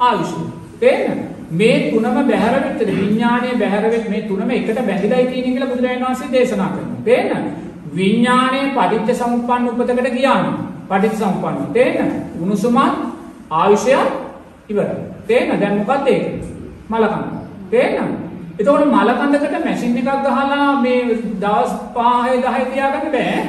[0.00, 0.34] ආයුෂ.
[0.80, 1.22] තේරෙනවද?
[1.50, 6.32] මේ තුනම බැහැර වෙච්ච විඥානය බැහැර වෙච්ච මේ තුනම එකට බැඳිලායි තියෙන කියලා බුදුරජාණන් වහන්සේ
[6.32, 7.04] දේශනා කරනවා.
[7.04, 7.68] තේරෙනවද?
[7.94, 10.46] විඥානයේ පටිච්ච සමුප්පන්න උපතකට ගියාම
[10.88, 12.10] පටිච්ච සමුප්පන්න තේන
[12.42, 12.94] උණුසුමත්
[13.50, 13.96] ආයුෂය
[14.70, 14.96] ඉවරයි.
[15.26, 16.24] තේන දැන් මොකක්ද ඒක?
[16.90, 17.26] මලකඳ
[17.70, 17.94] තේන
[18.58, 21.04] එතකොට මලකඳකට මැෂින් එකක් ගහලා මේ
[21.40, 23.42] දවස් 5 10 තියාගන්න බෑ.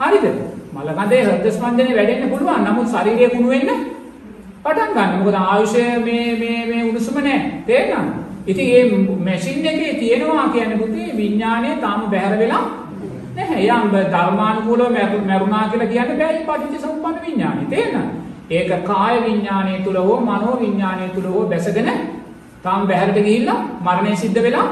[0.00, 0.26] හරිද?
[0.74, 2.64] මලකඳේ හෘද ස්පන්දනය වැඩෙන්න පුළුවන්.
[2.68, 3.70] නමුත් ශරීරය කුණු වෙන්න
[4.62, 5.18] පටන් ගන්න.
[5.18, 8.12] මොකද ආයුෂය මේ මේ මේ උණුසුම නැහැ තේරෙනවද?
[8.46, 12.64] ඉතින් මේ මැෂින් එකේ තියෙනවා කියන්නේ පුතේ විඥානය තාම බැහැර වෙලා
[13.36, 13.66] නැහැ.
[13.66, 16.32] යම් ධර්මානුකූලව මැරු- මැරුණා කියලා කියන්න බෑ.
[16.32, 17.64] මේ පටිච්චසමුප්පන්න විඥානෙ.
[17.70, 18.29] තේරෙනවද?
[18.50, 21.90] ඒක කාය විඥානය තුල හෝ මනෝ විඥානය තුල හෝ බැසගෙන
[22.62, 24.66] තාම බැහැරට ගිහිල්ලා මරණය සිද්ධ වෙලා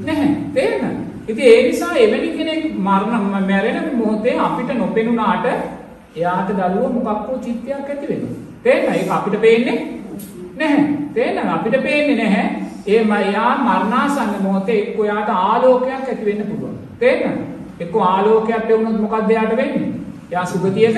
[0.00, 0.28] නැහැ.
[0.54, 1.00] තේරෙනවද?
[1.28, 5.46] ඉතින් ඒ නිසා එවැනි කෙනෙක් මරණ මැරෙන මොහොතේ අපිට නොපෙනුනාට
[6.16, 8.36] එයාට දරුවෝ මොකක්කෝ චිත්තයක් ඇති වෙනවා.
[8.62, 8.94] තේරෙනවද?
[8.94, 9.76] ඒක අපිට පේන්නේ
[10.56, 10.86] නැහැ.
[11.14, 11.50] තේරෙනවද?
[11.50, 12.46] අපිට පේන්නේ නැහැ.
[12.86, 16.80] ඒ මයා මරණාසන්න මොහොතේ එක්ක එයාට ආලෝකයක් ඇති වෙන්න පුළුවන්.
[16.98, 17.44] තේරෙනවද?
[17.80, 19.94] එක්ක ආලෝකයක් ලැබුණොත් මොකක්ද එයාට වෙන්නේ?
[20.30, 20.96] එයා සුගතියක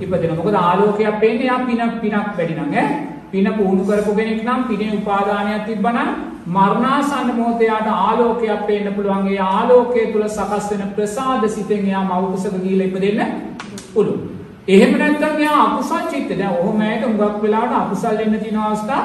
[0.00, 0.36] ඉපදෙනවා.
[0.36, 2.86] මොකද ආලෝකයක් පේන්නේ එයා පින පිනක් වැඩි නම් ඈ.
[3.32, 6.10] පින පුහුණු කරපු කෙනෙක් නම් පිනේ උපාදානයක් තිබ්බනම්
[6.48, 9.28] මරණාසන්න මොහොතේ එයාට ආලෝකයක් පේන්න පුළුවන්.
[9.28, 13.20] ඒ ආලෝකය තුල සකස් වෙන ප්‍රසාද සිතෙන් එයා මව්කුසක ගිහිල්ලා ඉපදෙන්න
[13.94, 14.20] පුළුවන්.
[14.68, 16.30] එහෙම නැත්නම් එයා අකුසල් චිත්ත.
[16.32, 19.02] දැන් ඔහොම ඇයට හුඟක් වෙලාවට අකුසල් එන්න තියෙන අවස්ථා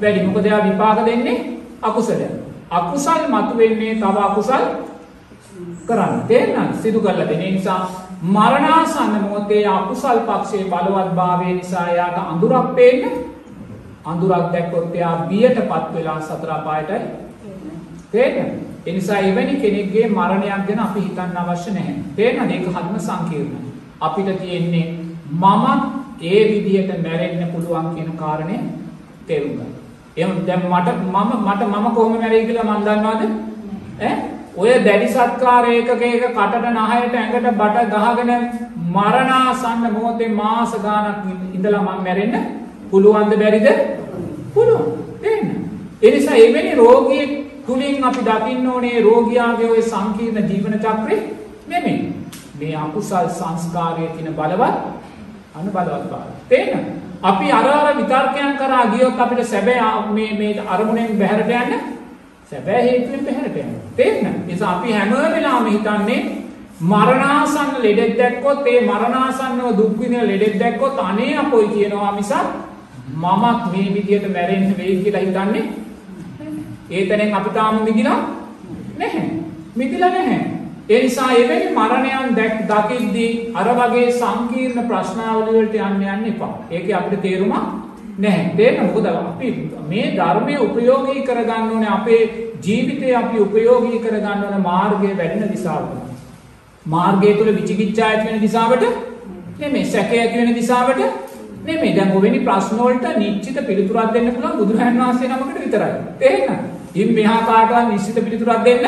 [0.00, 0.26] වැඩි.
[0.26, 1.38] මොකද එයා විපාක දෙන්නේ
[1.82, 2.32] අකුසලයක්.
[2.72, 4.64] අකුසල් මතුවෙන්නේ තව අකුසල්
[5.86, 7.80] කරන්න තේරෙනවද සිදු කරලා දෙන නිසා
[8.22, 13.08] මරණාසන්න මොහොතේ අකුසල් පක්ෂයේ බලවත් භාවය නිසා එයාට අඳුරක් පේන්න
[14.04, 17.00] අඳුරක් දැක්කොත් එයා බියටපත් වෙලා සතර අපායටයි
[18.12, 21.94] තේරෙනවද ඒ නිසා එවැනි කෙනෙක්ගේ මරණයක් ගැන අපි හිතන්න අවශ්‍ය නැහැ.
[22.16, 23.60] තේරෙනවද ඒක හරිම සංකීර්ණයි.
[24.00, 24.86] අපිට තියෙන්නේ
[25.32, 25.64] මම
[26.22, 28.56] ඒ විදිහට මැරෙන්න පුළුවන් කියන කාරණය
[29.26, 29.72] තේරුම් ගන්න.
[30.16, 33.22] එහෙනම් දැන් මට මම මට මම කොහොම මැරෙයි කියලා මන් දන්නවද?
[34.52, 38.30] ඈ ඔය දැඩි සත්කාර ඒකක එක කටට නහයට ඇඟට බට ගහගෙන
[38.88, 42.34] මරණාසන්න මොහොතේ මාස ගාණක් ඉඳලා මම මැරෙන්න
[42.90, 43.68] පුළුවන්ද බැරිද?
[44.54, 44.84] පුළුවන්.
[45.22, 45.48] තේන්න.
[46.02, 47.30] ඒ නිසා එවැනි රෝගියෙක්
[47.66, 51.20] තුලින් අපි දකින්න ඕනේ රෝගියාගේ ওই සංකීර්ණ ජීවන චක්‍රේ
[51.68, 52.12] නෙමෙයි.
[52.58, 54.76] මේ අකුසල් සංස්කාරයේ තියෙන බලවත්
[55.54, 56.22] අනු බලවත් බව.
[56.48, 56.84] තේන්න.
[57.22, 62.01] අපි අර අර විතර්කයන් කරා ගියොත් අපිට සැබෑ මේ මේ අරමුණෙන් බැහැරට යන්න
[62.52, 63.82] සැබෑ හේතුවෙන් බැහැරට යනවා.
[63.96, 64.26] තේරෙනවද?
[64.26, 66.20] ඒ නිසා අපි හැම වෙලාවෙම හිතන්නේ
[66.82, 72.48] මරණාසන්න ලෙඩෙක් දැක්කොත් ඒ මරණාසන්නව දුක් විඳින ලෙඩෙක් දැක්කොත් අනේ අපොයි කියනවා මිසක්
[73.14, 75.64] මමත් මේ විදියට මැරෙන්න වෙයි කියලා හිතන්නේ
[76.90, 78.18] ඒ තැනෙන් අපි තාම මිදිලා
[78.98, 79.28] නැහැ.
[79.76, 80.40] මිදිලා නැහැ.
[80.88, 86.52] ඒ නිසා එවැනි මරණයන් දැක් දකිද්දී අර වගේ සංකීර්ණ ප්‍රශ්නාවලි වලට යන්න යන්න එපා.
[86.70, 87.56] ඒකේ අපිට තේරුමක්
[88.18, 88.56] නැහැ.
[88.56, 88.94] තේරෙනවද?
[88.94, 89.48] මොකද අපි
[89.88, 92.22] මේ ධර්මයේ උපයෝගී කරගන්න ඕනේ අපේ
[92.62, 95.92] ජීවිතේ අපි උපයෝගී කරගන්න ඕන මාර්ගයේ වැඩෙන දිශාවට.
[96.86, 98.84] මාර්ගය තුල විචිකිච්ඡා ඇති වෙන දිශාවට
[99.58, 101.00] නෙමෙයි සැකය ඇති වෙන දිශාවට
[101.64, 101.94] නෙමෙයි.
[101.96, 105.92] දැන් ඔවෙනි ප්‍රශ්න වලට නිශ්චිත පිළිතුරක් දෙන්න පුළුවන් බුදුරජාණන් වහන්සේ නමකට විතරයි.
[106.18, 106.62] තේරෙනවද?
[106.94, 108.86] ඉන් මෙහා කාටවත් නිශ්චිත පිළිතුරක් දෙන්න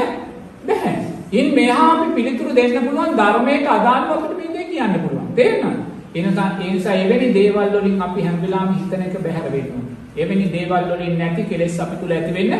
[0.66, 0.94] බැහැ.
[1.32, 5.34] ඉන් මෙහා අපි පිළිතුරු දෙන්න පුළුවන් ධර්මයට අදාළව අපිට මේ දේ කියන්න පුළුවන්.
[5.34, 5.93] තේරෙනවද?
[6.14, 9.94] එනකන් ඒ නිසා එවැනි දේවල් වලින් අපි හැම වෙලාවෙම හිතන එක බැහැර වෙන්න ඕනේ.
[10.16, 12.52] එවැනි දේවල් වලින් නැති කෙලෙස් අපි තුල ඇති වෙන්න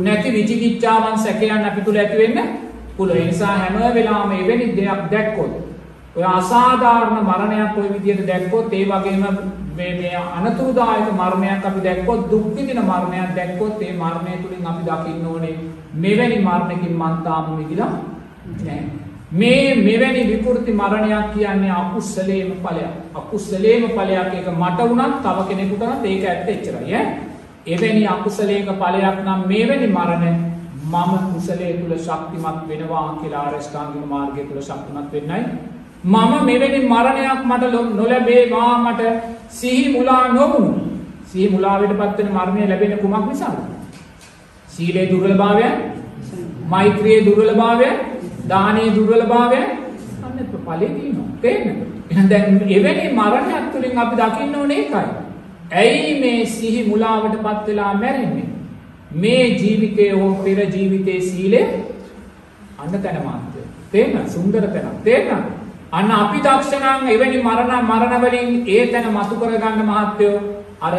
[0.00, 2.38] නැති විචිකිච්ඡාවන් සැකයන් අපි තුල ඇති වෙන්න
[2.96, 3.18] පුළුවන්.
[3.18, 5.52] ඒ නිසා හැම වෙලාවෙම එවැනි දෙයක් දැක්කොත්
[6.16, 9.24] ඔය අසාධාරණ මරණයක් ওই විදිහට දැක්කොත් ඒ වගේම
[9.76, 15.26] මේ මේ අනතුරුදායක මරණයක් අපි දැක්කොත් දුක් විඳින මරණයක් දැක්කොත් ඒ මරණය තුලින් අපි දකින්න
[15.26, 15.56] ඕනේ
[15.96, 17.92] මෙවැනි මරණකින් මං තාම මිදිලා
[18.58, 19.03] නැහැ.
[19.34, 22.92] මේ මෙවැනි විකෘති මරණයක් කියන්නේ අකුසලේම ඵලයක්.
[23.14, 27.00] අකුසලේම ඵලයක් ඒක මට වුණත් තව කෙනෙකුට උනත් ඒක ඇත්ත එච්චරයි.
[27.66, 30.36] එවැනි අකුසලයක ඵලයක් නම් මේවැනි මරණ
[30.84, 35.42] මම කුසලයේ තුල ශක්තිමත් වෙනවා කියලා ආරෂ්ඨාංගික මාර්ගය තුල ශක්තිමත් වෙන්නයි.
[36.04, 39.02] මම මෙවැනි මරණයක් මට නොලැබේවා මට
[39.50, 40.72] සිහි මුලා නොවුණු.
[41.24, 43.58] සිහි මුලාවට පත්වෙන මරණය ලැබෙන කුමක් නිසාද?
[44.68, 45.66] සීලේ දුර්වලභාවය
[46.66, 48.13] මෛත්‍රියේ දුර්වලභාවය
[48.48, 49.60] දානයේ දුර්වලභාවය
[50.24, 51.28] අන්න ඵලෙ තියෙනවා.
[51.40, 51.82] තේරෙනවද?
[52.10, 55.06] එහෙනම් දැන් එවැනි මරණයක් තුලින් අපි දකින්න ඕනේ ඒකයි.
[55.72, 58.48] ඇයි මේ සිහි මුලාවටපත් වෙලා මැරෙන්නේ?
[59.14, 61.62] මේ ජීවිතයේ හෝ පෙර ජීවිතයේ සීලය
[62.78, 63.60] අන්න තැන මාත්‍ය.
[63.92, 64.28] තේරෙනවද?
[64.28, 65.04] සුන්දර තැනක්.
[65.04, 65.52] තේරෙනවද?
[65.92, 70.36] අන්න අපි දක්ෂ නම් එවැනි මරණ මරණ වලින් ඒ තැන මතු කරගන්න මහත්යෝ
[70.80, 70.94] අර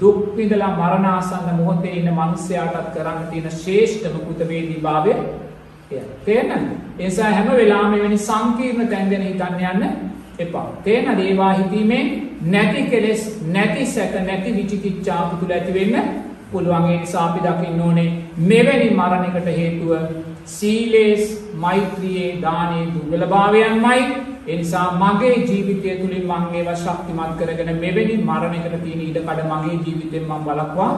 [0.00, 5.14] දුක් විඳලා මරණාසන්න මොහොතේ ඉන්න මිනිස්යාටත් කරන්න තියෙන ශ්‍රේෂ්ඨම කෘතවේදී භාවය
[5.90, 6.02] එය.
[6.24, 6.68] තේරෙනවද?
[6.98, 9.84] ඒ නිසා හැම වෙලාවෙම එවැනි සංකීර්ණ තැන් ගැන හිතන්න යන්න
[10.38, 10.66] එපා.
[10.84, 11.20] තේරෙනවද?
[11.20, 12.04] ඒවා හිතීමේ
[12.46, 15.96] නැති කෙලෙස්, නැති සැක, නැති විචිකිච්ඡා පුදුල ඇති වෙන්න
[16.52, 16.88] පුළුවන්.
[16.92, 18.08] ඒ නිසා අපි දකින්න ඕනේ
[18.52, 19.92] මෙවැනි මරණයකට හේතුව
[20.46, 21.22] සීලේස්,
[21.56, 24.02] මෛත්‍රියේ, දානයේ දුර්වලභාවයන්මයි.
[24.48, 29.78] ඒ නිසා මගේ ජීවිතය තුළින් මම ඒවා ශක්තිමත් කරගෙන මෙවැනි මරණයකට තියෙන ඉඩ කඩ මගේ
[29.84, 30.92] ජීවිතෙන් මම බලක්වා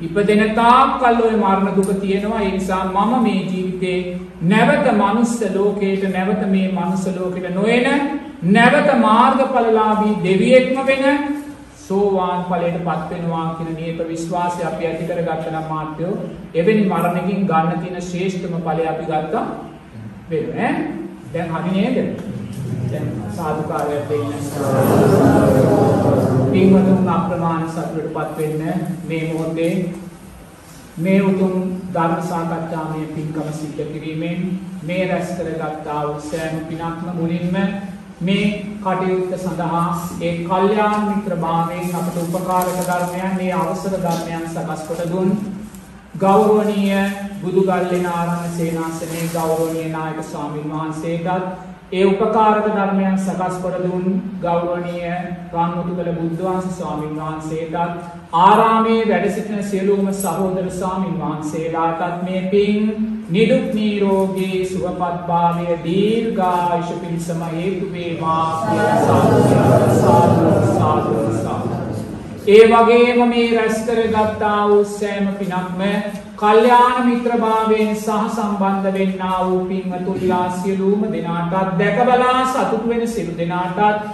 [0.00, 2.40] ඉපදෙන තාක්කල් ওই මරණ දුක තියෙනවා.
[2.40, 3.98] ඒ නිසා මම මේ ජීවිතේ
[4.44, 7.86] නැවත මනුස්ස ලෝකයට නැවත මේ මනුස්ස ලෝකෙට නොයන
[8.50, 11.04] නැවත මාර්ගඵලලාභී දෙවියෙක්ම වෙන
[11.80, 16.12] සෝවාන් ඵලයට පත් වෙනවා කියන නියත විශ්වාසය අපි ඇති කරගත්ත නම් මාත්‍යෝ
[16.54, 19.44] එවැනි මරණකින් ගන්න තියෙන ශ්‍රේෂ්ඨම ඵලය අපි ගත්තා
[20.30, 20.74] වෙනවා ඈ?
[21.32, 21.96] දැන් හරි නේද?
[22.90, 24.28] දැන් සාදුකාරයක් දෙන්න.
[26.50, 28.62] පින්වතුන් අප්‍රමාණ සතුටටපත් වෙන්න
[29.04, 29.74] මේ මොහොතේ
[30.98, 31.54] මේ උතුම්
[31.92, 34.42] ධර්ම සාකච්ඡාමය පින්කම සිද්ධ කිරීමෙන්
[34.82, 37.56] මේ රැස් කරගත්තා වූ සෑම පිනක්ම මුලින්ම
[38.20, 38.44] මේ
[38.80, 39.86] කටයුත්ත සඳහා
[40.20, 45.30] ඒ කල්යාණ මිත්‍ර භාවයෙන් අපට උපකාරක ධර්මයන් මේ අවසර ධර්මයන් සකස් කොට දුන්.
[46.16, 47.00] ගෞරවනීය
[47.42, 54.04] බුදුගල්ලෙන ආරණ්‍ය සේනාසනයේ ගෞරවනීය නායක ස්වාමීන් වහන්සේටත් ඒ උපකාරක ධර්මයන් සකස් කොට දුන්
[54.42, 55.14] ගෞරවනීය
[55.52, 62.86] රන්මුතුගල බුද්ධවංශ ස්වාමීන් වහන්සේටත් ආරාමේ වැඩ සිටින සියලුම සහෝදර ස්වාමීන් වහන්සේලාටත් මේ පින්
[63.30, 69.42] නිදුක් නිරෝගී සුවපත් භාවය දීර්ඝායුෂ පිණසම හේතු වේවා කියලා සාදු
[69.98, 71.76] සාදු සාදු සාදු.
[72.48, 75.88] ඒ වගේම මේ රැස් කරගත්තා වූ සෑම පිනක්ම
[76.40, 84.06] කල්යාණ මිත්‍රභාවයෙන් සහ සම්බන්ධ වෙන්නා වූ පින්වතුන්ලා සියලුම දෙනාටත් දැකබලා සතුටු වෙන සියලු දෙනාටත්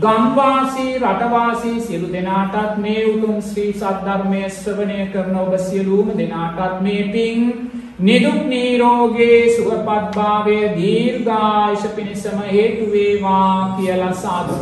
[0.00, 7.44] ගම්වාසී රටවාසී සියලු දෙනාටත් මේ උතුම් ශ්‍රී සද්ධර්මය ශ්‍රවණය කරන ඔබ සියලුම දෙනාටත් මේ පින්
[8.00, 14.58] නිදුක් නිරෝගේ සුවපත් භාවය දීර්ඝායුෂ පිණසම හේතු වේවා කියලා සාදු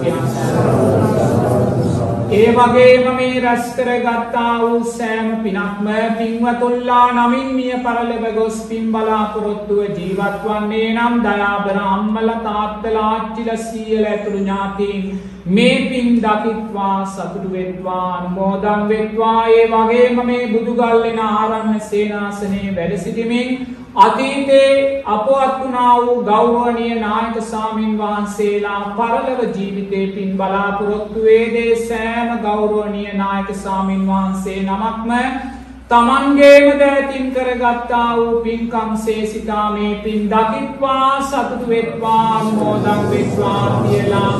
[2.32, 5.88] ඒ වගේම මේ රැස් කරගත්තා වූ සෑම පිනක්ම
[6.18, 14.12] පින්වතුල්ලා නමින් මිය පරලොව ගොස් පින් බලාපොරොත්තුව ජීවත් වන්නේ නම් දයාබර අම්මලා තාත්තලා ආච්චිලා සීයලා
[14.12, 15.04] ඇතුළු ඥාතීන්
[15.48, 19.46] මේ පින් දකිත්වා සතුටු වෙත්වා අනුමෝදන් වෙත්වා.
[19.48, 22.98] ඒ වගේම මේ බුදුගල්ලෙන ආරණ්‍ය සේනාසනයේ වැඩ
[23.92, 32.38] සිටිමින් අතීතේ අපවත් වුණා වූ ගෞරවනීය නායක සාමින් වහන්සේලා පරලොව ජීවිතේ පින් බලාපොරොත්තු වේදේ සෑම
[32.38, 35.10] ගෞරවනීය නායක සාමින් වහන්සේ නමක්ම
[35.92, 44.32] තමන්ගේම දෑතින් කරගත්තා වූ පින්කම් සේසිතා මේ පින් දකිත්වා සතුටු වෙත්වා අනුමෝදන් වෙත්වා කියලා.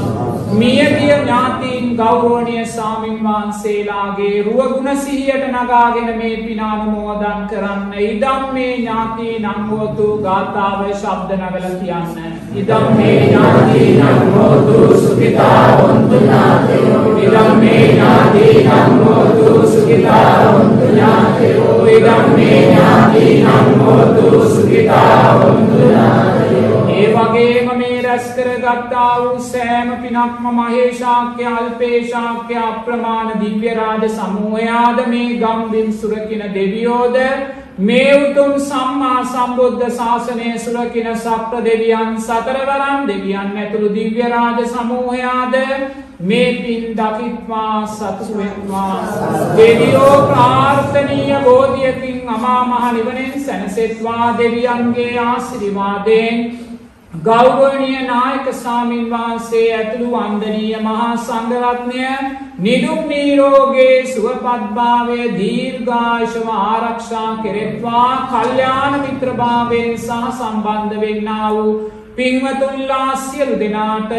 [0.52, 7.92] මියගිය ඥාතීන් ගෞරවනීය සාමින් වහන්සේලාගේ රුවගුණ සිහියට නගාගෙන මේ පින අනුමෝදන් කරන්න.
[8.00, 12.32] ඉදම් මේ ඥාතීන් අංගෝතු ගාථාව ශබ්ද නගලා කියන්න.
[12.54, 22.26] ඉදම් මේ ඥාතීන් අංගෝතු සුඛිතා හොන්තු ඥාතයෝ ඉදම් මේ ඥාතීන් අංගෝතු සුඛිතා හොන්තු ඥාතයෝ ඉදම්
[22.34, 31.48] මේ ඥාතීන් අංගෝතු සුඛිතා හොන්තු ඥාතයෝ ඒ වගේම මේ රැස් කරගත්තා වූ සෑම පිනක්ම මහේශාක්‍ය
[31.52, 37.18] අල්පේශාක්‍ය අප්‍රමාණ දිව්‍ය රාජ සමූහයාද මේ ගම්බිම් සුරකින දෙවියෝද
[37.78, 45.54] මේ උතුම් සම්මා සම්බුද්ධ ශාසනය සුරකින සප්ත දෙවියන් සතරවරම් දෙවියන් ඇතුළු දිව්‍ය රාජ සමූහයාද
[46.20, 49.06] මේ පින් දකිත්වා සතුටු වෙත්වා
[49.56, 56.61] දෙවියෝ ප්‍රාර්ථනීය බෝධියකින් අමා මහ නිවනෙන් සැනසෙත්වා දෙවියන්ගේ ආශිර්වාදයෙන්.
[57.14, 62.04] ගෞරවනීය නායක සාමින් වහන්සේ ඇතුළු වන්දනීය මහා සංඝරත්නය
[62.58, 71.74] නිදුක් නිරෝගේ සුවපත්භාවය දීර්ඝායුෂව ආරක්ෂා කෙරෙත්වා කල්යාණ මිත්‍රභාවයෙන් සහ සම්බන්ධ වෙන්නා වූ
[72.16, 74.14] පින්වතුන්ලා සියලු දෙනාට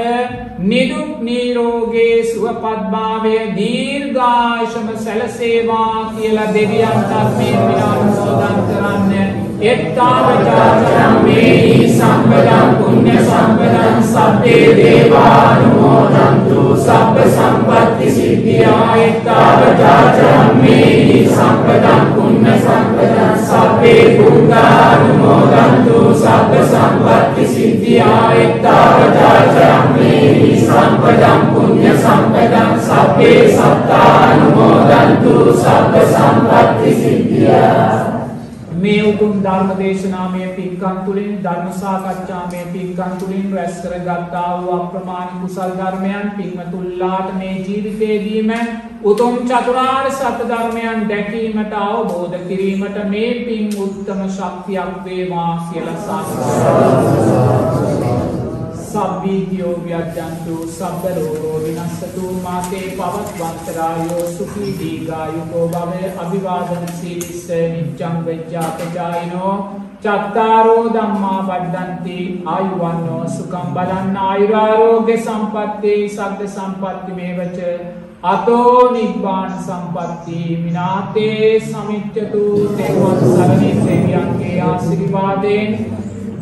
[0.63, 14.01] නිදුක් නිරෝගේ සුවපත්භාවය දීර්ඝායුෂම සැලසේවා කියලා දෙවියන්ටත් මේ පින අනුමෝදන් එත්තාවචාචරම් මේහි සම්පදං පුඤ්ඤ සම්පදං
[14.03, 28.25] සබ්බේ දේවානුමෝදන්තු සබ්බ සම්පත්ති සිද්ධියා එත්තාවචාචරම් මේහි සම්පදං පුඤ්ඤ සම්පදං සබ්බේ පුඤ්ඤානුමෝදන්තු සබ්බ සම්පත්ති සිද්ධියා
[28.37, 38.12] එත්තාවචාචරම් මේහි සම්පදං පුඤ්ඤ සම්පදං සබ්බේ සත්තානුමෝදන්තු සබ්බ සම්පත්ති සිද්ධියා
[38.83, 45.71] මේ උතුම් ධර්ම දේශනාමය පින්කම් තුළින් ධර්ම සාකච්ඡාමය පින්කම් තුළින් රැස් කරගත්තා වූ අප්‍රමාණ කුසල්
[45.77, 48.51] ධර්මයන් පින්වතුල්ලාට මේ ජීවිතයේදීම
[49.05, 57.92] උතුම් චතුරාර්ය සත්‍ය ධර්මයන් දැකීමට අවබෝධ කිරීමට මේ පින් උත්තම ශක්තියක් වේවා කියලා සාකච්ඡා
[58.93, 69.55] සබ්බීතියෝ ව්‍යජ්ජන්තු සබ්බ රෝගෝ විනස්සතු මාතේ පවත්වන්තරායෝ සුඛී දීර්ඝායුකෝ භවය අභිවාදන සීලිස්ස නිච්ඡං වෙජ්ජාපජායිනෝ
[70.03, 77.59] චත්තාරෝ ධම්මා වඩ්ඩන්ති ආයුවන්නෝ සුඛං බලන්න ආයුරාරෝග්‍ය සම්පatti සග්ග සම්පatti මේවච
[78.25, 82.45] අතෝ නිබ්බාන සම්පatti මිනාතේ සමිච්ඡතු
[82.77, 85.77] තෙරුවන් සරණින් දෙවියන්ගේ ආශිර්වාදයෙන්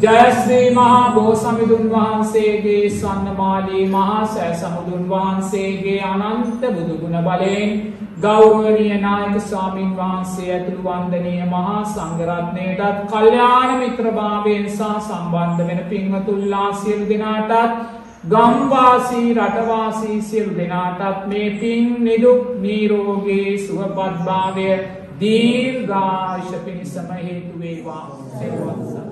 [0.02, 7.76] ජයශ්‍රී මහා බෝසමිදුන් වහන්සේගේ සන්නමාලී මහා සෑ සමුදුන් වහන්සේගේ අනන්ත බුදුගුණ බලයෙන්
[8.22, 17.06] ගෞරවනීය නායක ස්වාමින් වහන්සේ ඇතුළු වන්දනීය මහා සංඝරත්නයටත් කල්යාණ මිත්‍රභාවයෙන් සහ සම්බන්ධ වෙන පින්වතුල්ලා සියලු
[17.10, 17.78] දෙනාටත්
[18.28, 24.68] ගම්වාසී රටවාසී සියලු දෙනාටත් මේ පින් නිදුක් නීරෝගේ සුවපත්භාවය
[25.20, 28.06] දීර්ඝායුෂ පිණිසම හේතු වේවා.
[28.36, 29.11] තෙරුවන් සරණයි.